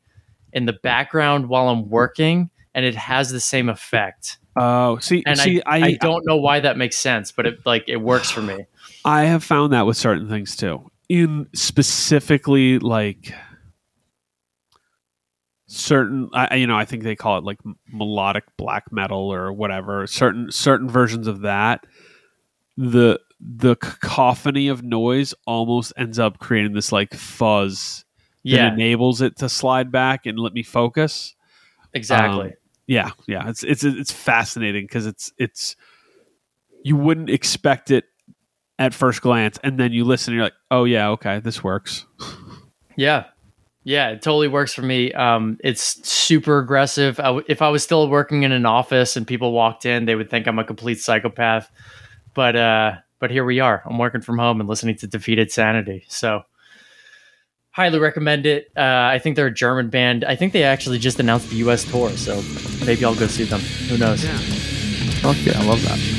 in 0.54 0.66
the 0.66 0.74
background 0.74 1.50
while 1.50 1.70
i'm 1.70 1.90
working 1.90 2.50
and 2.74 2.86
it 2.86 2.96
has 2.96 3.30
the 3.30 3.40
same 3.40 3.70
effect 3.70 4.38
Oh, 4.62 4.98
see, 4.98 5.24
and 5.26 5.38
see, 5.40 5.62
I, 5.66 5.78
I, 5.78 5.84
I 5.84 5.92
don't 5.94 6.26
know 6.26 6.36
why 6.36 6.60
that 6.60 6.76
makes 6.76 6.98
sense, 6.98 7.32
but 7.32 7.46
it 7.46 7.66
like 7.66 7.86
it 7.88 7.98
works 7.98 8.30
for 8.30 8.42
me. 8.42 8.66
I 9.06 9.24
have 9.24 9.42
found 9.42 9.72
that 9.72 9.86
with 9.86 9.96
certain 9.96 10.28
things 10.28 10.58
too. 10.58 10.92
In 11.08 11.48
specifically 11.54 12.78
like 12.80 13.34
certain, 15.72 16.30
I, 16.34 16.56
you 16.56 16.68
know, 16.68 16.76
I 16.78 16.86
think 16.86 17.04
they 17.04 17.16
call 17.16 17.38
it 17.38 17.44
like 17.44 17.60
melodic 17.92 18.44
black 18.58 18.92
metal 18.92 19.32
or 19.32 19.54
whatever. 19.54 20.08
Certain 20.08 20.52
certain 20.52 20.90
versions 20.90 21.28
of 21.28 21.42
that, 21.42 21.86
the 22.76 23.20
the 23.40 23.76
cacophony 23.76 24.68
of 24.68 24.84
noise 24.84 25.34
almost 25.46 25.94
ends 25.96 26.20
up 26.20 26.40
creating 26.40 26.74
this 26.74 26.92
like 26.92 27.14
fuzz 27.14 28.04
that 28.44 28.60
Yeah, 28.60 28.74
enables 28.74 29.22
it 29.22 29.38
to 29.38 29.48
slide 29.48 29.92
back 29.92 30.26
and 30.26 30.40
let 30.40 30.54
me 30.54 30.64
focus. 30.64 31.36
exactly. 31.94 32.48
Um, 32.48 32.54
Yeah, 32.88 33.12
yeah, 33.28 33.48
it's 33.50 33.64
it's 33.64 33.84
it's 33.84 34.12
fascinating 34.12 34.86
because 34.86 35.06
it's 35.06 35.32
it's 35.38 35.76
you 36.84 36.96
wouldn't 36.96 37.30
expect 37.30 37.92
it 37.92 38.06
at 38.80 38.94
first 38.94 39.22
glance, 39.22 39.60
and 39.64 39.78
then 39.78 39.92
you 39.92 40.04
listen, 40.06 40.34
and 40.34 40.38
you're 40.38 40.46
like, 40.46 40.54
oh 40.72 40.86
yeah, 40.86 41.10
okay, 41.10 41.40
this 41.40 41.64
works. 41.64 42.06
yeah, 42.96 43.26
yeah, 43.84 44.10
it 44.10 44.22
totally 44.22 44.48
works 44.48 44.74
for 44.74 44.82
me. 44.82 45.12
Um, 45.14 45.58
it's 45.64 46.08
super 46.08 46.60
aggressive. 46.60 47.20
I 47.20 47.24
w- 47.24 47.46
if 47.48 47.62
I 47.62 47.70
was 47.70 47.84
still 47.84 48.08
working 48.10 48.44
in 48.44 48.52
an 48.52 48.66
office 48.66 49.16
and 49.16 49.26
people 49.26 49.52
walked 49.52 49.86
in, 49.86 50.06
they 50.06 50.16
would 50.16 50.30
think 50.30 50.48
I'm 50.48 50.60
a 50.60 50.64
complete 50.64 51.00
psychopath. 51.00 51.72
But 52.34 52.56
uh, 52.56 52.96
but 53.20 53.32
here 53.32 53.46
we 53.46 53.60
are. 53.60 53.82
I'm 53.86 53.98
working 53.98 54.22
from 54.22 54.38
home 54.38 54.60
and 54.60 54.70
listening 54.70 54.96
to 54.98 55.08
Defeated 55.08 55.52
Sanity. 55.52 56.06
So 56.08 56.44
highly 57.72 58.00
recommend 58.00 58.46
it. 58.46 58.68
Uh, 58.76 58.82
I 59.12 59.20
think 59.20 59.36
they're 59.36 59.48
a 59.48 59.54
German 59.54 59.90
band. 59.90 60.24
I 60.26 60.36
think 60.36 60.54
they 60.54 60.64
actually 60.64 61.00
just 61.00 61.20
announced 61.20 61.50
the 61.50 61.56
U.S. 61.58 61.86
tour, 61.86 62.10
so 62.12 62.42
maybe 62.86 63.06
I'll 63.06 63.16
go 63.16 63.28
see 63.28 63.44
them. 63.46 63.62
Who 63.62 63.98
knows? 63.98 64.24
Fuck 65.22 65.38
yeah, 65.46 65.60
I 65.60 65.66
love 65.66 65.82
that. 65.84 66.19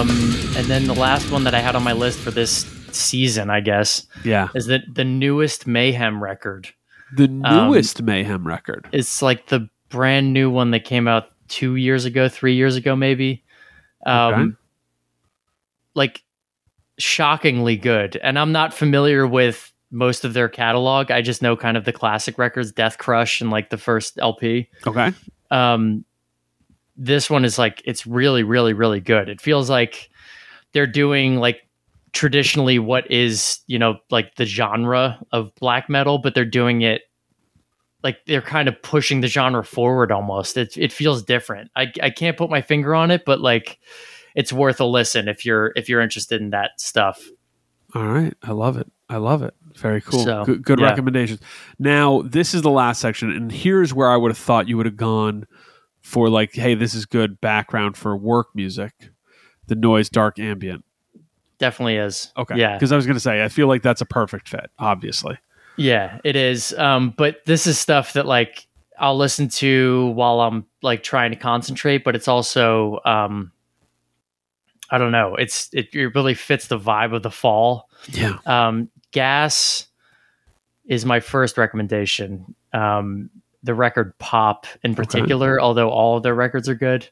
Um, 0.00 0.08
and 0.56 0.66
then 0.66 0.86
the 0.86 0.94
last 0.94 1.30
one 1.30 1.44
that 1.44 1.54
I 1.54 1.60
had 1.60 1.76
on 1.76 1.82
my 1.82 1.92
list 1.92 2.20
for 2.20 2.30
this 2.30 2.64
season, 2.90 3.50
I 3.50 3.60
guess, 3.60 4.06
Yeah, 4.24 4.48
is 4.54 4.64
the 4.66 4.80
the 4.90 5.04
newest 5.04 5.66
Mayhem 5.66 6.22
record. 6.22 6.68
the 7.14 7.24
Um, 7.24 7.42
newest 7.42 8.00
Mayhem 8.02 8.46
record. 8.46 8.88
It's 8.92 9.20
like 9.20 9.48
the 9.48 9.68
brand 9.90 10.32
new 10.32 10.48
one 10.50 10.70
that 10.70 10.84
came 10.84 11.06
out 11.06 11.28
two 11.48 11.76
years 11.76 12.06
ago, 12.06 12.28
three 12.28 12.54
years 12.54 12.76
ago, 12.76 12.96
maybe. 12.96 13.44
Um, 14.06 14.32
Okay. 14.34 14.56
like 15.94 16.22
shockingly 16.98 17.76
good. 17.76 18.16
And 18.22 18.38
I'm 18.38 18.52
not 18.52 18.72
familiar 18.72 19.26
with 19.26 19.70
most 19.90 20.24
of 20.24 20.32
their 20.32 20.48
catalog. 20.48 21.10
I 21.10 21.20
just 21.20 21.42
know 21.42 21.56
kind 21.56 21.76
of 21.76 21.84
the 21.84 21.92
classic 21.92 22.38
records, 22.38 22.72
Death 22.72 22.96
Crush, 22.96 23.40
and 23.42 23.50
like 23.50 23.68
the 23.70 23.76
first 23.78 24.18
LP. 24.18 24.70
Okay, 24.86 25.12
um 25.50 26.04
this 27.00 27.30
one 27.30 27.46
is 27.46 27.58
like 27.58 27.82
it's 27.86 28.06
really 28.06 28.42
really 28.42 28.74
really 28.74 29.00
good 29.00 29.28
it 29.28 29.40
feels 29.40 29.70
like 29.70 30.10
they're 30.72 30.86
doing 30.86 31.36
like 31.36 31.66
traditionally 32.12 32.78
what 32.78 33.10
is 33.10 33.60
you 33.66 33.78
know 33.78 33.96
like 34.10 34.34
the 34.36 34.44
genre 34.44 35.18
of 35.32 35.52
black 35.54 35.88
metal 35.88 36.18
but 36.18 36.34
they're 36.34 36.44
doing 36.44 36.82
it 36.82 37.02
like 38.04 38.18
they're 38.26 38.42
kind 38.42 38.68
of 38.68 38.80
pushing 38.82 39.22
the 39.22 39.28
genre 39.28 39.64
forward 39.64 40.12
almost 40.12 40.58
it, 40.58 40.76
it 40.76 40.92
feels 40.92 41.22
different 41.22 41.70
I, 41.74 41.90
I 42.02 42.10
can't 42.10 42.36
put 42.36 42.50
my 42.50 42.60
finger 42.60 42.94
on 42.94 43.10
it 43.10 43.24
but 43.24 43.40
like 43.40 43.78
it's 44.34 44.52
worth 44.52 44.78
a 44.78 44.84
listen 44.84 45.26
if 45.26 45.44
you're 45.46 45.72
if 45.76 45.88
you're 45.88 46.02
interested 46.02 46.40
in 46.42 46.50
that 46.50 46.78
stuff 46.80 47.26
all 47.92 48.06
right, 48.06 48.32
I 48.40 48.52
love 48.52 48.76
it. 48.76 48.86
I 49.08 49.16
love 49.16 49.42
it. 49.42 49.52
Very 49.76 50.00
cool. 50.00 50.22
So, 50.22 50.44
good 50.44 50.62
good 50.62 50.78
yeah. 50.78 50.86
recommendations. 50.90 51.40
Now, 51.76 52.22
this 52.22 52.54
is 52.54 52.62
the 52.62 52.70
last 52.70 53.00
section, 53.00 53.32
and 53.32 53.50
here's 53.50 53.92
where 53.92 54.08
I 54.08 54.16
would 54.16 54.30
have 54.30 54.38
thought 54.38 54.68
you 54.68 54.76
would 54.76 54.86
have 54.86 54.96
gone 54.96 55.44
for 56.02 56.28
like, 56.28 56.54
hey, 56.54 56.74
this 56.74 56.94
is 56.94 57.06
good 57.06 57.40
background 57.40 57.96
for 57.96 58.16
work 58.16 58.48
music. 58.54 58.92
The 59.66 59.74
noise, 59.76 60.08
dark 60.08 60.38
ambient. 60.38 60.84
definitely 61.58 61.96
is 61.96 62.32
Okay. 62.36 62.56
yeah 62.56 62.74
Because 62.76 62.90
I 62.92 62.96
was 62.96 63.06
going 63.06 63.14
to 63.16 63.20
say, 63.20 63.44
I 63.44 63.48
feel 63.48 63.66
like 63.68 63.82
that's 63.82 64.00
a 64.00 64.06
perfect 64.06 64.48
fit, 64.48 64.70
obviously. 64.78 65.38
Yeah, 65.76 66.18
it 66.24 66.34
is. 66.36 66.74
Um, 66.74 67.14
but 67.16 67.44
this 67.46 67.66
is 67.66 67.78
stuff 67.78 68.14
that 68.14 68.26
like 68.26 68.66
I'll 68.98 69.16
listen 69.16 69.48
to 69.48 70.08
while 70.08 70.40
I'm 70.40 70.66
like 70.82 71.02
trying 71.02 71.30
to 71.30 71.36
concentrate, 71.36 72.04
but 72.04 72.14
it's 72.16 72.28
also 72.28 72.98
um 73.04 73.52
I 74.90 74.98
don't 74.98 75.12
know. 75.12 75.36
It's 75.36 75.68
it, 75.72 75.94
it 75.94 76.14
really 76.16 76.34
fits 76.34 76.66
the 76.66 76.78
vibe 76.78 77.14
of 77.14 77.22
the 77.22 77.30
fall. 77.30 77.88
Yeah. 78.08 78.38
Um, 78.44 78.90
Gas 79.12 79.86
is 80.86 81.04
my 81.06 81.20
first 81.20 81.56
recommendation. 81.56 82.54
Um, 82.72 83.30
the 83.62 83.74
record 83.74 84.16
Pop 84.18 84.66
in 84.82 84.94
particular, 84.94 85.60
although 85.60 85.90
all 85.90 86.16
of 86.16 86.22
their 86.22 86.34
records 86.34 86.68
are 86.68 86.74
good. 86.74 87.08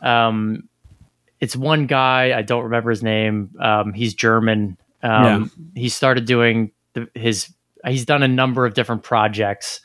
Um, 0.00 0.68
it's 1.40 1.54
one 1.54 1.86
guy 1.86 2.36
I 2.36 2.42
don't 2.42 2.64
remember 2.64 2.90
his 2.90 3.02
name. 3.02 3.50
Um, 3.60 3.92
he's 3.92 4.14
German. 4.14 4.78
Um, 5.02 5.50
He 5.74 5.88
started 5.88 6.24
doing 6.24 6.72
the, 6.94 7.08
his. 7.14 7.52
He's 7.86 8.04
done 8.04 8.22
a 8.22 8.28
number 8.28 8.66
of 8.66 8.74
different 8.74 9.02
projects, 9.02 9.80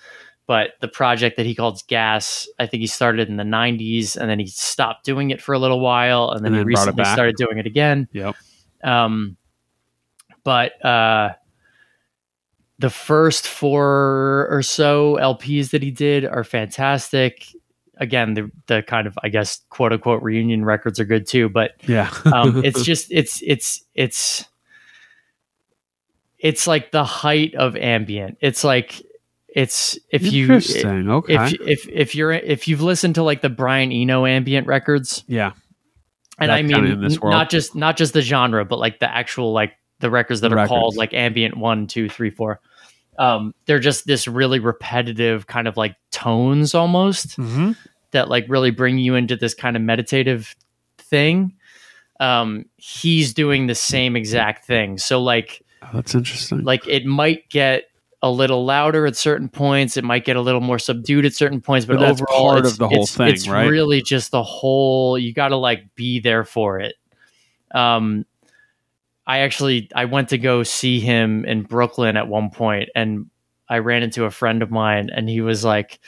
but 0.48 0.72
the 0.80 0.88
project 0.88 1.38
that 1.38 1.46
he 1.46 1.54
calls 1.54 1.84
Gas, 1.84 2.48
I 2.58 2.66
think 2.66 2.82
he 2.82 2.88
started 2.88 3.28
in 3.30 3.36
the 3.36 3.44
'90s, 3.44 4.16
and 4.16 4.30
then 4.30 4.40
he 4.40 4.48
stopped 4.48 5.06
doing 5.06 5.30
it 5.30 5.42
for 5.42 5.54
a 5.54 5.60
little 5.60 5.80
while, 5.80 6.30
and 6.32 6.40
then, 6.44 6.54
And 6.54 6.56
he 6.56 6.60
then 6.60 6.68
it 6.68 6.68
recently 6.68 7.06
started 7.06 7.36
doing 7.36 7.58
it 7.58 7.68
again. 7.68 8.08
Yep. 8.14 8.36
Um, 8.84 9.38
but 10.44 10.84
uh, 10.84 11.34
the 12.82 12.90
first 12.90 13.48
four 13.48 14.48
or 14.50 14.62
so 14.64 15.18
LPs 15.22 15.70
that 15.70 15.84
he 15.84 15.92
did 15.92 16.26
are 16.26 16.44
fantastic. 16.44 17.46
Again, 17.98 18.34
the 18.34 18.52
the 18.68 18.82
kind 18.82 19.06
of 19.08 19.18
I 19.24 19.30
guess 19.30 19.62
quote 19.70 19.94
unquote 19.94 20.24
reunion 20.24 20.66
records 20.66 21.00
are 21.00 21.06
good 21.06 21.28
too, 21.28 21.48
but 21.50 21.74
Yeah. 21.88 22.10
um, 22.34 22.62
it's 22.66 22.84
just 22.84 23.12
it's 23.12 23.42
it's 23.46 23.84
it's 23.94 24.46
it's 26.40 26.66
like 26.66 26.92
the 26.92 27.04
height 27.04 27.54
of 27.56 27.76
ambient. 27.76 28.38
It's 28.42 28.64
like 28.64 29.02
it's 29.48 30.00
if 30.10 30.32
you 30.32 30.54
okay. 30.54 31.36
if 31.36 31.54
if 31.62 31.88
if 31.90 32.16
you're 32.16 32.32
if 32.32 32.68
you've 32.68 32.82
listened 32.82 33.16
to 33.16 33.24
like 33.24 33.42
the 33.42 33.50
Brian 33.50 33.92
Eno 33.92 34.26
ambient 34.26 34.66
records, 34.66 35.24
yeah. 35.28 35.52
and 36.40 36.50
That 36.50 36.56
I 36.58 36.62
mean 36.64 37.02
this 37.02 37.20
world. 37.20 37.34
not 37.34 37.50
just 37.52 37.76
not 37.76 37.98
just 37.98 38.14
the 38.14 38.22
genre, 38.22 38.66
but 38.66 38.80
like 38.80 39.00
the 39.00 39.14
actual 39.14 39.54
like 39.54 39.74
the 40.00 40.10
records 40.10 40.42
that 40.42 40.50
The 40.50 40.58
are 40.58 40.68
called 40.68 40.96
like 40.96 41.14
ambient 41.14 41.56
one, 41.58 41.86
two, 41.86 42.10
three, 42.10 42.32
four. 42.32 42.60
Um, 43.20 43.54
they're 43.66 43.80
just 43.80 44.08
this 44.08 44.28
really 44.28 44.60
repetitive 44.60 45.46
kind 45.48 45.68
of 45.68 45.78
like 45.78 45.96
tones 46.12 46.74
almost 46.74 47.38
Mm-hmm. 47.38 47.74
that 48.12 48.30
like 48.30 48.46
really 48.48 48.72
bring 48.72 48.98
you 48.98 49.16
into 49.16 49.36
this 49.36 49.54
kind 49.54 49.76
of 49.76 49.82
meditative 49.82 50.56
thing. 50.98 51.54
Um, 52.20 52.66
he's 52.78 53.34
doing 53.34 53.68
the 53.68 53.76
same 53.76 54.16
exact 54.16 54.66
thing. 54.66 54.98
So 54.98 55.22
like 55.22 55.62
Oh, 55.84 55.90
that's 55.94 56.14
interesting. 56.16 56.64
like 56.64 56.88
it 56.88 57.06
might 57.06 57.50
get 57.50 57.86
a 58.24 58.30
little 58.30 58.64
louder 58.66 59.08
at 59.08 59.16
certain 59.18 59.50
points 59.50 59.98
it 59.98 60.04
might 60.04 60.24
get 60.26 60.36
a 60.36 60.42
little 60.42 60.62
more 60.62 60.78
subdued 60.78 61.26
at 61.26 61.34
certain 61.34 61.60
points 61.60 61.88
but, 61.88 61.98
But 61.98 62.02
that's 62.06 62.22
overall 62.22 62.50
part 62.52 62.60
it's, 62.66 62.74
of 62.74 62.78
the 62.78 62.88
whole 62.88 62.98
it's- 63.02 63.16
thing, 63.18 63.28
it's 63.30 63.48
right? 63.48 63.66
really 63.68 64.04
just 64.04 64.30
the 64.30 64.44
whole 64.44 65.18
you 65.18 65.34
got 65.34 65.48
to 65.48 65.56
like 65.58 65.96
be 65.96 66.20
there 66.20 66.44
for 66.46 66.80
it 66.80 66.94
um 67.74 68.24
i 69.28 69.40
actually 69.40 69.90
i 69.96 70.06
went 70.06 70.30
to 70.30 70.38
go 70.38 70.64
see 70.64 71.00
him 71.00 71.46
in 71.46 71.64
brooklyn 71.64 72.18
at 72.18 72.28
one 72.28 72.50
point 72.50 72.90
and 72.96 73.28
i 73.70 73.78
ran 73.78 74.04
into 74.04 74.26
a 74.26 74.32
friend 74.32 74.62
of 74.62 74.72
mine 74.72 75.10
and 75.14 75.30
he 75.30 75.42
was 75.42 75.64
like 75.64 76.00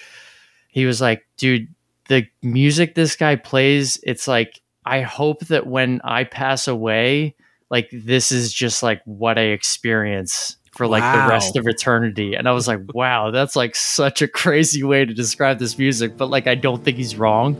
he 0.69 0.85
was 0.85 0.99
like 1.01 1.25
dude 1.37 1.67
the 2.09 2.25
music 2.41 2.95
this 2.95 3.15
guy 3.15 3.35
plays 3.35 3.99
it's 4.03 4.27
like 4.27 4.61
i 4.85 5.01
hope 5.01 5.39
that 5.47 5.67
when 5.67 6.01
i 6.03 6.23
pass 6.23 6.67
away 6.67 7.35
like 7.69 7.89
this 7.93 8.31
is 8.31 8.51
just 8.53 8.83
like 8.83 9.01
what 9.05 9.37
i 9.37 9.43
experience 9.43 10.57
for 10.71 10.87
like 10.87 11.01
Wow. 11.03 11.27
the 11.27 11.29
rest 11.31 11.55
of 11.55 11.67
eternity 11.67 12.33
and 12.33 12.49
i 12.49 12.51
was 12.51 12.67
like 12.67 12.79
wow 12.93 13.29
that's 13.31 13.55
like 13.55 13.75
such 13.75 14.21
a 14.21 14.27
crazy 14.27 14.83
way 14.83 15.05
to 15.05 15.13
describe 15.13 15.59
this 15.59 15.77
music 15.77 16.17
but 16.17 16.29
like 16.29 16.47
i 16.47 16.55
don't 16.55 16.83
think 16.83 16.97
he's 16.97 17.15
wrong 17.15 17.55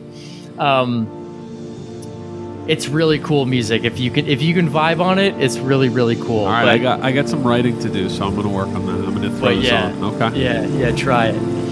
um 0.59 1.07
it's 2.68 2.88
really 2.88 3.20
cool 3.20 3.45
music 3.45 3.84
if 3.84 3.99
you 3.99 4.09
can 4.09 4.28
if 4.28 4.41
you 4.41 4.53
can 4.53 4.70
vibe 4.70 5.01
on 5.01 5.20
it 5.20 5.36
it's 5.41 5.57
really 5.57 5.89
really 5.89 6.16
cool 6.16 6.45
All 6.45 6.51
right, 6.51 6.66
but, 6.66 6.70
I 6.70 6.78
got 6.78 7.01
I 7.01 7.11
got 7.11 7.28
some 7.28 7.43
writing 7.43 7.78
to 7.80 7.89
do, 7.89 8.09
so 8.09 8.26
I'm 8.26 8.36
going 8.36 8.47
to 8.47 8.53
work 8.53 8.70
on 8.70 8.86
that. 8.86 9.05
I'm 9.05 9.16
going 9.16 9.30
to 9.30 9.38
throw 9.38 9.55
this 9.55 9.66
yeah. 9.66 9.86
on. 9.86 10.03
Okay. 10.16 10.41
yeah 10.41 10.66
yeah 10.66 10.95
try 10.95 11.28
it 11.28 11.62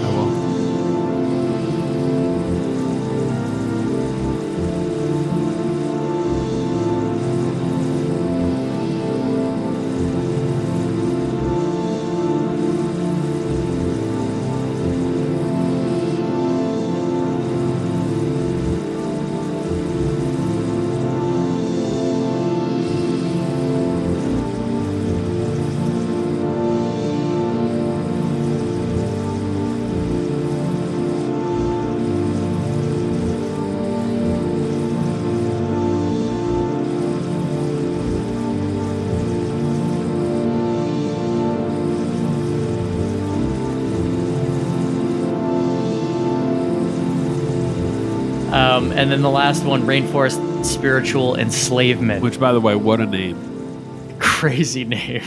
and 49.12 49.18
then 49.18 49.30
the 49.30 49.30
last 49.30 49.62
one 49.64 49.82
rainforest 49.82 50.64
spiritual 50.64 51.36
enslavement 51.36 52.22
Which, 52.22 52.40
by 52.40 52.50
the 52.52 52.62
way, 52.62 52.76
what 52.76 52.98
a 52.98 53.04
name. 53.04 54.16
crazy 54.18 54.86
name. 54.86 55.22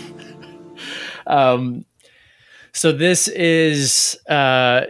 um, 1.28 1.86
so 2.74 2.92
this 2.92 3.28
is 3.28 4.18
uh, 4.28 4.86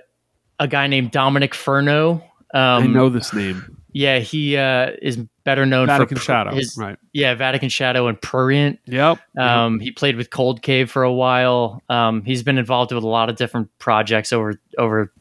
a 0.62 0.68
guy 0.70 0.88
named 0.88 1.12
Dominick 1.12 1.52
Fernow. 1.52 2.24
Um, 2.54 2.84
I 2.84 2.88
know 2.88 3.10
this 3.10 3.34
name. 3.34 3.78
Yeah, 3.92 4.20
he 4.20 4.56
uh, 4.56 4.92
is 5.02 5.18
better 5.44 5.66
known 5.66 5.88
Vatican 5.88 6.16
for 6.16 6.24
Shadow. 6.24 6.56
his- 6.56 6.78
right. 6.78 6.98
yeah, 7.12 7.34
Vatican 7.34 7.68
Shadow 7.68 8.08
and 8.08 8.22
Prurient. 8.22 8.80
Yep. 8.86 9.20
Um, 9.38 9.82
he 9.82 9.92
played 9.92 10.16
with 10.16 10.30
Cold 10.30 10.62
Cave 10.62 10.90
for 10.90 11.04
a 11.04 11.12
while. 11.12 11.84
Um, 11.90 12.24
he's 12.24 12.44
been 12.44 12.58
involved 12.58 12.94
with 12.94 13.04
a 13.04 13.10
lot 13.10 13.30
of 13.30 13.36
different 13.36 13.78
projects 13.78 14.32
over 14.32 14.58
over 14.78 15.12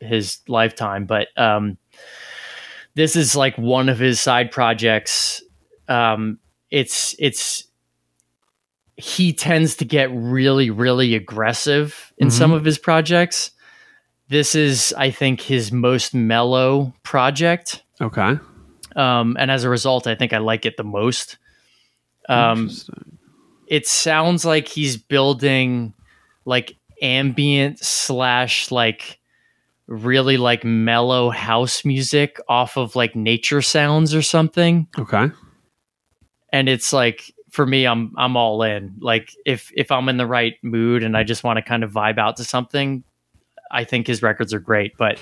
his 0.00 0.38
lifetime, 0.48 1.04
but 1.04 1.28
um, 1.36 1.76
this 3.00 3.16
is 3.16 3.34
like 3.34 3.56
one 3.56 3.88
of 3.88 3.98
his 3.98 4.20
side 4.20 4.50
projects. 4.50 5.42
Um, 5.88 6.38
it's 6.70 7.14
it's 7.18 7.64
he 8.96 9.32
tends 9.32 9.76
to 9.76 9.86
get 9.86 10.10
really 10.12 10.68
really 10.68 11.14
aggressive 11.14 12.12
in 12.18 12.28
Mhm. 12.28 12.32
some 12.32 12.52
of 12.52 12.62
his 12.64 12.76
projects. 12.78 13.52
This 14.28 14.54
is, 14.54 14.94
I 14.98 15.10
think, 15.10 15.40
his 15.40 15.72
most 15.72 16.14
mellow 16.14 16.92
project, 17.02 17.82
Okay. 18.00 18.38
um, 18.94 19.36
and 19.40 19.50
as 19.50 19.64
a 19.64 19.70
result, 19.70 20.06
I 20.06 20.14
think 20.14 20.32
I 20.34 20.38
like 20.38 20.66
it 20.66 20.76
the 20.76 20.84
most. 20.84 21.38
Um, 22.28 22.70
it 23.66 23.86
sounds 23.88 24.44
like 24.44 24.68
he's 24.68 24.96
building 24.98 25.94
like 26.44 26.76
ambient 27.02 27.78
slash 27.80 28.70
like 28.70 29.18
really 29.90 30.36
like 30.36 30.64
mellow 30.64 31.28
house 31.30 31.84
music 31.84 32.40
off 32.48 32.78
of 32.78 32.94
like 32.96 33.14
nature 33.16 33.60
sounds 33.60 34.14
or 34.14 34.22
something. 34.22 34.86
Okay. 34.98 35.26
and 36.52 36.68
it's 36.68 36.92
like 36.92 37.32
for 37.50 37.66
me 37.66 37.84
i'm 37.86 38.14
i'm 38.16 38.36
all 38.36 38.62
in. 38.62 38.94
Like 39.00 39.34
if 39.44 39.70
if 39.76 39.90
i'm 39.90 40.08
in 40.08 40.16
the 40.16 40.26
right 40.26 40.54
mood 40.62 41.02
and 41.02 41.16
i 41.16 41.24
just 41.24 41.42
want 41.44 41.56
to 41.56 41.62
kind 41.62 41.82
of 41.82 41.90
vibe 41.92 42.18
out 42.18 42.36
to 42.36 42.44
something 42.44 43.02
i 43.72 43.82
think 43.84 44.06
his 44.06 44.22
records 44.22 44.54
are 44.54 44.60
great. 44.60 44.96
But 44.96 45.18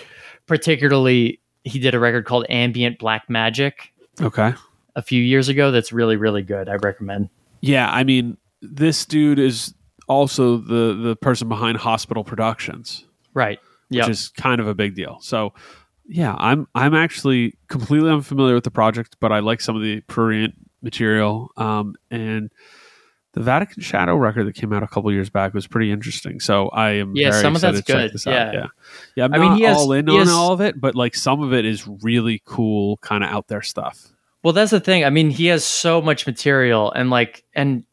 particularly 0.47 1.41
he 1.65 1.79
did 1.79 1.95
a 1.95 1.99
record 1.99 2.25
called 2.27 2.45
ambient 2.51 2.99
black 2.99 3.29
magic 3.31 3.93
Okay. 4.21 4.53
a 4.97 5.03
few 5.03 5.23
years 5.23 5.49
ago 5.49 5.71
that's 5.71 5.93
really 5.93 6.17
really 6.17 6.43
good. 6.43 6.69
I 6.69 6.75
recommend. 6.75 7.31
Yeah, 7.61 7.91
I 7.91 8.05
mean, 8.05 8.37
this 8.63 9.05
dude 9.07 9.39
is 9.39 9.73
also 10.09 10.59
the 10.59 10.93
the 10.95 11.17
person 11.17 11.49
behind 11.49 11.79
Hospital 11.79 12.23
Productions, 12.23 13.05
right 13.35 13.59
which 13.89 13.99
yeah 13.99 14.09
is 14.09 14.29
kind 14.31 14.61
of 14.61 14.67
a 14.69 14.75
big 14.75 14.95
deal. 14.95 15.19
So, 15.21 15.53
yeah, 16.07 16.35
I'm 16.39 16.67
I'm 16.75 16.95
actually 16.95 17.57
completely 17.69 18.11
unfamiliar 18.11 18.55
with 18.55 18.65
the 18.65 18.71
project, 18.71 19.17
but 19.21 19.33
I 19.33 19.41
like 19.41 19.61
some 19.61 19.77
of 19.77 19.83
the 19.83 20.01
prurient 20.03 20.55
material. 20.83 21.51
Um, 21.57 21.95
and 22.11 22.51
the 23.35 23.41
Vatican 23.43 23.83
Shadow 23.83 24.17
record 24.17 24.45
that 24.47 24.55
came 24.55 24.73
out 24.73 24.83
a 24.83 24.87
couple 24.89 25.13
years 25.13 25.29
back 25.31 25.53
was 25.55 25.67
pretty 25.67 25.93
interesting. 25.93 26.41
So 26.41 26.69
I 26.71 26.93
am 26.93 27.15
Yeah, 27.15 27.31
very 27.31 27.43
some 27.43 27.53
of 27.55 27.57
excited 27.63 27.77
that's 27.77 27.87
to 27.87 27.93
check 27.93 28.03
good. 28.07 28.13
this 28.15 28.27
Yeah. 28.27 28.33
out. 28.49 28.55
Yeah, 28.55 28.67
yeah. 29.17 29.25
I'm 29.25 29.35
I 29.35 29.39
mean, 29.39 29.53
he 29.57 29.63
has- 29.65 29.77
all 29.77 29.93
in 29.93 30.07
he 30.07 30.15
on 30.15 30.21
has- 30.21 30.31
all 30.31 30.53
of 30.53 30.61
it, 30.61 30.81
but 30.81 30.95
like 30.95 31.15
some 31.15 31.43
of 31.43 31.53
it 31.53 31.65
is 31.67 31.87
really 32.03 32.41
cool, 32.47 32.97
kind 32.99 33.23
of 33.23 33.31
out 33.31 33.49
there 33.49 33.63
stuff. 33.63 34.07
Well, 34.43 34.53
that's 34.55 34.71
the 34.71 34.81
thing. 34.81 35.05
I 35.05 35.11
mean, 35.11 35.31
he 35.31 35.47
has 35.47 35.65
so 35.65 36.01
much 36.01 36.27
material, 36.27 36.91
and 36.93 37.11
like, 37.11 37.45
and 37.55 37.85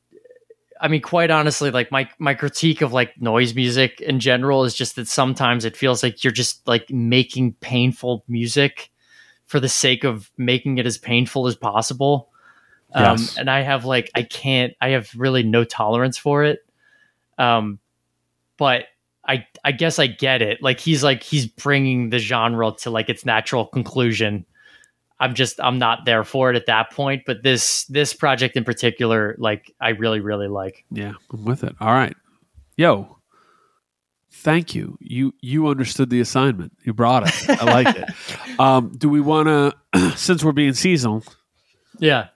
I 0.82 0.88
mean, 0.90 1.02
quite 1.02 1.32
honestly, 1.32 1.72
like 1.72 1.92
my 1.92 2.10
my 2.20 2.34
critique 2.34 2.82
of 2.82 2.92
like 2.94 3.20
noise 3.22 3.56
music 3.56 4.02
in 4.02 4.20
general 4.20 4.66
is 4.66 4.76
just 4.76 4.96
that 4.98 5.08
sometimes 5.08 5.64
it 5.66 5.78
feels 5.78 6.04
like 6.04 6.24
you're 6.24 6.34
just 6.34 6.68
like 6.68 6.90
making 6.90 7.54
painful 7.62 8.24
music 8.28 8.92
for 9.48 9.60
the 9.60 9.70
sake 9.70 10.04
of 10.04 10.32
making 10.38 10.78
it 10.78 10.86
as 10.86 10.98
painful 10.98 11.48
as 11.48 11.56
possible. 11.56 12.30
Um, 12.94 13.04
Yes. 13.04 13.36
and 13.38 13.50
I 13.50 13.62
have 13.62 13.86
like 13.86 14.12
I 14.16 14.24
can't. 14.24 14.74
I 14.82 14.90
have 14.90 15.10
really 15.16 15.44
no 15.44 15.64
tolerance 15.64 16.18
for 16.18 16.44
it. 16.44 16.60
Um, 17.38 17.80
but 18.58 18.86
I 19.28 19.46
I 19.64 19.72
guess 19.72 19.98
I 20.00 20.08
get 20.08 20.42
it. 20.42 20.62
Like 20.62 20.80
he's 20.80 21.04
like 21.04 21.24
he's 21.24 21.46
bringing 21.46 22.10
the 22.10 22.20
genre 22.20 22.72
to 22.80 22.90
like 22.90 23.10
its 23.10 23.26
natural 23.26 23.66
conclusion. 23.66 24.46
I'm 25.20 25.34
just 25.34 25.60
I'm 25.62 25.78
not 25.80 26.06
there 26.06 26.24
for 26.24 26.50
it 26.50 26.56
at 26.56 26.66
that 26.68 26.92
point. 26.92 27.24
But 27.26 27.42
this 27.44 27.86
this 27.86 28.14
project 28.14 28.58
in 28.58 28.64
particular, 28.64 29.36
like 29.38 29.72
I 29.80 29.90
really 29.90 30.20
really 30.20 30.48
like. 30.48 30.84
Yeah, 30.92 31.14
I'm 31.32 31.46
with 31.46 31.64
it. 31.64 31.76
All 31.80 31.92
right. 31.94 32.16
Yo. 32.78 33.12
Thank 34.32 34.76
you. 34.76 34.98
You 35.00 35.34
you 35.42 35.68
understood 35.68 36.10
the 36.10 36.20
assignment. 36.20 36.74
You 36.84 36.94
brought 36.94 37.28
it. 37.28 37.50
I 37.62 37.64
like 37.66 37.96
it. 37.96 38.10
Um, 38.58 38.94
do 38.98 39.10
we 39.10 39.20
want 39.20 39.48
to 39.94 40.12
since 40.16 40.42
we're 40.42 40.54
being 40.54 40.74
seasonal 40.74 41.24
Yeah. 42.00 42.28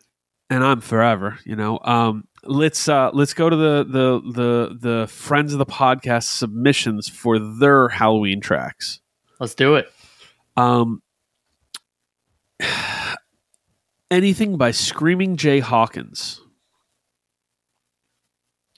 and 0.50 0.66
I'm 0.66 0.82
forever, 0.82 1.40
you 1.46 1.56
know. 1.56 1.80
Um, 1.82 2.26
let's 2.44 2.90
uh 2.90 3.12
let's 3.14 3.34
go 3.34 3.50
to 3.50 3.56
the 3.56 3.86
the 3.86 4.32
the 4.34 4.78
the 5.00 5.08
friends 5.08 5.54
of 5.54 5.60
the 5.60 5.66
podcast 5.66 6.24
submissions 6.24 7.08
for 7.08 7.40
their 7.40 7.88
Halloween 7.88 8.42
tracks. 8.42 9.00
Let's 9.40 9.56
do 9.56 9.76
it. 9.76 9.90
Um 10.58 11.02
anything 14.12 14.58
by 14.58 14.72
Screaming 14.72 15.36
Jay 15.38 15.60
Hawkins. 15.60 16.42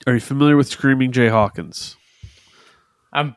Are 0.07 0.13
you 0.13 0.19
familiar 0.19 0.57
with 0.57 0.67
Screaming 0.67 1.11
Jay 1.11 1.27
Hawkins? 1.27 1.95
I'm 3.13 3.35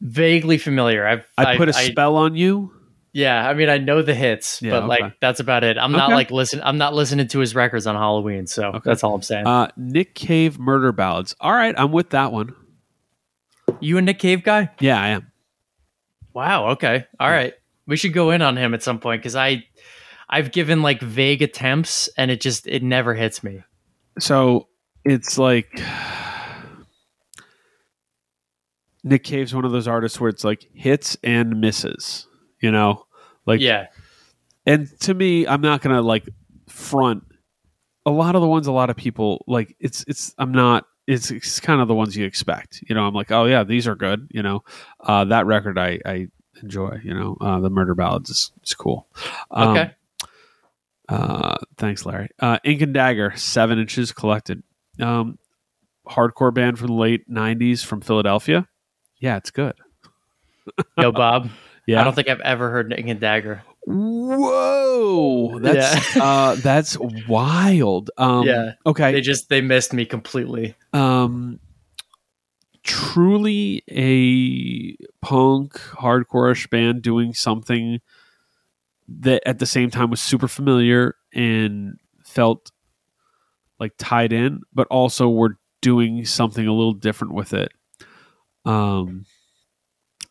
vaguely 0.00 0.58
familiar. 0.58 1.06
I've 1.06 1.26
I 1.36 1.56
put 1.56 1.68
a 1.68 1.76
I, 1.76 1.88
spell 1.90 2.16
on 2.16 2.34
you. 2.36 2.72
yeah, 3.12 3.48
I 3.48 3.54
mean 3.54 3.68
I 3.68 3.78
know 3.78 4.02
the 4.02 4.14
hits, 4.14 4.62
Yeah, 4.62 4.72
but 4.72 4.78
okay. 4.84 5.02
like 5.02 5.20
that's 5.20 5.40
about 5.40 5.64
it. 5.64 5.76
I'm 5.78 5.92
not 5.92 6.10
like 6.10 6.30
listen 6.30 6.60
I'm 6.62 6.78
not 6.78 6.94
listening 6.94 7.26
to 7.28 7.38
his 7.40 7.54
records 7.54 7.86
on 7.86 7.96
Halloween, 7.96 8.46
so 8.46 8.68
Okay. 8.68 8.80
that's 8.84 9.02
all 9.02 9.14
I'm 9.14 9.22
saying. 9.22 9.46
Uh, 9.46 9.68
Nick 9.76 10.14
Cave 10.14 10.58
Murder 10.58 10.92
Ballads. 10.92 11.34
All 11.40 11.52
right, 11.52 11.74
I'm 11.76 11.90
with 11.90 12.10
that 12.10 12.32
one. 12.32 12.54
you 13.80 13.98
a 13.98 14.02
Nick 14.02 14.18
Cave 14.20 14.42
guy? 14.44 14.70
Yeah, 14.78 15.00
I 15.02 15.08
am. 15.08 15.32
Wow, 16.32 16.68
okay. 16.70 17.06
All 17.18 17.28
right. 17.28 17.54
We 17.90 17.98
should 17.98 18.14
go 18.14 18.30
in 18.30 18.40
on 18.40 18.56
him 18.56 18.72
at 18.72 18.82
some 18.82 18.98
point 18.98 19.22
cuz 19.22 19.36
I 19.36 19.64
I've 20.30 20.52
given 20.52 20.80
like 20.80 21.00
vague 21.00 21.42
attempts 21.42 22.08
and 22.16 22.30
it 22.30 22.40
just 22.40 22.66
it 22.66 22.82
never 22.82 23.14
hits 23.14 23.42
me. 23.42 23.62
So 24.18 24.68
it's 25.04 25.36
like 25.36 25.82
Nick 29.02 29.24
Cave's 29.24 29.54
one 29.54 29.64
of 29.64 29.72
those 29.72 29.88
artists 29.88 30.20
where 30.20 30.30
it's 30.30 30.44
like 30.44 30.68
hits 30.72 31.16
and 31.22 31.60
misses, 31.60 32.26
you 32.60 32.70
know? 32.70 33.06
Like 33.46 33.60
yeah. 33.60 33.86
and 34.66 34.88
to 35.00 35.14
me, 35.14 35.46
I'm 35.46 35.60
not 35.60 35.80
gonna 35.80 36.02
like 36.02 36.28
front 36.68 37.24
a 38.06 38.10
lot 38.10 38.34
of 38.34 38.40
the 38.40 38.48
ones 38.48 38.66
a 38.66 38.72
lot 38.72 38.88
of 38.88 38.96
people 38.96 39.44
like 39.46 39.76
it's 39.80 40.04
it's 40.06 40.34
I'm 40.38 40.52
not 40.52 40.84
it's, 41.06 41.30
it's 41.30 41.58
kind 41.58 41.80
of 41.80 41.88
the 41.88 41.94
ones 41.94 42.16
you 42.16 42.24
expect. 42.24 42.84
You 42.88 42.94
know, 42.94 43.04
I'm 43.04 43.14
like, 43.14 43.32
oh 43.32 43.46
yeah, 43.46 43.64
these 43.64 43.88
are 43.88 43.96
good, 43.96 44.28
you 44.30 44.42
know. 44.42 44.62
Uh 45.00 45.24
that 45.24 45.46
record 45.46 45.78
I 45.78 45.98
I 46.06 46.28
enjoy, 46.62 47.00
you 47.04 47.14
know. 47.14 47.36
Uh 47.40 47.60
the 47.60 47.70
murder 47.70 47.94
ballads 47.94 48.30
is, 48.30 48.52
is 48.64 48.74
cool. 48.74 49.06
Um, 49.50 49.68
Okay. 49.70 49.90
uh 51.08 51.56
thanks, 51.76 52.04
Larry. 52.06 52.28
Uh 52.38 52.58
Ink 52.64 52.82
and 52.82 52.94
Dagger, 52.94 53.32
seven 53.36 53.78
inches 53.78 54.12
collected. 54.12 54.62
Um 55.00 55.38
hardcore 56.08 56.52
band 56.52 56.78
from 56.78 56.88
the 56.88 56.94
late 56.94 57.28
nineties 57.28 57.82
from 57.82 58.00
Philadelphia. 58.00 58.66
Yeah, 59.18 59.36
it's 59.36 59.50
good. 59.50 59.74
Yo 60.98 61.12
Bob. 61.12 61.48
Yeah. 61.86 62.02
I 62.02 62.04
don't 62.04 62.14
think 62.14 62.28
I've 62.28 62.40
ever 62.42 62.70
heard 62.70 62.92
Ink 62.96 63.08
and 63.08 63.18
Dagger. 63.18 63.62
Whoa, 63.84 65.58
that's 65.58 66.16
uh, 66.16 66.54
that's 66.62 66.96
wild. 67.26 68.10
Um, 68.18 68.46
Yeah. 68.46 68.72
Okay. 68.86 69.10
They 69.12 69.20
just 69.20 69.48
they 69.48 69.60
missed 69.60 69.92
me 69.92 70.04
completely. 70.04 70.76
Um, 70.92 71.58
truly 72.90 73.84
a 73.88 74.96
punk 75.24 75.74
hardcore-ish 75.74 76.66
band 76.66 77.02
doing 77.02 77.32
something 77.32 78.00
that 79.08 79.46
at 79.46 79.60
the 79.60 79.66
same 79.66 79.90
time 79.90 80.10
was 80.10 80.20
super 80.20 80.48
familiar 80.48 81.14
and 81.32 81.98
felt 82.24 82.72
like 83.78 83.92
tied 83.96 84.32
in, 84.32 84.62
but 84.74 84.88
also 84.88 85.28
were 85.28 85.56
doing 85.80 86.24
something 86.24 86.66
a 86.66 86.72
little 86.72 86.92
different 86.92 87.32
with 87.32 87.54
it. 87.54 87.70
Um, 88.64 89.24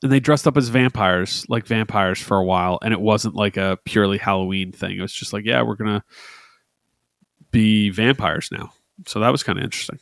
and 0.03 0.11
they 0.11 0.19
dressed 0.19 0.45
up 0.45 0.57
as 0.57 0.67
vampires, 0.67 1.45
like 1.47 1.65
vampires 1.65 2.19
for 2.19 2.37
a 2.37 2.43
while, 2.43 2.77
and 2.81 2.93
it 2.93 2.99
wasn't 2.99 3.35
like 3.35 3.55
a 3.55 3.79
purely 3.85 4.17
Halloween 4.17 4.73
thing. 4.73 4.97
It 4.97 5.01
was 5.01 5.13
just 5.13 5.31
like, 5.31 5.45
yeah, 5.45 5.61
we're 5.61 5.75
gonna 5.75 6.03
be 7.51 7.89
vampires 7.89 8.49
now. 8.51 8.73
So 9.07 9.21
that 9.21 9.31
was 9.31 9.43
kind 9.43 9.57
of 9.57 9.63
interesting. 9.63 9.99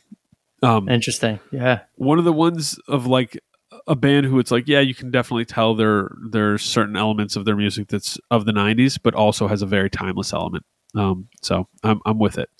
Um, 0.62 0.88
Interesting. 0.88 1.38
Yeah. 1.52 1.80
one 1.96 2.18
of 2.18 2.24
the 2.24 2.32
ones 2.32 2.78
of 2.88 3.06
like 3.06 3.38
a 3.86 3.94
band 3.94 4.26
who 4.26 4.38
it's 4.38 4.50
like, 4.50 4.66
yeah, 4.66 4.80
you 4.80 4.94
can 4.94 5.10
definitely 5.10 5.44
tell 5.44 5.74
there 5.74 6.10
there's 6.30 6.62
certain 6.62 6.96
elements 6.96 7.36
of 7.36 7.44
their 7.44 7.56
music 7.56 7.88
that's 7.88 8.18
of 8.30 8.44
the 8.44 8.52
'90s, 8.52 8.98
but 9.02 9.14
also 9.14 9.46
has 9.48 9.62
a 9.62 9.66
very 9.66 9.88
timeless 9.90 10.32
element. 10.32 10.64
Um, 10.94 11.28
so 11.42 11.68
I'm 11.84 12.00
I'm 12.04 12.18
with 12.18 12.38
it. 12.38 12.50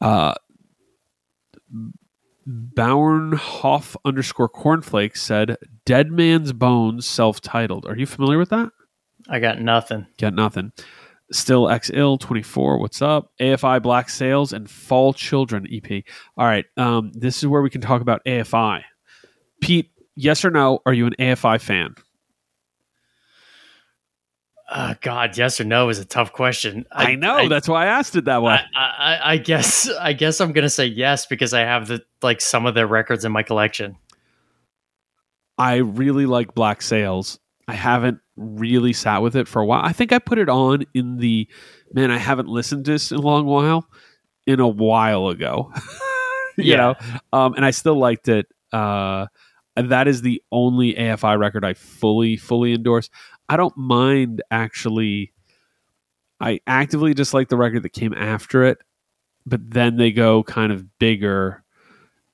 Uh, 0.00 0.34
Bauernhof 2.48 3.96
underscore 4.04 4.48
cornflake 4.48 5.16
said, 5.16 5.56
"Dead 5.84 6.10
Man's 6.10 6.52
Bones," 6.52 7.06
self-titled. 7.06 7.86
Are 7.86 7.96
you 7.96 8.06
familiar 8.06 8.38
with 8.38 8.50
that? 8.50 8.70
I 9.28 9.38
got 9.38 9.60
nothing. 9.60 10.06
Got 10.18 10.34
nothing. 10.34 10.72
Still 11.32 11.68
X 11.68 11.90
Ill 11.92 12.18
24. 12.18 12.78
What's 12.78 13.02
up? 13.02 13.32
AFI 13.40 13.82
Black 13.82 14.08
Sails 14.08 14.52
and 14.52 14.68
Fall 14.70 15.12
Children 15.12 15.66
EP. 15.72 16.04
All 16.36 16.46
right. 16.46 16.66
Um, 16.76 17.10
this 17.14 17.38
is 17.38 17.46
where 17.46 17.62
we 17.62 17.70
can 17.70 17.80
talk 17.80 18.02
about 18.02 18.24
AFI. 18.26 18.82
Pete, 19.60 19.90
yes 20.14 20.44
or 20.44 20.50
no? 20.50 20.80
Are 20.84 20.92
you 20.92 21.06
an 21.06 21.14
AFI 21.18 21.60
fan? 21.60 21.94
Uh, 24.72 24.94
God, 25.02 25.36
yes 25.36 25.60
or 25.60 25.64
no 25.64 25.90
is 25.90 25.98
a 25.98 26.04
tough 26.04 26.32
question. 26.32 26.86
I, 26.90 27.14
know. 27.14 27.46
that's 27.46 27.68
why 27.68 27.84
I 27.84 27.86
asked 27.88 28.16
it 28.16 28.24
that 28.24 28.42
way. 28.42 28.58
I, 28.74 28.80
I, 28.80 29.32
I 29.32 29.36
guess 29.36 29.86
I 30.00 30.14
guess 30.14 30.40
I'm 30.40 30.52
gonna 30.52 30.70
say 30.70 30.86
yes 30.86 31.26
because 31.26 31.52
I 31.52 31.60
have 31.60 31.88
the 31.88 32.02
like 32.22 32.40
some 32.40 32.64
of 32.64 32.74
their 32.74 32.86
records 32.86 33.26
in 33.26 33.32
my 33.32 33.42
collection. 33.42 33.98
I 35.58 35.76
really 35.76 36.24
like 36.24 36.54
Black 36.54 36.80
Sails. 36.80 37.38
I 37.68 37.74
haven't 37.74 38.20
really 38.36 38.92
sat 38.92 39.22
with 39.22 39.36
it 39.36 39.46
for 39.48 39.60
a 39.60 39.66
while. 39.66 39.82
I 39.84 39.92
think 39.92 40.12
I 40.12 40.18
put 40.18 40.38
it 40.38 40.48
on 40.48 40.84
in 40.94 41.18
the 41.18 41.48
man. 41.92 42.10
I 42.10 42.18
haven't 42.18 42.48
listened 42.48 42.84
to 42.86 42.92
this 42.92 43.10
in 43.12 43.18
a 43.18 43.20
long 43.20 43.46
while. 43.46 43.86
In 44.46 44.58
a 44.58 44.66
while 44.68 45.28
ago, 45.28 45.70
you 46.56 46.64
Yeah. 46.72 46.76
know, 46.76 46.94
um, 47.32 47.54
and 47.54 47.64
I 47.64 47.70
still 47.70 47.94
liked 47.96 48.26
it. 48.28 48.46
Uh, 48.72 49.26
that 49.76 50.08
is 50.08 50.22
the 50.22 50.42
only 50.50 50.94
AFI 50.94 51.38
record 51.38 51.64
I 51.64 51.74
fully 51.74 52.36
fully 52.36 52.74
endorse. 52.74 53.08
I 53.48 53.56
don't 53.56 53.76
mind 53.76 54.42
actually. 54.50 55.32
I 56.40 56.58
actively 56.66 57.14
dislike 57.14 57.48
the 57.50 57.56
record 57.56 57.84
that 57.84 57.92
came 57.92 58.12
after 58.14 58.64
it, 58.64 58.78
but 59.46 59.60
then 59.70 59.96
they 59.96 60.10
go 60.10 60.42
kind 60.42 60.72
of 60.72 60.98
bigger. 60.98 61.61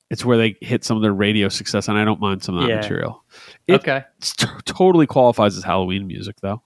It's 0.09 0.25
where 0.25 0.37
they 0.37 0.55
hit 0.61 0.83
some 0.83 0.97
of 0.97 1.03
their 1.03 1.13
radio 1.13 1.49
success, 1.49 1.87
and 1.87 1.97
I 1.97 2.03
don't 2.05 2.19
mind 2.19 2.43
some 2.43 2.55
of 2.57 2.63
that 2.63 2.69
Yeah. 2.69 2.75
material. 2.77 3.23
It- 3.67 3.75
okay. 3.75 4.03
T- 4.21 4.47
totally 4.65 5.05
qualifies 5.05 5.55
as 5.57 5.63
Halloween 5.63 6.07
music, 6.07 6.37
though. 6.41 6.61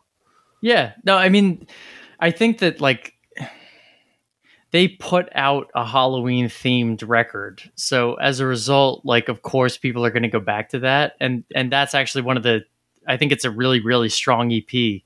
Yeah. 0.61 0.93
No, 1.03 1.17
I 1.17 1.27
mean, 1.29 1.67
I 2.19 2.31
think 2.31 2.59
that 2.59 2.79
like 2.79 3.13
they 4.71 4.87
put 4.87 5.29
out 5.35 5.69
a 5.75 5.85
Halloween 5.85 6.45
themed 6.47 7.03
record. 7.07 7.61
So 7.75 8.15
as 8.15 8.39
a 8.39 8.45
result, 8.45 9.05
like 9.05 9.29
of 9.29 9.41
course 9.41 9.77
people 9.77 10.05
are 10.05 10.09
going 10.09 10.23
to 10.23 10.29
go 10.29 10.39
back 10.39 10.69
to 10.69 10.79
that 10.79 11.13
and 11.19 11.43
and 11.53 11.71
that's 11.71 11.93
actually 11.93 12.23
one 12.23 12.37
of 12.37 12.43
the 12.43 12.61
I 13.07 13.17
think 13.17 13.31
it's 13.31 13.45
a 13.45 13.51
really 13.51 13.81
really 13.81 14.09
strong 14.09 14.51
EP. 14.51 15.03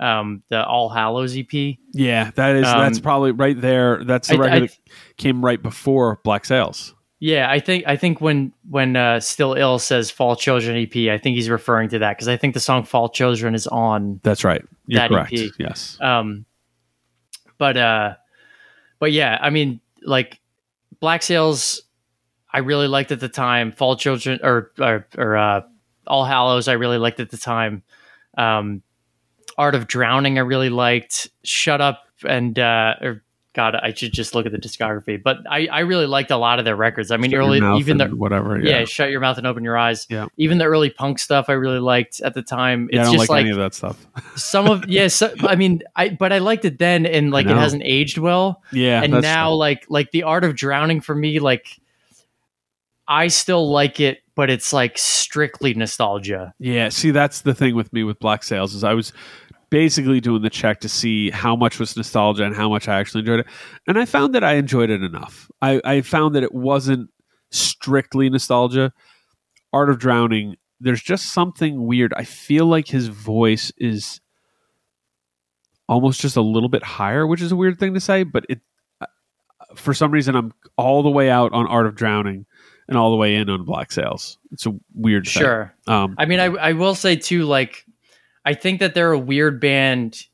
Um 0.00 0.42
the 0.50 0.64
All 0.66 0.88
Hallows 0.90 1.36
EP. 1.36 1.78
Yeah, 1.92 2.30
that 2.34 2.56
is 2.56 2.66
Um, 2.66 2.80
that's 2.80 3.00
probably 3.00 3.30
right 3.32 3.58
there. 3.58 4.04
That's 4.04 4.28
the 4.28 4.34
I- 4.34 4.38
record 4.38 4.54
I- 4.64 4.66
that 4.66 4.76
came 5.16 5.44
right 5.44 5.62
before 5.62 6.20
Black 6.24 6.44
Sails. 6.44 6.94
Yeah, 7.20 7.50
I 7.50 7.58
think 7.58 7.84
I 7.86 7.96
think 7.96 8.20
when 8.20 8.52
when 8.70 8.94
uh, 8.94 9.18
Still 9.18 9.54
Ill 9.54 9.80
says 9.80 10.10
Fall 10.10 10.36
Children 10.36 10.76
EP, 10.76 11.12
I 11.12 11.18
think 11.18 11.34
he's 11.34 11.50
referring 11.50 11.88
to 11.88 11.98
that 11.98 12.16
because 12.16 12.28
I 12.28 12.36
think 12.36 12.54
the 12.54 12.60
song 12.60 12.84
Fall 12.84 13.08
Children 13.08 13.54
is 13.56 13.66
on 13.66 14.20
That's 14.22 14.44
right. 14.44 14.64
You're 14.86 15.00
That 15.00 15.10
correct. 15.10 15.32
EP. 15.32 15.50
Yes. 15.58 15.98
Um, 16.00 16.44
but 17.58 17.76
uh, 17.76 18.14
but 19.00 19.10
yeah, 19.10 19.36
I 19.40 19.50
mean, 19.50 19.80
like 20.02 20.40
Black 21.00 21.22
Sails, 21.22 21.82
I 22.52 22.58
really 22.58 22.86
liked 22.86 23.10
at 23.10 23.18
the 23.18 23.28
time. 23.28 23.72
Fall 23.72 23.96
Children 23.96 24.38
or 24.44 24.70
or, 24.78 25.06
or 25.16 25.36
uh, 25.36 25.62
All 26.06 26.24
Hallows, 26.24 26.68
I 26.68 26.74
really 26.74 26.98
liked 26.98 27.18
at 27.18 27.30
the 27.30 27.36
time. 27.36 27.82
Um, 28.36 28.82
Art 29.56 29.74
of 29.74 29.88
Drowning, 29.88 30.38
I 30.38 30.42
really 30.42 30.70
liked. 30.70 31.30
Shut 31.42 31.80
Up 31.80 32.04
and 32.24 32.56
uh, 32.60 32.94
or 33.00 33.24
God, 33.54 33.74
I 33.74 33.92
should 33.94 34.12
just 34.12 34.34
look 34.34 34.46
at 34.46 34.52
the 34.52 34.58
discography. 34.58 35.20
But 35.20 35.38
I 35.50 35.66
I 35.66 35.80
really 35.80 36.06
liked 36.06 36.30
a 36.30 36.36
lot 36.36 36.58
of 36.58 36.64
their 36.64 36.76
records. 36.76 37.10
I 37.10 37.16
mean, 37.16 37.30
Shut 37.30 37.40
early 37.40 37.78
even 37.80 37.96
the 37.98 38.06
whatever. 38.08 38.60
yeah. 38.60 38.80
Yeah. 38.80 38.84
shut 38.84 39.10
your 39.10 39.20
mouth 39.20 39.38
and 39.38 39.46
open 39.46 39.64
your 39.64 39.76
eyes. 39.76 40.06
Yeah. 40.10 40.26
Even 40.36 40.58
the 40.58 40.66
early 40.66 40.90
punk 40.90 41.18
stuff 41.18 41.46
I 41.48 41.52
really 41.54 41.80
liked 41.80 42.20
at 42.20 42.34
the 42.34 42.42
time. 42.42 42.88
Yeah, 42.92 42.98
I 42.98 43.00
It's 43.00 43.08
don't 43.08 43.18
just 43.18 43.28
like, 43.30 43.36
like, 43.36 43.40
any 43.40 43.50
of 43.50 43.56
that 43.56 43.74
stuff. 43.74 44.06
some 44.36 44.66
of 44.68 44.86
yeah, 44.88 45.08
so, 45.08 45.34
I 45.40 45.56
mean, 45.56 45.82
I 45.96 46.10
but 46.10 46.32
I 46.32 46.38
liked 46.38 46.64
it 46.66 46.78
then 46.78 47.06
and 47.06 47.30
like 47.32 47.46
it 47.46 47.56
hasn't 47.56 47.82
aged 47.84 48.18
well. 48.18 48.62
Yeah, 48.70 49.02
and 49.02 49.12
now 49.22 49.52
like 49.52 49.86
like 49.88 50.10
the 50.10 50.24
art 50.24 50.44
of 50.44 50.54
drowning 50.54 51.00
for 51.00 51.14
me 51.14 51.40
like 51.40 51.66
I 53.10 53.28
still 53.28 53.70
like 53.70 54.00
it, 54.00 54.18
but 54.34 54.50
it's 54.50 54.72
like 54.72 54.98
strictly 54.98 55.72
nostalgia. 55.72 56.52
Yeah, 56.58 56.90
see, 56.90 57.10
that's 57.10 57.40
the 57.40 57.54
thing 57.54 57.74
with 57.74 57.90
me 57.92 58.04
with 58.04 58.18
Black 58.18 58.44
Sails 58.44 58.74
is 58.74 58.84
I 58.84 58.92
was 58.92 59.14
basically 59.70 60.20
doing 60.20 60.42
the 60.42 60.50
check 60.50 60.80
to 60.80 60.88
see 60.88 61.30
how 61.30 61.54
much 61.56 61.78
was 61.78 61.96
nostalgia 61.96 62.44
and 62.44 62.54
how 62.54 62.68
much 62.68 62.88
I 62.88 62.98
actually 62.98 63.20
enjoyed 63.20 63.40
it, 63.40 63.46
and 63.86 63.98
I 63.98 64.04
found 64.04 64.34
that 64.34 64.44
I 64.44 64.54
enjoyed 64.54 64.90
it 64.90 65.02
enough. 65.02 65.50
I, 65.60 65.80
I 65.84 66.00
found 66.00 66.34
that 66.34 66.42
it 66.42 66.54
wasn't 66.54 67.10
strictly 67.50 68.28
nostalgia. 68.30 68.92
Art 69.72 69.90
of 69.90 69.98
Drowning, 69.98 70.56
there's 70.80 71.02
just 71.02 71.32
something 71.32 71.86
weird. 71.86 72.14
I 72.16 72.24
feel 72.24 72.66
like 72.66 72.88
his 72.88 73.08
voice 73.08 73.72
is 73.76 74.20
almost 75.88 76.20
just 76.20 76.36
a 76.36 76.42
little 76.42 76.68
bit 76.68 76.82
higher, 76.82 77.26
which 77.26 77.42
is 77.42 77.52
a 77.52 77.56
weird 77.56 77.78
thing 77.78 77.94
to 77.94 78.00
say, 78.00 78.22
but 78.22 78.44
it 78.48 78.60
uh, 79.00 79.06
for 79.74 79.94
some 79.94 80.10
reason 80.10 80.36
I'm 80.36 80.52
all 80.76 81.02
the 81.02 81.10
way 81.10 81.30
out 81.30 81.52
on 81.52 81.66
Art 81.66 81.86
of 81.86 81.94
Drowning 81.94 82.46
and 82.88 82.96
all 82.96 83.10
the 83.10 83.16
way 83.16 83.34
in 83.34 83.50
on 83.50 83.64
Black 83.64 83.92
Sails. 83.92 84.38
It's 84.52 84.66
a 84.66 84.74
weird 84.94 85.24
thing. 85.24 85.42
Sure. 85.42 85.74
Um, 85.86 86.14
I 86.18 86.26
mean, 86.26 86.40
I 86.40 86.46
I 86.46 86.72
will 86.72 86.94
say 86.94 87.16
too, 87.16 87.44
like 87.44 87.84
I 88.48 88.54
think 88.54 88.80
that 88.80 88.94
they're 88.94 89.12
a 89.12 89.18
weird 89.18 89.60
band, 89.60 90.24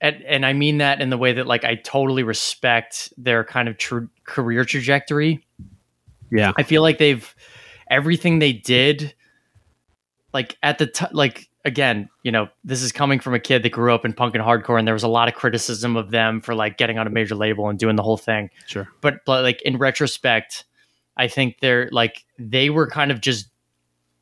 and 0.00 0.20
and 0.22 0.44
I 0.44 0.54
mean 0.54 0.78
that 0.78 1.00
in 1.00 1.08
the 1.08 1.16
way 1.16 1.34
that 1.34 1.46
like 1.46 1.62
I 1.62 1.76
totally 1.76 2.24
respect 2.24 3.12
their 3.16 3.44
kind 3.44 3.68
of 3.68 3.78
tr- 3.78 4.06
career 4.24 4.64
trajectory. 4.64 5.46
Yeah. 6.32 6.50
I 6.58 6.64
feel 6.64 6.82
like 6.82 6.98
they've 6.98 7.32
everything 7.88 8.40
they 8.40 8.52
did, 8.52 9.14
like 10.34 10.58
at 10.64 10.78
the 10.78 10.88
t- 10.88 11.06
like 11.12 11.48
again, 11.64 12.08
you 12.24 12.32
know, 12.32 12.48
this 12.64 12.82
is 12.82 12.90
coming 12.90 13.20
from 13.20 13.34
a 13.34 13.38
kid 13.38 13.62
that 13.62 13.70
grew 13.70 13.94
up 13.94 14.04
in 14.04 14.14
punk 14.14 14.34
and 14.34 14.42
hardcore, 14.42 14.76
and 14.76 14.88
there 14.88 14.94
was 14.94 15.04
a 15.04 15.08
lot 15.08 15.28
of 15.28 15.34
criticism 15.34 15.96
of 15.96 16.10
them 16.10 16.40
for 16.40 16.56
like 16.56 16.76
getting 16.76 16.98
on 16.98 17.06
a 17.06 17.10
major 17.10 17.36
label 17.36 17.68
and 17.68 17.78
doing 17.78 17.94
the 17.94 18.02
whole 18.02 18.16
thing. 18.16 18.50
Sure. 18.66 18.88
But 19.00 19.24
but 19.24 19.44
like 19.44 19.62
in 19.62 19.78
retrospect, 19.78 20.64
I 21.16 21.28
think 21.28 21.60
they're 21.60 21.88
like 21.92 22.24
they 22.36 22.68
were 22.68 22.88
kind 22.88 23.12
of 23.12 23.20
just 23.20 23.48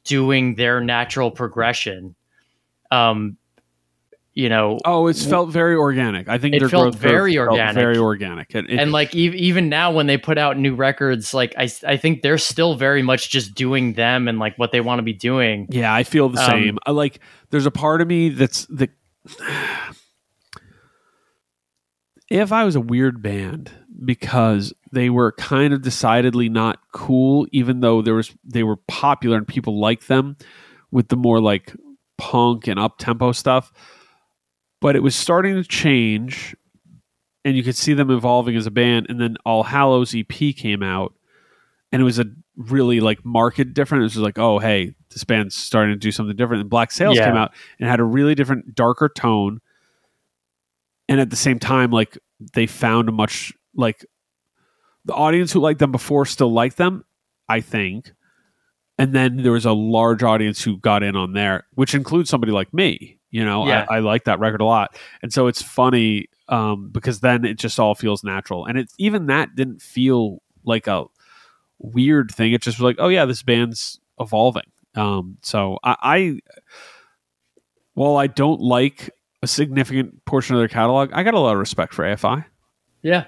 doing 0.04 0.56
their 0.56 0.82
natural 0.82 1.30
progression. 1.30 2.14
Um, 2.90 3.36
you 4.34 4.50
know, 4.50 4.78
Oh, 4.84 5.06
it's 5.06 5.24
felt 5.24 5.48
very 5.48 5.74
organic. 5.74 6.28
I 6.28 6.36
think 6.36 6.54
It 6.54 6.68
felt 6.68 6.94
very 6.94 7.34
felt 7.36 7.48
organic. 7.52 7.74
very 7.74 7.96
organic. 7.96 8.54
It- 8.54 8.68
it- 8.68 8.78
and 8.78 8.92
like 8.92 9.14
ev- 9.16 9.34
even 9.34 9.70
now 9.70 9.92
when 9.92 10.06
they 10.06 10.18
put 10.18 10.36
out 10.36 10.58
new 10.58 10.74
records, 10.74 11.32
like 11.32 11.54
I 11.56 11.70
I 11.86 11.96
think 11.96 12.20
they're 12.20 12.36
still 12.36 12.74
very 12.74 13.00
much 13.02 13.30
just 13.30 13.54
doing 13.54 13.94
them 13.94 14.28
and 14.28 14.38
like 14.38 14.58
what 14.58 14.72
they 14.72 14.82
want 14.82 14.98
to 14.98 15.02
be 15.02 15.14
doing. 15.14 15.68
Yeah, 15.70 15.94
I 15.94 16.02
feel 16.02 16.28
the 16.28 16.38
Um, 16.42 16.50
same. 16.50 16.78
I 16.84 16.90
like 16.90 17.18
there's 17.50 17.64
a 17.64 17.70
part 17.70 18.02
of 18.02 18.08
me 18.08 18.28
that's 18.28 18.66
the 18.66 18.90
if 22.28 22.52
I 22.52 22.64
was 22.64 22.74
a 22.76 22.80
weird 22.80 23.22
band 23.22 23.70
because 24.04 24.72
they 24.92 25.08
were 25.10 25.32
kind 25.32 25.72
of 25.72 25.82
decidedly 25.82 26.48
not 26.48 26.78
cool, 26.92 27.46
even 27.52 27.80
though 27.80 28.02
there 28.02 28.14
was 28.14 28.34
they 28.44 28.62
were 28.62 28.76
popular 28.88 29.36
and 29.38 29.46
people 29.48 29.78
liked 29.80 30.08
them 30.08 30.36
with 30.90 31.08
the 31.08 31.16
more 31.16 31.40
like 31.40 31.74
punk 32.18 32.66
and 32.68 32.78
up 32.78 32.98
tempo 32.98 33.32
stuff. 33.32 33.72
But 34.80 34.96
it 34.96 35.02
was 35.02 35.14
starting 35.16 35.54
to 35.54 35.64
change 35.64 36.54
and 37.44 37.56
you 37.56 37.62
could 37.62 37.76
see 37.76 37.94
them 37.94 38.10
evolving 38.10 38.56
as 38.56 38.66
a 38.66 38.70
band 38.70 39.06
and 39.08 39.20
then 39.20 39.36
All 39.44 39.62
Hallows 39.64 40.14
EP 40.14 40.54
came 40.54 40.82
out 40.82 41.14
and 41.92 42.02
it 42.02 42.04
was 42.04 42.18
a 42.18 42.26
really 42.56 43.00
like 43.00 43.24
market 43.24 43.72
different. 43.74 44.02
It 44.02 44.04
was 44.04 44.16
like, 44.18 44.38
oh 44.38 44.58
hey, 44.58 44.94
this 45.10 45.24
band's 45.24 45.54
starting 45.56 45.94
to 45.94 45.98
do 45.98 46.10
something 46.12 46.36
different. 46.36 46.60
And 46.62 46.70
Black 46.70 46.90
Sails 46.92 47.16
Yeah. 47.16 47.26
came 47.26 47.36
out 47.36 47.52
and 47.78 47.88
had 47.88 48.00
a 48.00 48.04
really 48.04 48.34
different, 48.34 48.74
darker 48.74 49.08
tone. 49.08 49.60
And 51.08 51.20
at 51.20 51.30
the 51.30 51.36
same 51.36 51.58
time, 51.58 51.90
like 51.90 52.18
they 52.54 52.66
found 52.66 53.08
a 53.08 53.12
much 53.12 53.52
like 53.74 54.04
the 55.04 55.14
audience 55.14 55.52
who 55.52 55.60
liked 55.60 55.78
them 55.78 55.92
before 55.92 56.26
still 56.26 56.52
liked 56.52 56.76
them, 56.76 57.04
I 57.48 57.60
think. 57.60 58.12
And 58.98 59.12
then 59.12 59.38
there 59.38 59.52
was 59.52 59.66
a 59.66 59.72
large 59.72 60.22
audience 60.22 60.62
who 60.62 60.78
got 60.78 61.02
in 61.02 61.16
on 61.16 61.32
there, 61.32 61.66
which 61.74 61.94
includes 61.94 62.30
somebody 62.30 62.52
like 62.52 62.72
me. 62.72 63.18
You 63.30 63.44
know, 63.44 63.66
Yeah. 63.66 63.84
I, 63.90 63.96
I 63.96 63.98
like 63.98 64.24
that 64.24 64.38
record 64.38 64.60
a 64.60 64.64
lot. 64.64 64.96
And 65.20 65.32
so 65.32 65.46
it's 65.46 65.60
funny 65.60 66.28
um, 66.48 66.88
because 66.90 67.20
then 67.20 67.44
it 67.44 67.58
just 67.58 67.78
all 67.78 67.94
feels 67.94 68.24
natural. 68.24 68.64
And 68.64 68.78
it's 68.78 68.94
even 68.98 69.26
that 69.26 69.54
didn't 69.54 69.82
feel 69.82 70.40
like 70.64 70.86
a 70.86 71.04
weird 71.78 72.30
thing. 72.30 72.52
It 72.52 72.62
just 72.62 72.78
was 72.78 72.84
like, 72.84 72.96
oh 72.98 73.08
yeah, 73.08 73.26
this 73.26 73.42
band's 73.42 74.00
evolving. 74.18 74.70
Um, 74.94 75.36
so 75.42 75.78
I, 75.84 75.96
I, 76.02 76.40
while 77.94 78.16
I 78.16 78.28
don't 78.28 78.60
like 78.60 79.10
a 79.42 79.46
significant 79.46 80.24
portion 80.24 80.56
of 80.56 80.60
their 80.60 80.68
catalog, 80.68 81.10
I 81.12 81.22
got 81.22 81.34
a 81.34 81.40
lot 81.40 81.52
of 81.52 81.58
respect 81.58 81.92
for 81.92 82.04
AFI. 82.04 82.44
Yeah, 83.02 83.26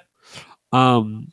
Um, 0.73 1.29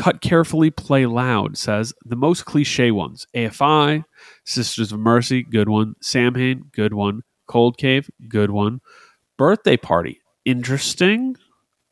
Cut 0.00 0.22
carefully, 0.22 0.70
play 0.70 1.04
loud 1.04 1.58
says 1.58 1.92
the 2.06 2.16
most 2.16 2.46
cliche 2.46 2.90
ones: 2.90 3.26
AFI, 3.36 4.02
Sisters 4.46 4.92
of 4.92 4.98
Mercy, 4.98 5.42
good 5.42 5.68
one. 5.68 5.94
Samhain, 6.00 6.70
good 6.72 6.94
one. 6.94 7.20
Cold 7.46 7.76
Cave, 7.76 8.08
good 8.26 8.50
one. 8.50 8.80
Birthday 9.36 9.76
Party, 9.76 10.22
interesting. 10.46 11.36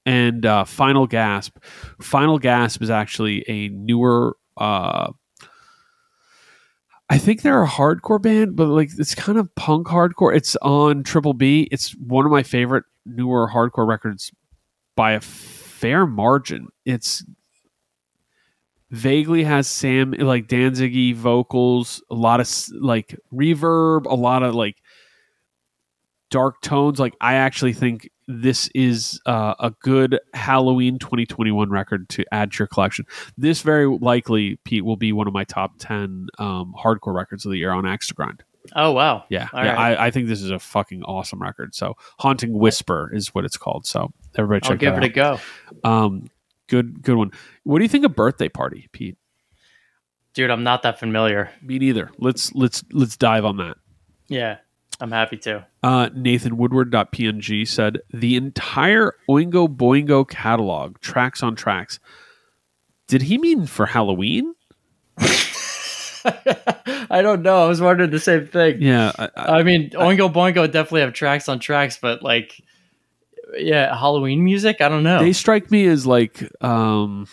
And 0.06 0.46
uh, 0.46 0.64
Final 0.64 1.06
Gasp. 1.06 1.58
Final 2.00 2.38
Gasp 2.38 2.80
is 2.80 2.88
actually 2.88 3.44
a 3.46 3.68
newer. 3.68 4.38
Uh, 4.56 5.12
I 7.10 7.18
think 7.18 7.42
they're 7.42 7.62
a 7.62 7.68
hardcore 7.68 8.22
band, 8.22 8.56
but 8.56 8.68
like 8.68 8.88
it's 8.96 9.14
kind 9.14 9.36
of 9.36 9.54
punk 9.54 9.86
hardcore. 9.86 10.34
It's 10.34 10.56
on 10.62 11.02
Triple 11.02 11.34
B. 11.34 11.68
It's 11.70 11.90
one 11.96 12.24
of 12.24 12.32
my 12.32 12.42
favorite 12.42 12.84
newer 13.04 13.50
hardcore 13.52 13.86
records 13.86 14.32
by 14.96 15.12
a 15.12 15.20
fair 15.20 16.06
margin. 16.06 16.68
It's 16.86 17.22
vaguely 18.90 19.44
has 19.44 19.66
Sam 19.66 20.12
like 20.12 20.48
Danziggy 20.48 21.14
vocals, 21.14 22.02
a 22.10 22.14
lot 22.14 22.40
of 22.40 22.48
like 22.80 23.18
reverb, 23.32 24.06
a 24.06 24.14
lot 24.14 24.42
of 24.42 24.54
like 24.54 24.76
dark 26.30 26.60
tones. 26.60 26.98
Like 26.98 27.14
I 27.20 27.34
actually 27.34 27.72
think 27.72 28.10
this 28.26 28.68
is 28.74 29.20
uh, 29.26 29.54
a 29.58 29.70
good 29.82 30.20
Halloween 30.34 30.98
2021 30.98 31.70
record 31.70 32.08
to 32.10 32.24
add 32.32 32.52
to 32.52 32.58
your 32.60 32.68
collection. 32.68 33.06
This 33.36 33.62
very 33.62 33.86
likely, 33.86 34.56
Pete, 34.64 34.84
will 34.84 34.96
be 34.96 35.12
one 35.12 35.26
of 35.26 35.32
my 35.32 35.44
top 35.44 35.72
10 35.78 36.28
um, 36.38 36.74
hardcore 36.78 37.14
records 37.14 37.44
of 37.46 37.52
the 37.52 37.58
year 37.58 37.72
on 37.72 37.86
Axe 37.86 38.08
to 38.08 38.14
Grind. 38.14 38.44
Oh 38.76 38.92
wow. 38.92 39.24
Yeah, 39.30 39.48
All 39.52 39.64
yeah. 39.64 39.72
right. 39.72 39.98
I, 39.98 40.06
I 40.06 40.10
think 40.10 40.28
this 40.28 40.42
is 40.42 40.50
a 40.50 40.58
fucking 40.58 41.02
awesome 41.04 41.40
record. 41.40 41.74
So, 41.74 41.96
Haunting 42.18 42.52
Whisper 42.52 43.10
is 43.14 43.34
what 43.34 43.46
it's 43.46 43.56
called. 43.56 43.86
So, 43.86 44.12
everybody 44.36 44.68
I'll 44.68 44.76
give 44.76 44.96
it 44.98 45.04
a 45.04 45.08
go. 45.08 45.40
Um, 45.84 46.28
good, 46.68 47.02
good 47.02 47.16
one. 47.16 47.32
What 47.64 47.78
do 47.78 47.84
you 47.84 47.88
think 47.88 48.04
of 48.04 48.14
Birthday 48.14 48.48
Party, 48.48 48.88
Pete? 48.92 49.16
Dude, 50.34 50.50
I'm 50.50 50.62
not 50.62 50.82
that 50.82 51.00
familiar. 51.00 51.50
Me 51.62 51.78
neither. 51.78 52.10
Let's 52.18 52.54
let's 52.54 52.84
let's 52.92 53.16
dive 53.16 53.44
on 53.44 53.56
that. 53.56 53.76
Yeah. 54.28 54.58
I'm 55.00 55.12
happy 55.12 55.36
to. 55.38 55.66
Uh, 55.82 56.10
Nathan 56.12 56.56
Woodward.png 56.56 57.68
said 57.68 57.98
the 58.12 58.36
entire 58.36 59.14
Oingo 59.28 59.68
Boingo 59.68 60.28
catalog, 60.28 60.98
tracks 61.00 61.42
on 61.42 61.54
tracks. 61.54 62.00
Did 63.06 63.22
he 63.22 63.38
mean 63.38 63.66
for 63.66 63.86
Halloween? 63.86 64.54
I 67.10 67.22
don't 67.22 67.42
know. 67.42 67.64
I 67.64 67.68
was 67.68 67.80
wondering 67.80 68.10
the 68.10 68.18
same 68.18 68.46
thing. 68.48 68.82
Yeah, 68.82 69.12
I, 69.18 69.28
I, 69.36 69.58
I 69.58 69.62
mean, 69.62 69.90
Oingo 69.90 70.32
Boingo 70.32 70.70
definitely 70.70 71.02
have 71.02 71.12
tracks 71.12 71.48
on 71.48 71.60
tracks, 71.60 71.96
but 72.00 72.22
like, 72.22 72.60
yeah, 73.56 73.96
Halloween 73.98 74.44
music. 74.44 74.80
I 74.80 74.88
don't 74.88 75.02
know. 75.02 75.20
they 75.20 75.32
strike 75.32 75.70
me 75.70 75.86
as 75.86 76.06
like 76.06 76.42
um, 76.62 77.26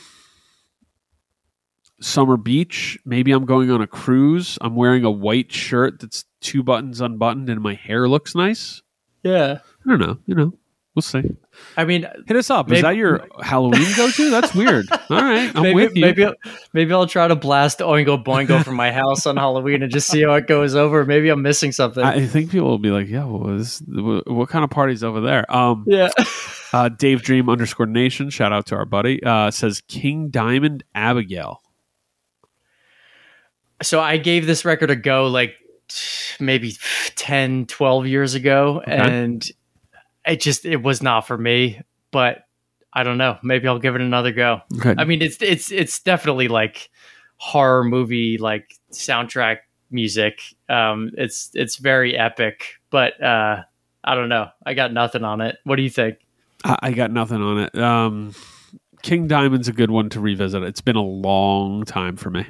summer 2.02 2.38
beach. 2.38 2.98
Maybe 3.06 3.32
I'm 3.32 3.46
going 3.46 3.72
on 3.72 3.82
a 3.82 3.88
cruise. 3.88 4.58
I'm 4.62 4.76
wearing 4.76 5.04
a 5.04 5.12
white 5.12 5.52
shirt 5.52 6.00
that's 6.00 6.26
two 6.42 6.64
buttons 6.64 7.02
unbuttoned, 7.02 7.50
and 7.50 7.62
my 7.62 7.74
hair 7.74 8.08
looks 8.08 8.36
nice. 8.36 8.82
yeah. 9.24 9.60
I 9.86 9.90
don't 9.90 10.00
know. 10.00 10.18
You 10.26 10.34
know, 10.36 10.54
we'll 10.96 11.02
see. 11.04 11.36
I 11.78 11.84
mean, 11.86 12.08
Hit 12.28 12.36
us 12.38 12.50
up. 12.50 12.68
Maybe- 12.68 12.78
Is 12.78 12.82
that 12.84 12.96
your 12.96 13.28
Halloween 13.42 13.88
go 13.96 14.10
to? 14.10 14.30
That's 14.32 14.56
weird. 14.56 14.88
All 14.92 15.00
right, 15.10 15.52
I'm 15.56 15.62
maybe 15.64 15.74
with 15.76 15.96
you. 15.96 16.02
maybe 16.02 16.28
maybe 16.74 16.94
I'll 16.94 17.08
try 17.08 17.28
to 17.28 17.36
blast 17.36 17.80
Oingo 17.80 18.24
Boingo 18.24 18.64
from 18.64 18.76
my 18.76 18.92
house 18.92 19.26
on 19.26 19.38
Halloween 19.38 19.84
and 19.84 19.92
just 19.92 20.08
see 20.08 20.24
how 20.24 20.34
it 20.34 20.48
goes 20.48 20.74
over. 20.76 21.06
Maybe 21.06 21.30
I'm 21.30 21.42
missing 21.42 21.72
something. 21.72 22.04
I 22.04 22.26
think 22.26 22.52
people 22.52 22.68
will 22.70 22.80
be 22.80 22.92
like, 22.92 23.08
"Yeah, 23.08 23.26
what, 23.26 23.42
was, 23.42 23.84
what, 23.88 24.30
what 24.30 24.50
kind 24.50 24.64
of 24.64 24.70
parties 24.70 25.04
over 25.04 25.22
there?" 25.22 25.46
Um, 25.54 25.86
yeah. 25.88 26.10
uh, 26.74 26.90
Dave 26.90 27.22
Dream 27.22 27.50
underscore 27.50 27.86
Nation, 27.86 28.30
shout 28.30 28.52
out 28.52 28.66
to 28.68 28.76
our 28.76 28.86
buddy, 28.86 29.22
uh, 29.24 29.52
says 29.52 29.82
King 29.88 30.30
Diamond 30.30 30.84
Abigail. 30.96 31.62
so 33.82 34.00
I 34.00 34.18
gave 34.18 34.46
this 34.48 34.66
record 34.66 34.90
a 34.92 34.96
go 34.96 35.28
like 35.28 35.54
maybe 36.40 36.76
10, 37.16 37.66
12 37.68 38.08
years 38.08 38.34
ago, 38.34 38.82
and 38.86 39.46
it 40.28 40.42
just 40.42 40.66
it 40.66 40.82
was 40.82 41.02
not 41.02 41.28
for 41.28 41.38
me. 41.38 41.82
But 42.12 42.46
I 42.94 43.04
don't 43.04 43.18
know. 43.18 43.38
Maybe 43.44 43.68
I'll 43.68 43.80
give 43.80 43.96
it 43.96 44.02
another 44.02 44.32
go. 44.32 44.62
Okay, 44.78 44.96
I 44.98 45.04
mean, 45.04 45.22
it's 45.22 45.42
it's 45.42 45.72
it's 45.72 46.00
definitely 46.00 46.48
like 46.48 46.90
horror 47.38 47.84
movie 47.84 48.38
like 48.38 48.74
soundtrack 48.92 49.58
music. 49.92 50.42
Um, 50.70 51.12
it's 51.18 51.52
it's 51.54 51.78
very 51.78 52.18
epic, 52.18 52.80
but 52.90 53.22
uh, 53.22 53.64
I 54.04 54.16
don't 54.16 54.30
know. 54.30 54.50
I 54.66 54.74
got 54.74 54.94
nothing 54.94 55.24
on 55.24 55.42
it. 55.42 55.58
What 55.64 55.76
do 55.76 55.82
you 55.82 55.90
think? 55.90 56.20
I, 56.64 56.78
I 56.84 56.92
got 56.92 57.12
nothing 57.12 57.42
on 57.42 57.60
it. 57.60 57.78
Um, 57.78 58.34
King 59.02 59.28
Diamond's 59.28 59.68
a 59.68 59.74
good 59.74 59.92
one 59.92 60.10
to 60.10 60.20
revisit. 60.20 60.64
It's 60.64 60.82
been 60.82 60.96
a 60.96 61.04
long 61.04 61.84
time 61.84 62.16
for 62.16 62.30
me. 62.30 62.46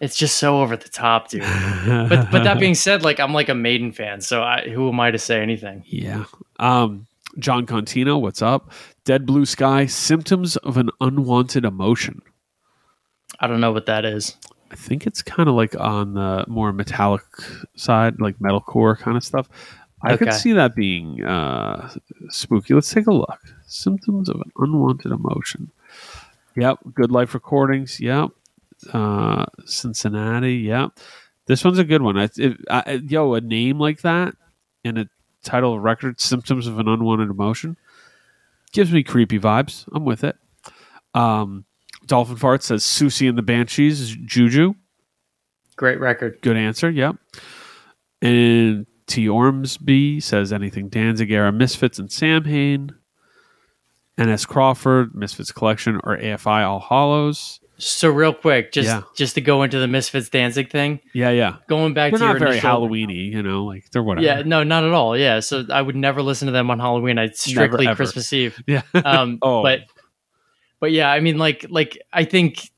It's 0.00 0.16
just 0.16 0.38
so 0.38 0.60
over 0.60 0.76
the 0.76 0.88
top, 0.88 1.28
dude. 1.28 1.42
But 1.86 2.30
but 2.30 2.44
that 2.44 2.58
being 2.58 2.74
said, 2.74 3.02
like 3.02 3.20
I'm 3.20 3.34
like 3.34 3.48
a 3.48 3.54
Maiden 3.54 3.92
fan, 3.92 4.20
so 4.20 4.42
I, 4.42 4.68
who 4.68 4.88
am 4.88 4.98
I 5.00 5.10
to 5.10 5.18
say 5.18 5.40
anything? 5.40 5.84
yeah. 5.86 6.24
Um, 6.58 7.06
John 7.38 7.66
Contino, 7.66 8.20
what's 8.20 8.42
up? 8.42 8.72
Dead 9.04 9.24
Blue 9.24 9.46
Sky, 9.46 9.86
symptoms 9.86 10.56
of 10.58 10.76
an 10.76 10.90
unwanted 11.00 11.64
emotion. 11.64 12.22
I 13.38 13.46
don't 13.46 13.60
know 13.60 13.72
what 13.72 13.86
that 13.86 14.04
is. 14.04 14.36
I 14.70 14.74
think 14.74 15.06
it's 15.06 15.22
kind 15.22 15.48
of 15.48 15.54
like 15.54 15.78
on 15.78 16.14
the 16.14 16.44
more 16.48 16.72
metallic 16.72 17.22
side, 17.76 18.20
like 18.20 18.38
metalcore 18.38 18.98
kind 18.98 19.16
of 19.16 19.24
stuff. 19.24 19.48
I 20.02 20.16
could 20.16 20.32
see 20.32 20.52
that 20.54 20.74
being 20.74 21.22
uh, 21.22 21.90
spooky. 22.30 22.72
Let's 22.74 22.90
take 22.90 23.06
a 23.06 23.12
look. 23.12 23.38
Symptoms 23.66 24.28
of 24.30 24.36
an 24.36 24.50
unwanted 24.56 25.12
emotion. 25.12 25.70
Yep. 26.56 26.78
Good 26.94 27.10
Life 27.10 27.34
Recordings. 27.34 28.00
Yep. 28.00 28.30
Uh, 28.92 29.46
Cincinnati. 29.66 30.56
Yep. 30.56 30.98
This 31.46 31.64
one's 31.64 31.78
a 31.78 31.84
good 31.84 32.02
one. 32.02 32.18
I, 32.18 32.28
it, 32.36 32.56
I, 32.70 33.00
yo, 33.04 33.34
a 33.34 33.40
name 33.40 33.78
like 33.78 34.02
that 34.02 34.34
and 34.84 34.98
a 34.98 35.08
title 35.42 35.74
of 35.74 35.82
record, 35.82 36.20
Symptoms 36.20 36.66
of 36.66 36.78
an 36.78 36.88
Unwanted 36.88 37.30
Emotion, 37.30 37.76
gives 38.72 38.92
me 38.92 39.02
creepy 39.02 39.38
vibes. 39.38 39.88
I'm 39.92 40.04
with 40.04 40.24
it. 40.24 40.36
Um, 41.14 41.64
Dolphin 42.06 42.36
Fart 42.36 42.62
says 42.62 42.84
Siouxsie 42.84 43.28
and 43.28 43.36
the 43.36 43.42
Banshees 43.42 44.16
Juju. 44.24 44.74
Great 45.76 45.98
record. 46.00 46.38
Good 46.42 46.56
answer. 46.56 46.90
Yep. 46.90 47.16
And 48.22 48.86
T. 49.06 49.28
Ormsby 49.28 50.20
says 50.20 50.52
anything 50.52 50.88
Danzig 50.88 51.30
era 51.30 51.50
Misfits 51.50 51.98
and 51.98 52.12
Samhain. 52.12 52.94
N.S. 54.18 54.44
Crawford, 54.44 55.14
Misfits 55.14 55.50
Collection, 55.50 55.96
or 56.04 56.18
AFI 56.18 56.66
All 56.66 56.80
Hallows. 56.80 57.60
So 57.82 58.08
real 58.10 58.32
quick, 58.34 58.72
just 58.72 58.86
Yeah. 58.88 59.02
just 59.16 59.34
to 59.36 59.40
go 59.40 59.62
into 59.62 59.78
the 59.78 59.88
Misfits 59.88 60.28
Danzig 60.28 60.70
thing, 60.70 61.00
Yeah, 61.14 61.30
yeah. 61.30 61.56
going 61.68 61.94
back 61.94 62.12
They're 62.12 62.18
to 62.20 62.24
not 62.24 62.30
your 62.32 62.38
very 62.38 62.50
initial, 62.52 62.88
Halloweeny, 62.88 63.32
you 63.32 63.42
know, 63.42 63.64
like 63.64 63.90
they're 63.90 64.02
whatever. 64.02 64.24
Yeah, 64.26 64.42
no, 64.44 64.62
not 64.62 64.84
at 64.84 64.92
all. 64.92 65.16
Yeah, 65.16 65.40
so 65.40 65.64
I 65.72 65.80
would 65.82 65.96
never 65.96 66.22
listen 66.22 66.46
to 66.46 66.52
them 66.52 66.70
on 66.70 66.78
Halloween. 66.78 67.18
I 67.18 67.28
strictly 67.30 67.86
ever. 67.86 67.96
Christmas 67.96 68.32
Eve. 68.32 68.62
Yeah. 68.66 68.82
Um, 68.94 69.38
Oh. 69.42 69.62
but 69.62 69.80
but 70.80 70.92
yeah, 70.92 71.10
I 71.10 71.20
mean, 71.20 71.38
like 71.38 71.66
like 71.70 71.98
I 72.12 72.24
think 72.24 72.70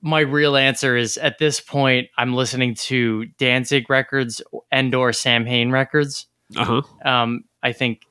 my 0.00 0.20
real 0.20 0.56
answer 0.56 0.96
is 0.96 1.16
at 1.18 1.38
this 1.38 1.60
point 1.60 2.08
I'm 2.16 2.32
listening 2.34 2.74
to 2.74 3.26
Danzig 3.38 3.90
records 3.90 4.40
and 4.70 4.94
or 4.94 5.12
Samhain 5.12 5.70
records. 5.70 6.26
uh 6.56 6.82
huh. 6.82 7.08
Um, 7.08 7.44
I 7.62 7.72
think 7.72 8.02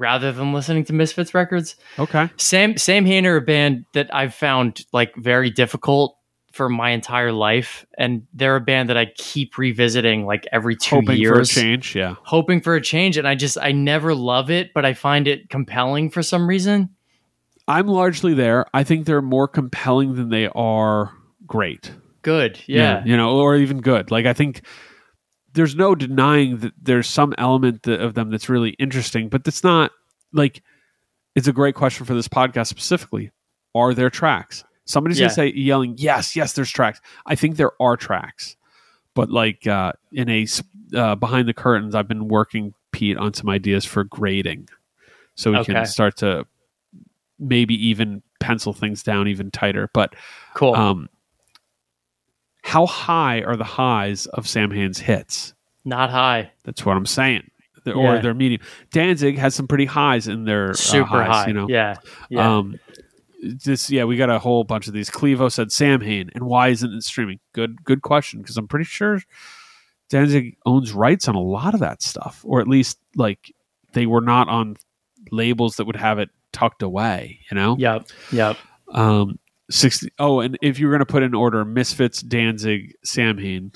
rather 0.00 0.32
than 0.32 0.52
listening 0.52 0.84
to 0.86 0.92
Misfits 0.92 1.34
records, 1.34 1.76
Okay. 1.98 2.28
Sam 2.36 2.76
Samhain 2.76 3.26
are 3.26 3.36
a 3.36 3.40
band 3.40 3.84
that 3.94 4.12
I've 4.14 4.34
found 4.34 4.84
like 4.92 5.14
very 5.16 5.50
difficult 5.50 6.16
for 6.52 6.68
my 6.68 6.90
entire 6.90 7.30
life, 7.30 7.86
and 7.96 8.22
they're 8.34 8.56
a 8.56 8.60
band 8.60 8.88
that 8.88 8.96
I 8.96 9.06
keep 9.16 9.56
revisiting 9.56 10.26
like 10.26 10.48
every 10.50 10.74
two 10.74 10.96
Hoping 10.96 11.18
years, 11.18 11.52
for 11.52 11.60
a 11.60 11.62
change. 11.62 11.94
Yeah. 11.94 12.16
hoping 12.24 12.60
for 12.60 12.74
a 12.74 12.80
change. 12.80 13.16
And 13.16 13.28
I 13.28 13.36
just 13.36 13.56
I 13.56 13.70
never 13.70 14.14
love 14.16 14.50
it, 14.50 14.72
but 14.74 14.84
I 14.84 14.94
find 14.94 15.28
it 15.28 15.48
compelling 15.48 16.10
for 16.10 16.24
some 16.24 16.48
reason. 16.48 16.88
I'm 17.68 17.86
largely 17.86 18.34
there. 18.34 18.66
I 18.74 18.82
think 18.82 19.06
they're 19.06 19.22
more 19.22 19.46
compelling 19.46 20.16
than 20.16 20.30
they 20.30 20.48
are 20.48 21.12
great. 21.46 21.92
Good, 22.22 22.58
yeah, 22.66 23.04
You 23.06 23.16
know, 23.16 23.38
or 23.38 23.54
even 23.56 23.80
good. 23.80 24.10
Like, 24.10 24.26
I 24.26 24.32
think 24.32 24.62
there's 25.52 25.74
no 25.74 25.94
denying 25.94 26.58
that 26.58 26.72
there's 26.80 27.08
some 27.08 27.34
element 27.38 27.86
of 27.86 28.14
them 28.14 28.30
that's 28.30 28.48
really 28.48 28.70
interesting, 28.78 29.28
but 29.28 29.44
that's 29.44 29.64
not 29.64 29.90
like 30.32 30.62
it's 31.34 31.48
a 31.48 31.52
great 31.52 31.74
question 31.74 32.06
for 32.06 32.14
this 32.14 32.28
podcast 32.28 32.66
specifically. 32.68 33.30
Are 33.74 33.94
there 33.94 34.10
tracks? 34.10 34.64
Somebody's 34.84 35.18
Yeah. 35.18 35.24
gonna 35.26 35.34
say 35.34 35.52
yelling, 35.52 35.94
yes, 35.98 36.34
yes, 36.36 36.52
there's 36.54 36.70
tracks. 36.70 37.00
I 37.26 37.34
think 37.34 37.56
there 37.56 37.72
are 37.80 37.96
tracks, 37.96 38.56
but 39.14 39.30
like 39.30 39.66
uh, 39.66 39.92
in 40.12 40.28
a 40.28 40.46
uh, 40.94 41.14
behind 41.14 41.46
the 41.48 41.54
curtains, 41.54 41.94
I've 41.94 42.08
been 42.08 42.26
working 42.28 42.74
Pete 42.92 43.16
on 43.16 43.32
some 43.34 43.48
ideas 43.48 43.84
for 43.84 44.02
grading, 44.04 44.68
so 45.36 45.52
we 45.52 45.58
Okay. 45.58 45.72
can 45.74 45.86
start 45.86 46.16
to 46.18 46.46
maybe 47.38 47.74
even 47.88 48.22
pencil 48.40 48.72
things 48.72 49.02
down 49.02 49.28
even 49.28 49.50
tighter. 49.50 49.88
But 49.94 50.14
cool. 50.54 50.74
um, 50.74 51.08
how 52.62 52.86
high 52.86 53.40
are 53.42 53.56
the 53.56 53.64
highs 53.64 54.26
of 54.26 54.48
Samhain's 54.48 54.98
hits? 54.98 55.54
Not 55.84 56.10
high, 56.10 56.50
That's 56.64 56.84
what 56.84 56.96
I'm 56.96 57.06
saying. 57.06 57.50
The- 57.84 57.92
Or 57.94 58.14
Yeah. 58.16 58.20
their 58.20 58.34
medium. 58.34 58.60
Danzig 58.92 59.38
has 59.38 59.54
some 59.54 59.66
pretty 59.66 59.86
highs 59.86 60.28
in 60.28 60.44
their 60.44 60.70
uh, 60.70 60.74
super 60.74 61.24
highs, 61.24 61.28
high. 61.28 61.46
You 61.48 61.54
know, 61.54 61.66
Yeah, 61.68 61.96
yeah. 62.28 62.56
um, 62.58 62.78
this 63.42 63.88
yeah, 63.90 64.04
we 64.04 64.16
got 64.18 64.28
a 64.28 64.38
whole 64.38 64.64
bunch 64.64 64.86
of 64.86 64.92
these. 64.92 65.08
Clevo 65.08 65.50
said 65.50 65.72
Samhain, 65.72 66.30
and 66.34 66.44
why 66.44 66.68
isn't 66.68 66.92
it 66.92 67.02
streaming? 67.04 67.40
Good, 67.54 67.82
good 67.84 68.02
question. 68.02 68.40
Because 68.42 68.58
I'm 68.58 68.68
pretty 68.68 68.84
sure 68.84 69.22
Danzig 70.10 70.56
owns 70.66 70.92
rights 70.92 71.26
on 71.28 71.34
a 71.36 71.40
lot 71.40 71.72
of 71.72 71.80
that 71.80 72.02
stuff, 72.02 72.42
or 72.44 72.60
at 72.60 72.68
least 72.68 72.98
like 73.16 73.54
they 73.94 74.04
were 74.04 74.20
not 74.20 74.48
on 74.48 74.76
labels 75.30 75.76
that 75.76 75.86
would 75.86 75.96
have 75.96 76.18
it 76.18 76.28
tucked 76.52 76.82
away. 76.82 77.40
You 77.50 77.54
know, 77.54 77.76
yep, 77.78 78.08
yep. 78.30 78.58
um, 78.92 79.38
sixty. 79.70 80.10
Oh, 80.18 80.40
and 80.40 80.58
if 80.62 80.78
you're 80.78 80.90
going 80.90 81.00
to 81.00 81.06
put 81.06 81.22
in 81.22 81.34
order 81.34 81.64
Misfits, 81.64 82.20
Danzig, 82.22 82.94
Samhain, 83.04 83.72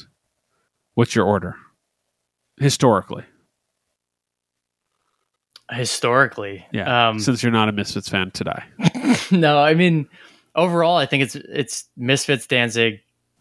what's 0.94 1.14
your 1.14 1.24
order 1.24 1.56
historically? 2.60 3.24
Historically, 5.72 6.64
Yeah, 6.72 7.08
Um, 7.08 7.18
since 7.18 7.42
you're 7.42 7.50
not 7.50 7.70
a 7.70 7.72
Misfits 7.72 8.08
fan 8.08 8.30
today. 8.32 8.62
no, 9.30 9.58
I 9.58 9.72
mean 9.74 10.06
overall, 10.54 10.96
I 10.98 11.06
think 11.06 11.22
it's 11.22 11.36
it's 11.36 11.84
Misfits 11.96 12.46
Danzig, 12.46 13.00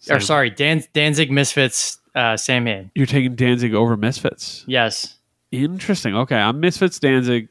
or 0.10 0.22
sorry, 0.22 0.49
Dan, 0.49 0.84
Danzig 0.93 1.30
Misfits 1.32 1.99
uh, 2.16 2.38
Samhain. 2.38 2.91
you're 2.95 3.08
taking 3.08 3.36
Danzig 3.36 3.74
over 3.74 3.97
Misfits. 3.97 4.64
Yes, 4.68 5.18
Interesting. 5.51 6.16
Okay, 6.16 6.38
I'm 6.38 6.60
Misfits, 6.62 6.97
Danzig, 6.97 7.49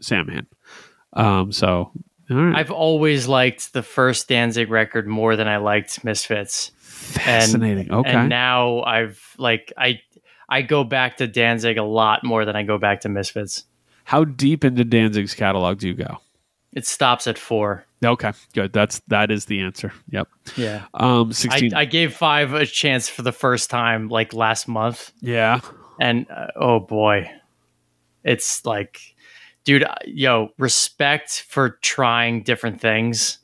Samhain. 0.00 0.46
Um, 1.12 1.52
so 1.52 1.92
right, 2.30 2.56
I've 2.56 2.70
always 2.70 3.26
liked 3.26 3.72
the 3.72 3.82
first 3.82 4.28
Danzig 4.28 4.70
record 4.70 5.06
more 5.06 5.36
than 5.36 5.48
I 5.48 5.56
liked 5.58 6.04
Misfits, 6.04 6.70
fascinating. 6.78 7.90
okay, 7.92 8.10
and 8.10 8.28
now 8.28 8.82
I've 8.82 9.22
like 9.38 9.72
I 9.76 10.00
I 10.48 10.62
go 10.62 10.84
back 10.84 11.18
to 11.18 11.26
Danzig 11.26 11.78
a 11.78 11.82
lot 11.84 12.24
more 12.24 12.44
than 12.44 12.56
I 12.56 12.62
go 12.62 12.78
back 12.78 13.00
to 13.02 13.08
Misfits. 13.08 13.64
how 14.04 14.24
deep 14.24 14.64
into 14.64 14.84
Danzig's 14.84 15.34
catalog 15.34 15.78
do 15.78 15.88
you 15.88 15.94
go? 15.94 16.18
It 16.74 16.86
stops 16.86 17.26
at 17.26 17.38
four. 17.38 17.84
Okay, 18.04 18.32
good. 18.54 18.72
That's 18.72 19.00
that 19.08 19.30
is 19.30 19.46
the 19.46 19.60
answer. 19.60 19.92
Yep. 20.10 20.28
Yeah, 20.56 20.84
Um, 20.94 21.30
I, 21.30 21.32
sixteen. 21.32 21.74
I 21.74 21.84
gave 21.86 22.14
five 22.14 22.52
a 22.52 22.66
chance 22.66 23.08
for 23.08 23.22
the 23.22 23.32
first 23.32 23.70
time 23.70 24.08
like 24.08 24.32
last 24.34 24.68
month. 24.68 25.12
yeah. 25.20 25.60
and 26.00 26.26
uh, 26.30 26.46
oh 26.54 26.78
boy 26.78 27.28
it's 28.24 28.64
like 28.66 29.00
dude 29.68 29.84
uh, 29.84 29.94
yo 30.06 30.48
respect 30.56 31.42
for 31.42 31.78
trying 31.82 32.42
different 32.42 32.80
things 32.80 33.38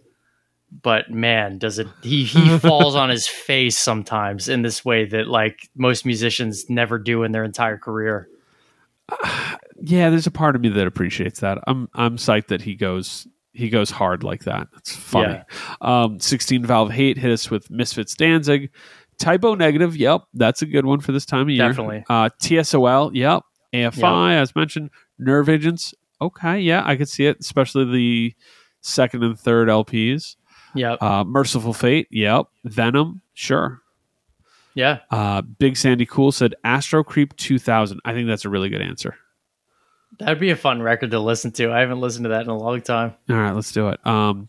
but 0.82 1.10
man 1.10 1.58
does 1.58 1.78
it 1.78 1.86
he, 2.02 2.24
he 2.24 2.58
falls 2.60 2.94
on 2.94 3.10
his 3.10 3.26
face 3.26 3.76
sometimes 3.76 4.48
in 4.48 4.62
this 4.62 4.84
way 4.84 5.04
that 5.04 5.26
like 5.26 5.68
most 5.74 6.06
musicians 6.06 6.70
never 6.70 6.98
do 6.98 7.24
in 7.24 7.32
their 7.32 7.44
entire 7.44 7.76
career 7.76 8.28
Yeah, 9.86 10.08
there's 10.08 10.26
a 10.26 10.30
part 10.30 10.56
of 10.56 10.62
me 10.62 10.70
that 10.70 10.86
appreciates 10.86 11.40
that. 11.40 11.58
I'm 11.66 11.88
I'm 11.94 12.16
psyched 12.16 12.46
that 12.46 12.62
he 12.62 12.74
goes 12.74 13.26
he 13.52 13.68
goes 13.68 13.90
hard 13.90 14.22
like 14.22 14.44
that. 14.44 14.68
It's 14.76 14.94
funny. 14.94 15.42
Um, 15.80 16.20
16 16.20 16.64
Valve 16.64 16.90
Hate 16.90 17.18
hit 17.18 17.30
us 17.30 17.50
with 17.50 17.70
Misfits 17.70 18.14
Danzig. 18.14 18.70
Type 19.18 19.44
O 19.44 19.54
Negative, 19.54 19.96
yep, 19.96 20.22
that's 20.32 20.62
a 20.62 20.66
good 20.66 20.86
one 20.86 21.00
for 21.00 21.12
this 21.12 21.26
time 21.26 21.42
of 21.42 21.50
year. 21.50 21.68
Definitely. 21.68 22.04
Uh, 22.08 22.30
TSOL, 22.40 23.10
yep. 23.14 23.42
AFI, 23.74 24.34
as 24.34 24.56
mentioned. 24.56 24.90
Nerve 25.18 25.48
Agents, 25.48 25.94
okay, 26.20 26.60
yeah, 26.60 26.82
I 26.84 26.96
could 26.96 27.08
see 27.08 27.26
it, 27.26 27.38
especially 27.40 27.84
the 27.84 28.34
second 28.80 29.22
and 29.24 29.38
third 29.38 29.68
LPs. 29.68 30.36
yep 30.74 30.98
Uh, 31.02 31.24
Mercyful 31.24 31.72
Fate, 31.74 32.08
yep. 32.10 32.46
Venom, 32.64 33.20
sure. 33.34 33.80
yeah 34.74 35.00
Uh, 35.10 35.42
Big 35.42 35.76
Sandy 35.76 36.06
Cool 36.06 36.32
said 36.32 36.54
Astro 36.64 37.02
Creep 37.04 37.36
2000. 37.36 38.00
I 38.04 38.12
think 38.12 38.26
that's 38.28 38.44
a 38.44 38.50
really 38.50 38.68
good 38.68 38.82
answer. 38.82 39.16
that'd 40.18 40.38
be 40.40 40.50
a 40.50 40.56
fun 40.56 40.80
record 40.82 41.10
to 41.10 41.18
listen 41.18 41.50
to 41.50 41.72
i 41.72 41.80
haven't 41.80 42.00
listened 42.00 42.22
to 42.24 42.28
that 42.28 42.42
in 42.42 42.48
a 42.48 42.56
long 42.56 42.80
time 42.80 43.12
All 43.28 43.36
right, 43.36 43.50
let's 43.52 43.72
do 43.72 43.88
it. 43.88 43.98
Um, 44.06 44.48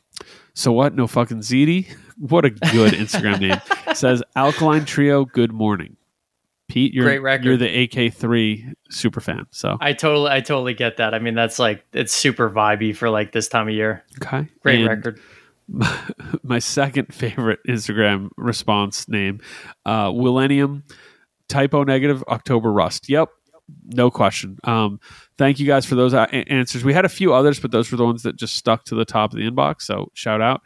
so 0.54 0.72
what? 0.72 0.94
No 0.96 1.08
fucking 1.08 1.40
ZD. 1.40 1.88
What 2.18 2.46
a 2.46 2.50
good 2.50 2.94
Instagram 2.94 3.42
name. 3.42 3.60
Says 3.94 4.24
Alkaline 4.38 4.86
Trio. 4.86 5.26
Good 5.26 5.52
morning, 5.52 5.98
Pete. 6.68 6.94
You're 6.94 7.06
Great 7.06 7.20
record. 7.22 7.46
You're 7.46 7.58
the 7.58 7.88
AK3 7.88 8.74
super 8.90 9.22
fan. 9.22 9.46
So 9.52 9.78
i 9.82 9.94
totally 9.94 10.32
i 10.32 10.42
totally 10.42 10.74
get 10.74 10.98
that 10.98 11.14
i 11.14 11.20
mean 11.20 11.36
that's 11.36 11.60
like 11.60 11.86
it's 11.94 12.14
super 12.14 12.50
vibey 12.50 12.96
for 12.96 13.10
like 13.10 13.32
this 13.32 13.48
time 13.48 13.68
of 13.68 13.74
year 13.74 14.04
okay, 14.22 14.48
great 14.62 14.80
And 14.80 14.90
record 14.90 15.20
My 16.44 16.60
second 16.60 17.14
favorite 17.14 17.60
Instagram 17.68 18.30
response 18.38 19.10
name, 19.10 19.42
uh, 19.86 20.12
Millennium 20.12 20.84
Type 21.50 21.74
O 21.74 21.84
Negative 21.84 22.24
October 22.28 22.72
Rust. 22.72 23.10
Yep, 23.10 23.30
no 23.88 24.12
question. 24.12 24.60
Um, 24.64 25.00
thank 25.38 25.60
you 25.60 25.66
guys 25.66 25.86
for 25.86 25.96
those 25.96 26.14
a- 26.14 26.30
answers. 26.34 26.84
We 26.84 26.94
had 26.94 27.06
a 27.06 27.10
few 27.10 27.34
others, 27.34 27.60
but 27.60 27.72
those 27.72 27.92
were 27.92 27.98
the 27.98 28.06
ones 28.06 28.24
that 28.24 28.36
just 28.36 28.56
stuck 28.56 28.86
to 28.86 28.96
the 28.96 29.06
top 29.06 29.34
of 29.34 29.40
the 29.40 29.50
inbox. 29.50 29.82
So 29.82 30.12
shout 30.14 30.42
out, 30.42 30.62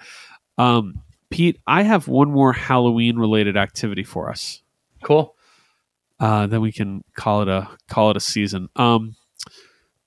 um, 0.58 1.02
Pete. 1.30 1.60
I 1.66 1.84
have 1.84 2.08
one 2.08 2.30
more 2.32 2.52
Halloween 2.52 3.18
related 3.18 3.56
activity 3.56 4.04
for 4.04 4.30
us. 4.30 4.62
cool 5.04 5.36
Uh, 6.20 6.48
then 6.48 6.62
we 6.62 6.72
can 6.72 7.04
call 7.16 7.42
it 7.42 7.48
a 7.48 7.70
call 7.88 8.12
it 8.12 8.18
a 8.18 8.20
season. 8.20 8.70
Um, 8.76 9.16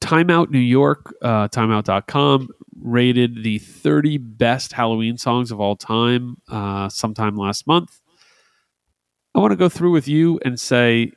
Timeout 0.00 0.50
New 0.50 0.58
York, 0.58 1.14
uh, 1.22 1.48
timeout.com 1.48 2.48
rated 2.82 3.44
the 3.44 3.58
30 3.58 4.18
best 4.18 4.72
Halloween 4.72 5.16
songs 5.16 5.52
of 5.52 5.60
all 5.60 5.76
time 5.76 6.36
uh, 6.48 6.88
sometime 6.88 7.36
last 7.36 7.66
month. 7.66 8.00
I 9.34 9.38
want 9.38 9.52
to 9.52 9.56
go 9.56 9.68
through 9.68 9.92
with 9.92 10.08
you 10.08 10.40
and 10.44 10.58
say, 10.58 11.12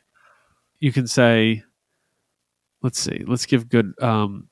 you 0.79 0.91
can 0.91 1.07
say, 1.07 1.63
let's 2.83 2.99
see, 2.99 3.23
let's 3.25 3.45
give 3.45 3.67
good. 3.67 3.93
Um, 4.01 4.49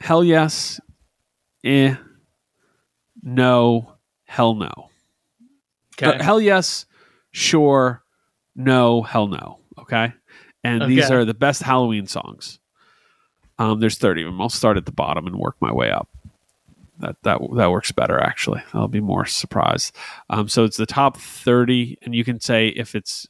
hell 0.00 0.24
yes, 0.24 0.80
eh, 1.64 1.94
no, 3.22 3.92
hell 4.24 4.54
no. 4.54 4.88
okay 5.94 6.18
Uh, 6.18 6.22
hell 6.22 6.40
yes, 6.40 6.86
sure, 7.32 8.02
no, 8.58 9.00
hell 9.02 9.28
no. 9.28 9.60
Okay. 9.78 10.12
And 10.62 10.82
these 10.90 11.10
are 11.10 11.24
the 11.24 11.32
best 11.32 11.62
Halloween 11.62 12.06
songs. 12.06 12.58
Um, 13.58 13.80
there's 13.80 13.96
30 13.96 14.24
of 14.24 14.26
them. 14.26 14.40
I'll 14.42 14.50
start 14.50 14.76
at 14.76 14.84
the 14.84 14.92
bottom 14.92 15.26
and 15.26 15.36
work 15.36 15.56
my 15.60 15.72
way 15.72 15.90
up. 15.90 16.08
that 16.98 17.16
that 17.22 17.38
that 17.56 17.70
works 17.70 17.92
better 17.92 18.20
actually. 18.20 18.62
I'll 18.74 18.88
be 18.88 19.00
more 19.00 19.24
surprised. 19.24 19.94
Um, 20.30 20.48
so 20.48 20.64
it's 20.64 20.76
the 20.76 20.86
top 20.86 21.16
thirty, 21.16 21.96
and 22.02 22.14
you 22.14 22.24
can 22.24 22.40
say 22.40 22.68
if 22.68 22.94
it's 22.94 23.26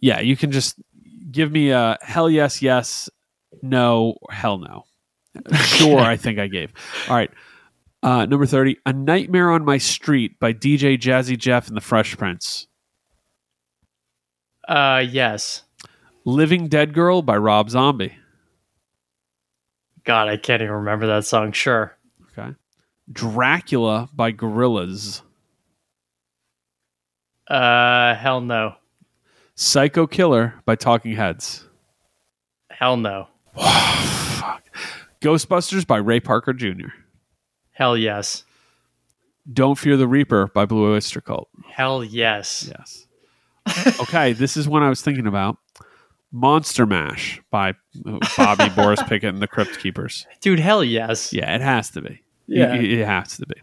yeah, 0.00 0.20
you 0.20 0.36
can 0.36 0.50
just 0.52 0.76
give 1.30 1.50
me 1.52 1.70
a 1.70 1.98
hell 2.02 2.30
yes, 2.30 2.62
yes, 2.62 3.08
no, 3.62 4.16
hell 4.30 4.58
no. 4.58 4.84
Sure, 5.54 6.00
I 6.00 6.16
think 6.16 6.38
I 6.38 6.46
gave. 6.48 6.72
All 7.08 7.16
right. 7.16 7.30
Uh, 8.02 8.24
number 8.24 8.46
30, 8.46 8.78
A 8.86 8.92
Nightmare 8.94 9.50
on 9.50 9.64
My 9.64 9.76
Street 9.78 10.40
by 10.40 10.52
DJ 10.54 10.98
Jazzy 10.98 11.38
Jeff 11.38 11.68
and 11.68 11.76
the 11.76 11.82
Fresh 11.82 12.16
Prince. 12.16 12.66
Uh, 14.70 15.00
yes. 15.00 15.64
Living 16.24 16.68
Dead 16.68 16.94
Girl 16.94 17.22
by 17.22 17.36
Rob 17.36 17.70
Zombie. 17.70 18.14
God, 20.04 20.28
I 20.28 20.36
can't 20.36 20.62
even 20.62 20.74
remember 20.74 21.08
that 21.08 21.24
song. 21.24 21.50
Sure. 21.50 21.96
Okay. 22.38 22.54
Dracula 23.10 24.08
by 24.14 24.30
Gorillaz. 24.30 25.22
Uh, 27.48 28.14
hell 28.14 28.40
no. 28.40 28.76
Psycho 29.56 30.06
Killer 30.06 30.54
by 30.64 30.76
Talking 30.76 31.16
Heads. 31.16 31.66
Hell 32.70 32.96
no. 32.96 33.26
Fuck. 33.56 34.62
Ghostbusters 35.20 35.84
by 35.84 35.96
Ray 35.96 36.20
Parker 36.20 36.52
Jr. 36.52 36.90
Hell 37.72 37.96
yes. 37.96 38.44
Don't 39.52 39.76
Fear 39.76 39.96
the 39.96 40.06
Reaper 40.06 40.46
by 40.46 40.64
Blue 40.64 40.94
Oyster 40.94 41.20
Cult. 41.20 41.48
Hell 41.68 42.04
yes. 42.04 42.70
Yes. 42.70 43.08
Okay, 44.00 44.32
this 44.32 44.56
is 44.56 44.68
one 44.68 44.82
I 44.82 44.88
was 44.88 45.02
thinking 45.02 45.26
about. 45.26 45.56
Monster 46.32 46.86
Mash 46.86 47.42
by 47.50 47.74
Bobby 48.36 48.68
Boris 48.76 49.02
Pickett 49.02 49.34
and 49.34 49.42
the 49.42 49.48
Crypt 49.48 49.78
Keepers. 49.80 50.26
Dude, 50.40 50.60
hell 50.60 50.84
yes. 50.84 51.32
Yeah, 51.32 51.54
it 51.54 51.60
has 51.60 51.90
to 51.90 52.02
be. 52.02 52.22
Yeah. 52.46 52.74
It, 52.74 52.84
it 53.00 53.04
has 53.06 53.36
to 53.38 53.46
be. 53.46 53.60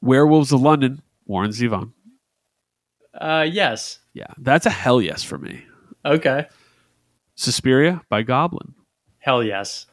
Werewolves 0.00 0.52
of 0.52 0.60
London, 0.60 1.02
Warren 1.26 1.50
Zevon. 1.50 1.92
Uh, 3.12 3.46
yes. 3.50 3.98
Yeah, 4.14 4.32
that's 4.38 4.66
a 4.66 4.70
hell 4.70 5.02
yes 5.02 5.24
for 5.24 5.38
me. 5.38 5.64
Okay. 6.04 6.46
Suspiria 7.34 8.02
by 8.08 8.22
Goblin. 8.22 8.74
Hell 9.18 9.42
yes. 9.42 9.86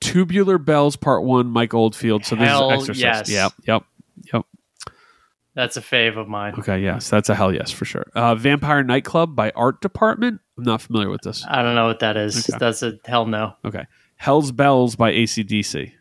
Tubular 0.00 0.58
Bells 0.58 0.96
Part 0.96 1.22
1, 1.22 1.46
Mike 1.46 1.74
Oldfield. 1.74 2.24
So 2.24 2.34
this 2.34 2.48
Hell 2.48 2.72
is 2.72 2.80
Exorcist. 2.88 3.28
yes. 3.28 3.30
Yep, 3.30 3.52
yep, 3.66 3.84
yep. 4.32 4.46
That's 5.54 5.76
a 5.76 5.80
fave 5.82 6.16
of 6.16 6.28
mine. 6.28 6.54
Okay, 6.58 6.80
yes, 6.80 7.10
that's 7.10 7.28
a 7.28 7.34
hell 7.34 7.52
yes 7.52 7.70
for 7.70 7.84
sure. 7.84 8.10
Uh, 8.14 8.34
Vampire 8.34 8.82
Nightclub 8.82 9.36
by 9.36 9.50
Art 9.50 9.80
Department. 9.82 10.40
I'm 10.56 10.64
not 10.64 10.80
familiar 10.80 11.10
with 11.10 11.20
this. 11.22 11.44
I 11.46 11.62
don't 11.62 11.74
know 11.74 11.86
what 11.86 11.98
that 12.00 12.16
is. 12.16 12.48
Okay. 12.48 12.56
That's 12.58 12.82
a 12.82 12.98
hell 13.04 13.26
no. 13.26 13.54
Okay. 13.64 13.86
Hell's 14.16 14.50
Bells 14.52 14.96
by 14.96 15.12
ACDC. 15.12 15.92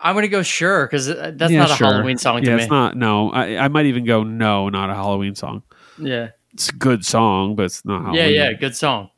I'm 0.00 0.14
gonna 0.14 0.28
go 0.28 0.42
sure 0.42 0.86
because 0.86 1.06
that's 1.06 1.50
Yeah, 1.50 1.60
not 1.60 1.70
a 1.70 1.74
sure. 1.76 1.86
Halloween 1.86 2.18
song 2.18 2.42
to 2.42 2.46
yeah, 2.50 2.56
me. 2.56 2.62
it's 2.62 2.70
not. 2.70 2.96
No, 2.96 3.30
I, 3.30 3.56
I 3.56 3.68
might 3.68 3.86
even 3.86 4.04
go 4.04 4.22
no, 4.22 4.68
not 4.68 4.90
a 4.90 4.94
Halloween 4.94 5.34
song. 5.34 5.62
yeah. 5.98 6.30
It's 6.52 6.68
a 6.70 6.72
good 6.72 7.04
song, 7.04 7.54
but 7.54 7.64
it's 7.64 7.84
not 7.84 8.02
Halloween. 8.02 8.32
Yeah, 8.34 8.48
yeah. 8.48 8.52
Good 8.54 8.74
song. 8.76 9.10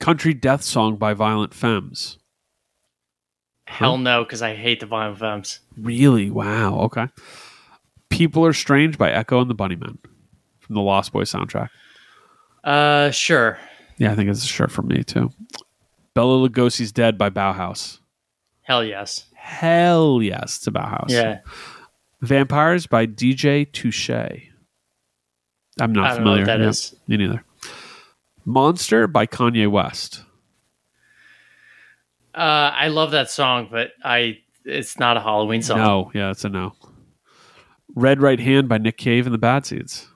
Country 0.00 0.34
Death 0.34 0.62
Song 0.62 0.96
by 0.96 1.14
Violent 1.14 1.54
Femmes. 1.54 2.18
Hell 3.66 3.96
no, 3.98 4.24
because 4.24 4.42
I 4.42 4.54
hate 4.56 4.80
the 4.80 4.86
Violent 4.86 5.18
Femmes. 5.18 5.60
Really? 5.76 6.30
Wow. 6.30 6.78
Okay. 6.80 7.06
People 8.10 8.44
Are 8.44 8.52
Strange 8.52 8.98
by 8.98 9.10
Echo 9.10 9.40
and 9.40 9.50
the 9.50 9.54
Bunnymen 9.54 9.98
from 10.60 10.74
the 10.74 10.80
Lost 10.80 11.12
Boys 11.12 11.30
soundtrack. 11.32 11.68
Uh, 12.64 13.10
sure. 13.10 13.58
Yeah, 13.98 14.12
I 14.12 14.14
think 14.14 14.30
it's 14.30 14.42
a 14.44 14.46
shirt 14.46 14.70
for 14.70 14.82
me 14.82 15.02
too. 15.04 15.30
Bela 16.14 16.48
Lugosi's 16.48 16.92
Dead 16.92 17.16
by 17.18 17.30
Bauhaus. 17.30 17.98
Hell 18.62 18.84
yes. 18.84 19.26
Hell 19.34 20.20
yes 20.22 20.58
to 20.60 20.72
Bauhaus. 20.72 21.08
Yeah. 21.10 21.40
Vampires 22.20 22.86
by 22.86 23.06
DJ 23.06 23.70
Touche. 23.72 24.10
I'm 25.80 25.92
not 25.92 26.04
I 26.10 26.14
don't 26.14 26.24
know 26.24 26.32
familiar. 26.34 26.40
what 26.42 26.46
that 26.46 26.60
Yep, 26.60 26.68
is. 26.70 26.94
Me 27.06 27.16
neither. 27.16 27.44
Monster 28.44 29.06
by 29.06 29.26
Kanye 29.26 29.70
West. 29.70 30.22
Uh, 32.34 32.72
I 32.74 32.88
love 32.88 33.12
that 33.12 33.30
song, 33.30 33.68
but 33.70 33.92
I 34.04 34.38
it's 34.64 34.98
not 34.98 35.16
a 35.16 35.20
Halloween 35.20 35.62
song. 35.62 35.78
No, 35.78 36.10
yeah, 36.14 36.30
it's 36.30 36.44
a 36.44 36.48
no. 36.48 36.72
Red 37.94 38.20
Right 38.20 38.38
Hand 38.40 38.68
by 38.68 38.78
Nick 38.78 38.96
Cave 38.96 39.26
and 39.26 39.34
the 39.34 39.38
Bad 39.38 39.66
Seeds. 39.66 40.08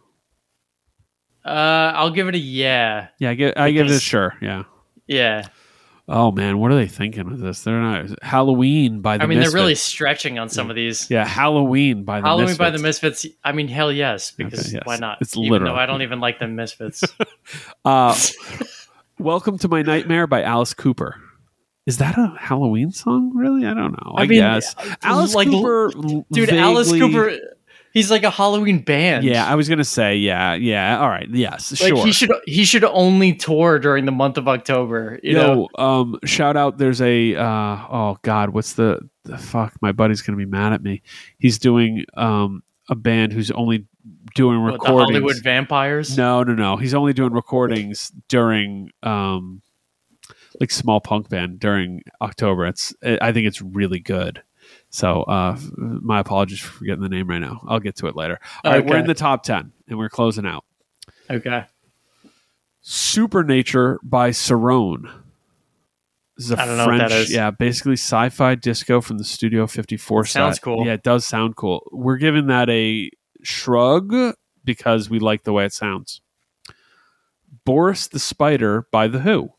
Uh, 1.45 1.93
I'll 1.95 2.11
give 2.11 2.29
it 2.29 2.35
a 2.35 2.39
yeah. 2.39 3.09
Yeah, 3.19 3.31
I 3.31 3.35
give, 3.35 3.53
I 3.57 3.71
give 3.73 3.87
it 3.87 3.93
a 3.93 4.01
sure. 4.01 4.35
Yeah. 4.41 4.65
Yeah. 5.07 5.47
Oh 6.09 6.31
man, 6.33 6.59
what 6.59 6.71
are 6.73 6.75
they 6.75 6.89
thinking 6.89 7.31
with 7.31 7.41
this? 7.41 7.63
They're 7.63 7.81
not 7.81 8.23
Halloween 8.23 9.01
by 9.01 9.19
the 9.19 9.25
I 9.25 9.27
mean, 9.27 9.39
Misfits. 9.39 9.53
they're 9.53 9.61
really 9.63 9.75
stretching 9.77 10.39
on 10.39 10.49
some 10.49 10.69
of 10.69 10.77
these. 10.77 11.09
yeah, 11.11 11.25
Halloween 11.25 12.05
by 12.05 12.21
the 12.21 12.27
Halloween 12.27 12.47
Misfits. 12.47 12.59
by 12.59 12.71
the 12.71 12.79
Misfits. 12.79 13.27
I 13.45 13.53
mean, 13.53 13.69
hell 13.69 13.93
yes, 13.93 14.33
because 14.33 14.61
Okay, 14.67 14.75
yes. 14.75 14.83
why 14.85 14.97
not? 14.97 15.19
It's 15.21 15.37
Even 15.37 15.51
literal. 15.51 15.77
I 15.77 15.87
don't 15.87 16.03
even 16.03 16.21
like 16.21 16.39
the 16.39 16.49
Misfits. 16.49 17.03
Uh, 17.85 18.17
Welcome 19.19 19.59
to 19.59 19.69
My 19.69 19.83
Nightmare 19.83 20.27
by 20.27 20.43
Alice 20.43 20.75
Cooper. 20.75 21.21
Is 21.87 21.99
that 21.99 22.17
a 22.19 22.35
Halloween 22.39 22.91
song? 22.93 23.33
Really? 23.35 23.67
I 23.67 23.75
don't 23.75 23.93
know. 23.93 24.13
I, 24.17 24.23
I 24.23 24.27
mean, 24.27 24.41
guess 24.41 24.75
Alice 25.03 25.35
like, 25.35 25.49
Cooper, 25.49 25.93
Dude, 26.33 26.51
Alice 26.51 26.91
Cooper, 26.91 27.37
he's 27.93 28.11
like 28.11 28.23
a 28.23 28.31
Halloween 28.31 28.81
band. 28.81 29.25
Yeah, 29.25 29.47
I 29.47 29.55
was 29.55 29.69
gonna 29.69 29.85
say 29.85 30.17
yeah, 30.17 30.55
yeah. 30.55 30.99
All 30.99 31.09
right, 31.09 31.29
yes, 31.31 31.81
like 31.81 31.95
sure. 31.95 32.05
he 32.05 32.13
should 32.13 32.33
he 32.47 32.65
should 32.65 32.85
only 32.85 33.35
tour 33.35 33.79
during 33.79 34.05
the 34.05 34.13
month 34.13 34.39
of 34.39 34.49
October. 34.49 35.21
You 35.23 35.35
know, 35.35 35.69
um, 35.77 36.19
shout 36.25 36.57
out. 36.57 36.79
There's 36.79 37.01
a 37.01 37.37
uh, 37.37 37.87
oh 37.91 38.19
god, 38.23 38.51
what's 38.51 38.75
the, 38.75 39.01
the 39.25 39.39
fuck? 39.39 39.75
My 39.81 39.93
buddy's 39.93 40.23
gonna 40.23 40.39
be 40.39 40.47
mad 40.47 40.73
at 40.73 40.83
me. 40.83 41.03
He's 41.39 41.59
doing 41.59 42.05
um 42.15 42.63
a 42.89 42.95
band 42.95 43.33
who's 43.33 43.51
only 43.53 43.87
doing 44.35 44.63
What, 44.63 44.75
recordings. 44.75 45.11
Hollywood 45.11 45.43
Vampires. 45.43 46.17
No, 46.17 46.43
no, 46.43 46.55
no. 46.55 46.77
He's 46.77 46.95
only 46.95 47.13
doing 47.13 47.33
recordings 47.33 48.11
during 48.29 48.91
um 49.03 49.63
like 50.61 50.71
small 50.71 51.01
punk 51.01 51.29
band 51.29 51.61
during 51.61 52.03
October. 52.21 52.67
It's 52.67 52.95
I 53.03 53.33
think 53.33 53.47
it's 53.47 53.63
really 53.63 54.01
good. 54.01 54.43
So 54.95 55.23
uh 55.23 55.59
my 55.75 56.21
apologies 56.21 56.61
for 56.61 56.71
forgetting 56.71 57.03
the 57.03 57.09
name 57.09 57.27
right 57.29 57.41
now. 57.41 57.61
I'll 57.67 57.81
get 57.81 57.97
to 57.97 58.07
it 58.09 58.15
later. 58.15 58.39
All 58.65 58.73
right, 58.73 58.85
we're 58.85 58.99
in 58.99 59.07
the 59.07 59.15
top 59.15 59.43
10 59.43 59.73
and 59.89 59.99
we're 59.99 60.09
closing 60.11 60.47
out. 60.47 60.65
Okay, 61.31 61.65
Supernature 62.83 63.99
by 64.03 64.31
Cerrone. 64.31 65.11
This 66.37 66.47
is 66.47 66.53
a 66.53 66.61
I 66.61 66.67
don't 66.67 66.77
know 66.77 66.87
what 66.87 66.97
French, 66.97 67.11
that 67.11 67.21
is. 67.21 67.33
yeah, 67.33 67.51
basically 67.51 67.93
sci-fi 67.95 68.55
disco 68.55 69.01
from 69.01 69.19
the 69.19 69.25
Studio 69.25 69.67
54 69.67 70.25
Sounds 70.27 70.57
set. 70.57 70.63
cool. 70.63 70.85
Yeah, 70.87 70.95
it 70.95 71.03
does 71.03 71.25
sound 71.25 71.57
cool. 71.57 71.87
We're 71.93 72.17
giving 72.17 72.47
that 72.49 72.69
a 72.71 73.11
shrug 73.43 74.13
because 74.65 75.09
we 75.09 75.19
like 75.21 75.45
the 75.45 75.53
way 75.53 75.65
it 75.65 75.73
sounds. 75.73 76.21
Boris 77.65 78.09
the 78.09 78.19
Spider 78.19 78.87
by 78.91 79.07
The 79.09 79.21
Who. 79.21 79.53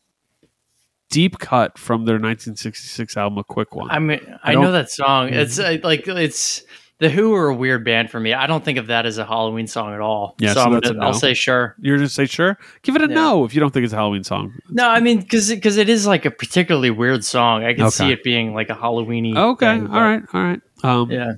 Deep 1.10 1.38
cut 1.38 1.78
from 1.78 2.04
their 2.06 2.14
1966 2.14 3.16
album, 3.16 3.38
A 3.38 3.44
Quick 3.44 3.74
One. 3.74 3.90
I 3.90 3.98
mean, 3.98 4.20
I 4.42 4.52
I, 4.52 4.54
know 4.54 4.72
that 4.72 4.90
song. 4.90 5.28
It's 5.28 5.58
uh, 5.58 5.78
like 5.82 6.08
it's 6.08 6.64
the 6.98 7.10
Who 7.10 7.34
are 7.34 7.48
a 7.48 7.54
weird 7.54 7.84
band 7.84 8.10
for 8.10 8.20
me. 8.20 8.32
I 8.32 8.46
don't 8.46 8.64
think 8.64 8.78
of 8.78 8.86
that 8.86 9.04
as 9.04 9.18
a 9.18 9.24
Halloween 9.24 9.66
song 9.66 9.92
at 9.92 10.00
all. 10.00 10.36
Yeah, 10.38 10.50
so, 10.50 10.54
so 10.54 10.60
I'm 10.62 10.72
that's 10.74 10.90
a 10.90 10.94
gonna, 10.94 11.06
I'll 11.06 11.12
say 11.14 11.34
sure. 11.34 11.74
You're 11.80 11.98
to 11.98 12.08
say 12.08 12.26
sure? 12.26 12.56
Give 12.82 12.94
it 12.96 13.02
a 13.02 13.08
Yeah. 13.08 13.14
no 13.14 13.44
if 13.44 13.54
you 13.54 13.60
don't 13.60 13.72
think 13.72 13.84
it's 13.84 13.92
a 13.92 13.96
Halloween 13.96 14.24
song. 14.24 14.54
No, 14.70 14.88
I 14.88 15.00
mean 15.00 15.20
because 15.20 15.50
because 15.50 15.76
it 15.76 15.88
is 15.88 16.06
like 16.06 16.24
a 16.24 16.30
particularly 16.30 16.90
weird 16.90 17.24
song. 17.24 17.64
I 17.64 17.74
can 17.74 17.82
Okay. 17.84 17.90
see 17.90 18.10
it 18.12 18.22
being 18.22 18.54
like 18.54 18.70
a 18.70 18.74
Halloweeny. 18.74 19.36
Okay, 19.36 19.74
thing, 19.78 19.88
all 19.88 20.00
right, 20.00 20.22
all 20.32 20.42
right. 20.42 20.60
Um, 20.82 21.10
Yeah. 21.10 21.32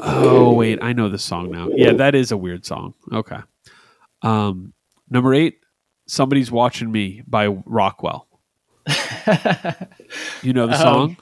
Oh 0.00 0.52
wait, 0.52 0.78
I 0.82 0.92
know 0.92 1.08
this 1.08 1.24
song 1.24 1.50
now. 1.50 1.68
Yeah, 1.74 1.92
that 1.92 2.14
is 2.14 2.32
a 2.32 2.36
weird 2.36 2.64
song. 2.66 2.94
Okay. 3.12 3.38
Um, 4.22 4.72
number 5.10 5.32
eight, 5.34 5.60
"Somebody's 6.06 6.50
Watching 6.50 6.90
Me" 6.90 7.22
by 7.26 7.46
Rockwell. 7.46 8.25
You 10.42 10.52
know 10.52 10.66
the 10.66 10.74
Um, 10.74 10.80
song? 10.80 11.16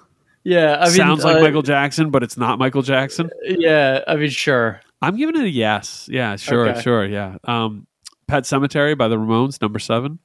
yeah. 0.44 0.76
I 0.80 0.86
mean, 0.86 0.94
Sounds 0.96 1.24
like 1.24 1.36
uh, 1.36 1.40
Michael 1.40 1.62
Jackson, 1.62 2.10
but 2.10 2.22
it's 2.22 2.36
not 2.36 2.58
Michael 2.58 2.82
Jackson. 2.82 3.30
Yeah. 3.44 4.00
I 4.06 4.16
mean, 4.16 4.30
sure. 4.30 4.80
I'm 5.02 5.16
giving 5.16 5.36
it 5.36 5.44
a 5.44 5.50
yes. 5.50 6.08
Yeah, 6.10 6.36
sure, 6.36 6.68
Okay. 6.70 6.80
sure. 6.80 7.04
Yeah. 7.06 7.36
Um, 7.44 7.86
"Pet 8.26 8.44
Sematary" 8.44 8.96
by 8.96 9.08
the 9.08 9.16
Ramones, 9.16 9.60
number 9.60 9.78
seven. 9.78 10.18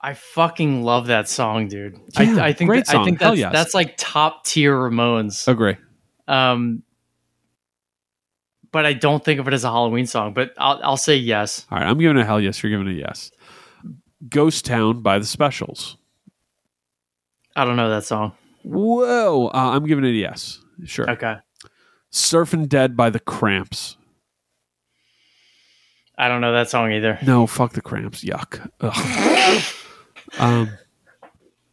I 0.00 0.14
fucking 0.14 0.82
love 0.82 1.08
that 1.08 1.28
song, 1.28 1.68
dude. 1.68 1.98
Yeah, 2.18 2.36
I, 2.36 2.46
I 2.48 2.52
think 2.52 2.70
that-. 2.70 2.94
I 2.94 3.04
think 3.04 3.18
that's 3.18 3.38
yes. 3.38 3.52
that's 3.52 3.74
like 3.74 3.94
top 3.98 4.44
tier 4.44 4.74
Ramones. 4.74 5.46
Agree. 5.48 5.76
Um, 6.28 6.82
but 8.72 8.86
I 8.86 8.92
don't 8.92 9.22
think 9.24 9.40
of 9.40 9.48
it 9.48 9.54
as 9.54 9.64
a 9.64 9.68
Halloween 9.68 10.06
song. 10.06 10.32
But 10.32 10.52
I'll 10.56 10.80
I'll 10.82 10.96
say 10.96 11.16
yes. 11.16 11.66
All 11.70 11.78
right, 11.78 11.86
I'm 11.86 11.98
giving 11.98 12.16
a 12.18 12.24
hell 12.24 12.40
yes. 12.40 12.62
You're 12.62 12.70
giving 12.70 12.88
a 12.88 12.96
yes. 12.96 13.30
"Ghost 14.28 14.64
Town" 14.64 15.02
by 15.02 15.18
the 15.18 15.26
Specials. 15.26 15.96
I 17.56 17.64
don't 17.64 17.76
know 17.76 17.90
that 17.90 18.04
song. 18.04 18.32
Whoa, 18.62 19.48
uh, 19.48 19.50
I'm 19.52 19.86
giving 19.86 20.04
it 20.04 20.08
a 20.08 20.12
yes. 20.12 20.60
Sure. 20.84 21.10
Okay. 21.10 21.36
"Surfing 22.12 22.68
Dead" 22.68 22.96
by 22.96 23.10
the 23.10 23.20
Cramps. 23.20 23.96
I 26.20 26.28
don't 26.28 26.42
know 26.42 26.52
that 26.52 26.68
song 26.68 26.92
either. 26.92 27.18
No, 27.22 27.46
fuck 27.46 27.72
the 27.72 27.80
cramps. 27.80 28.22
Yuck. 28.22 28.70
Ugh. 28.80 29.64
um, 30.38 30.70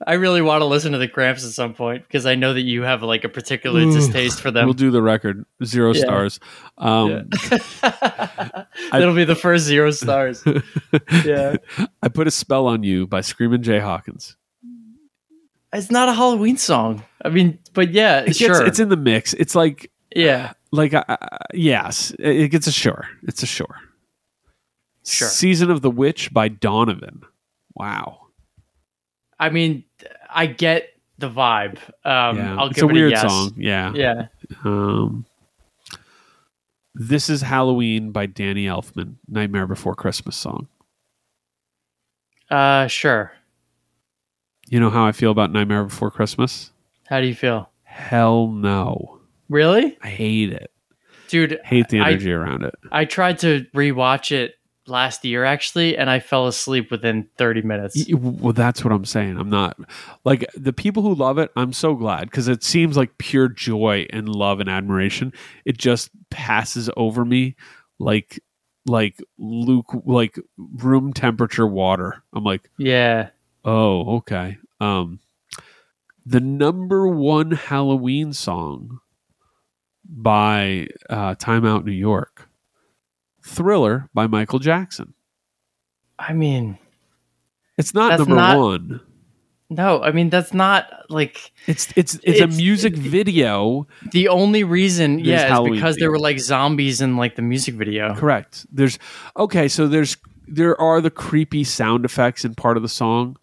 I 0.05 0.13
really 0.13 0.41
want 0.43 0.61
to 0.61 0.65
listen 0.65 0.91
to 0.91 0.97
the 0.99 1.07
Cramps 1.07 1.43
at 1.43 1.51
some 1.51 1.73
point 1.73 2.03
because 2.07 2.25
I 2.27 2.35
know 2.35 2.53
that 2.53 2.61
you 2.61 2.83
have 2.83 3.01
like 3.01 3.23
a 3.23 3.29
particular 3.29 3.81
Ooh, 3.81 3.91
distaste 3.91 4.39
for 4.39 4.51
them. 4.51 4.65
We'll 4.65 4.73
do 4.73 4.91
the 4.91 5.01
record. 5.01 5.43
Zero 5.63 5.93
Yeah. 5.93 6.01
stars. 6.01 6.39
Um, 6.77 7.09
Yeah. 7.09 8.65
That'll 8.91 9.15
be 9.15 9.25
the 9.25 9.35
first 9.35 9.65
zero 9.65 9.89
stars. 9.91 10.43
yeah. 11.25 11.55
I 12.03 12.09
put 12.09 12.27
a 12.27 12.31
spell 12.31 12.67
on 12.67 12.83
you 12.83 13.07
by 13.07 13.21
Screaming 13.21 13.63
Jay 13.63 13.79
Hawkins. 13.79 14.35
It's 15.73 15.91
not 15.91 16.09
a 16.09 16.13
Halloween 16.13 16.57
song. 16.57 17.03
I 17.25 17.29
mean, 17.29 17.59
but 17.73 17.91
yeah, 17.91 18.21
It 18.21 18.27
gets, 18.27 18.37
sure. 18.37 18.65
It's 18.65 18.79
in 18.79 18.89
the 18.89 18.97
mix. 18.97 19.33
It's 19.33 19.55
like, 19.55 19.91
yeah. 20.15 20.53
like, 20.71 20.93
uh, 20.93 21.03
uh, 21.09 21.17
yes, 21.53 22.13
it 22.19 22.49
gets 22.49 22.67
a 22.67 22.71
sure. 22.71 23.07
It's 23.23 23.43
a 23.43 23.47
sure. 23.47 23.79
Sure. 25.05 25.27
Season 25.27 25.71
of 25.71 25.81
the 25.81 25.91
Witch 25.91 26.33
by 26.33 26.47
Donovan. 26.49 27.21
Wow. 27.73 28.27
I 29.39 29.49
mean, 29.49 29.83
I 30.29 30.45
get 30.47 30.89
the 31.17 31.29
vibe. 31.29 31.77
Um, 32.05 32.37
yeah, 32.37 32.55
I'll 32.57 32.67
it's 32.67 32.75
give 32.75 32.85
a 32.85 32.89
it 32.89 32.93
weird 32.93 33.07
a 33.11 33.15
yes. 33.15 33.21
song. 33.21 33.53
Yeah. 33.57 33.93
Yeah. 33.95 34.27
Um, 34.63 35.25
this 36.93 37.29
is 37.29 37.41
Halloween 37.41 38.11
by 38.11 38.25
Danny 38.25 38.65
Elfman. 38.65 39.15
Nightmare 39.27 39.67
Before 39.67 39.95
Christmas 39.95 40.35
song. 40.35 40.67
Uh, 42.49 42.87
sure. 42.87 43.31
You 44.67 44.79
know 44.79 44.89
how 44.89 45.05
I 45.05 45.11
feel 45.11 45.31
about 45.31 45.51
Nightmare 45.51 45.83
Before 45.85 46.11
Christmas? 46.11 46.71
How 47.07 47.21
do 47.21 47.27
you 47.27 47.35
feel? 47.35 47.69
Hell 47.83 48.47
no. 48.47 49.19
Really, 49.49 49.97
I 50.01 50.09
hate 50.09 50.51
it. 50.51 50.71
dude? 51.29 51.59
Hate 51.63 51.87
the 51.89 52.01
I- 52.01 52.09
energy 52.11 52.31
around 52.33 52.63
it. 52.63 52.75
I 52.91 53.05
tried 53.05 53.39
to 53.39 53.65
rewatch 53.73 54.31
it 54.31 54.55
last 54.87 55.23
year 55.25 55.43
actually, 55.43 55.97
and 55.97 56.09
I 56.09 56.19
fell 56.19 56.47
asleep 56.47 56.91
within 56.91 57.27
30 57.37 57.61
minutes. 57.61 58.05
Well, 58.11 58.53
that's 58.53 58.83
what 58.83 58.93
I'm 58.93 59.05
saying. 59.05 59.37
I'm 59.37 59.49
not 59.49 59.77
like 60.23 60.45
the 60.55 60.73
people 60.73 61.03
who 61.03 61.13
love 61.15 61.37
it. 61.37 61.51
I'm 61.55 61.73
so 61.73 61.95
glad 61.95 62.29
because 62.29 62.47
it 62.47 62.63
seems 62.63 62.95
like 62.97 63.17
pure 63.17 63.47
joy 63.49 64.05
and 64.11 64.27
love 64.29 64.59
and 64.59 64.69
admiration. 64.69 65.33
It 65.65 65.77
just 65.77 66.09
passes 66.29 66.89
over 66.97 67.23
me 67.25 67.55
like 67.99 68.39
like 68.85 69.21
luke 69.37 69.91
like 70.05 70.39
room 70.57 71.11
temperature 71.13 71.67
water. 71.67 72.23
I'm 72.33 72.43
like, 72.43 72.69
Yeah. 72.77 73.29
oh, 73.65 74.17
okay. 74.17 74.57
Um, 74.79 75.19
the 76.25 76.39
number 76.39 77.07
one 77.07 77.51
Halloween 77.51 78.33
song 78.33 78.99
by 80.09 80.87
uh, 81.09 81.35
Time 81.35 81.65
Out 81.65 81.85
New 81.85 81.91
York, 81.91 82.46
Thriller 83.47 84.09
by 84.13 84.27
Michael 84.27 84.59
Jackson. 84.59 85.13
I 86.19 86.33
mean, 86.33 86.77
It's 87.77 87.93
not 87.93 88.17
number 88.19 88.35
not- 88.35 88.57
one. 88.57 89.01
no. 89.69 90.01
I 90.01 90.11
mean, 90.11 90.29
that's 90.29 90.53
not 90.53 90.87
like 91.09 91.51
It's 91.67 91.87
it's 91.95 92.15
it's, 92.15 92.25
a 92.39 92.43
It's- 92.43 92.57
music 92.57 92.95
video. 92.95 93.87
the 94.11 94.27
only 94.29 94.63
reason. 94.63 95.19
Yeah, 95.19 95.35
is 95.37 95.41
Halloween 95.43 95.75
because 95.75 95.95
there 95.97 96.09
were 96.11 96.19
like 96.19 96.39
zombies 96.39 97.01
in 97.01 97.17
like 97.17 97.35
the 97.35 97.41
music 97.41 97.75
video. 97.75 98.15
Correct. 98.15 98.65
There's 98.71 98.97
okay, 99.37 99.67
so 99.67 99.87
there's 99.87 100.17
there 100.47 100.79
are 100.79 101.01
the 101.01 101.11
creepy 101.11 101.63
sound 101.63 102.05
effects 102.05 102.45
in 102.45 102.55
part 102.55 102.77
of 102.77 102.83
the 102.83 102.89
song. 102.89 103.37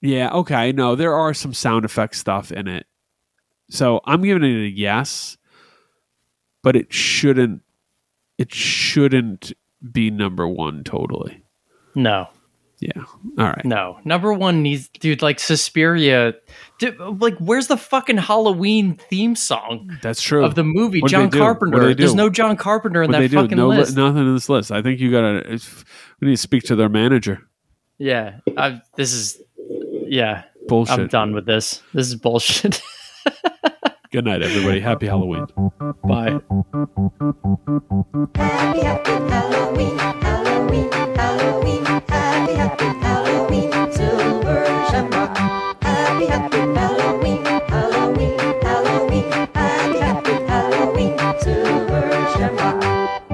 Yeah, 0.00 0.30
okay. 0.32 0.72
No, 0.72 0.94
there 0.96 1.14
are 1.14 1.32
some 1.34 1.54
sound 1.54 1.84
effect 1.84 2.16
stuff 2.16 2.50
in 2.50 2.66
it. 2.68 2.86
So 3.70 4.00
I'm 4.04 4.22
giving 4.22 4.42
it 4.42 4.64
a 4.64 4.68
yes, 4.68 5.36
but 6.62 6.76
it 6.76 6.92
shouldn't 6.92 7.62
it 8.42 8.52
shouldn't 8.54 9.52
be 9.92 10.10
number 10.10 10.46
one 10.46 10.84
totally. 10.84 11.42
No, 11.94 12.28
Yeah. 12.80 13.02
All 13.38 13.46
right. 13.46 13.64
no. 13.64 13.98
Number 14.04 14.32
one 14.32 14.62
needs, 14.62 14.88
dude. 14.88 15.22
Like 15.22 15.38
Suspiria. 15.38 16.34
Dude, 16.78 16.98
like, 16.98 17.36
where's 17.38 17.66
the 17.68 17.76
fucking 17.76 18.16
Halloween 18.18 18.96
theme 19.10 19.36
song 19.36 19.98
That's 20.02 20.20
true. 20.22 20.44
of 20.44 20.54
the 20.54 20.64
movie? 20.64 21.00
What'd 21.00 21.12
John? 21.12 21.24
What'd 21.26 21.40
Carpenter. 21.40 21.94
There's 21.94 22.14
no 22.14 22.28
John 22.30 22.56
Carpenter 22.56 23.02
in 23.02 23.12
what 23.12 23.20
that 23.20 23.30
fucking 23.30 23.56
No, 23.56 23.68
li- 23.68 23.78
list. 23.78 23.96
nothing 23.96 24.22
in 24.26 24.34
this 24.34 24.48
list. 24.48 24.72
I 24.72 24.82
think 24.82 25.00
you 25.00 25.10
gotta. 25.10 25.60
We 26.20 26.28
need 26.28 26.34
to 26.34 26.42
speak 26.42 26.64
to 26.64 26.76
their 26.76 26.88
manager. 26.88 27.42
Yeah, 27.98 28.38
I've, 28.56 28.80
this 28.96 29.12
is. 29.12 29.40
Yeah, 30.06 30.44
Bullshit. 30.68 30.98
I'm 30.98 31.06
done 31.08 31.34
with 31.34 31.46
this. 31.46 31.82
This 31.94 32.08
is 32.08 32.16
bullshit. 32.16 32.82
Good 34.12 34.26
night, 34.26 34.42
everybody. 34.42 34.80
Happy 34.80 35.06
Halloween. 35.06 35.46
Bye. 36.04 36.38
Happy, 38.34 38.80
happy 38.80 39.10
Halloween, 39.10 39.98
Halloween, 39.98 40.92
Halloween. 41.16 41.84
Happy, 41.86 42.52
happy 42.52 42.84
Halloween, 42.84 43.72
silver 43.90 44.64
shamrock. 44.90 45.38
Happy, 45.82 46.26
happy 46.26 46.58
Halloween, 46.58 47.42
Halloween, 47.46 48.38
Halloween. 48.60 49.32
Happy, 49.54 49.98
happy 49.98 50.32
Halloween, 50.44 51.16
silver 51.40 52.10
shamrock. 52.36 53.01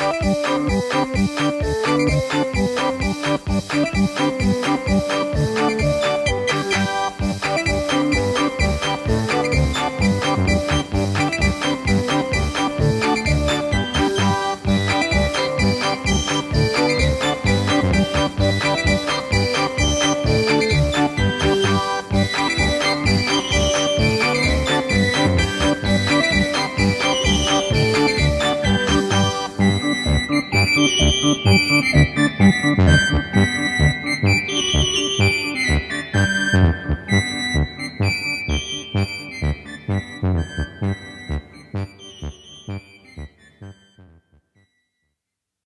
Thank 0.00 0.24
you. 4.40 4.49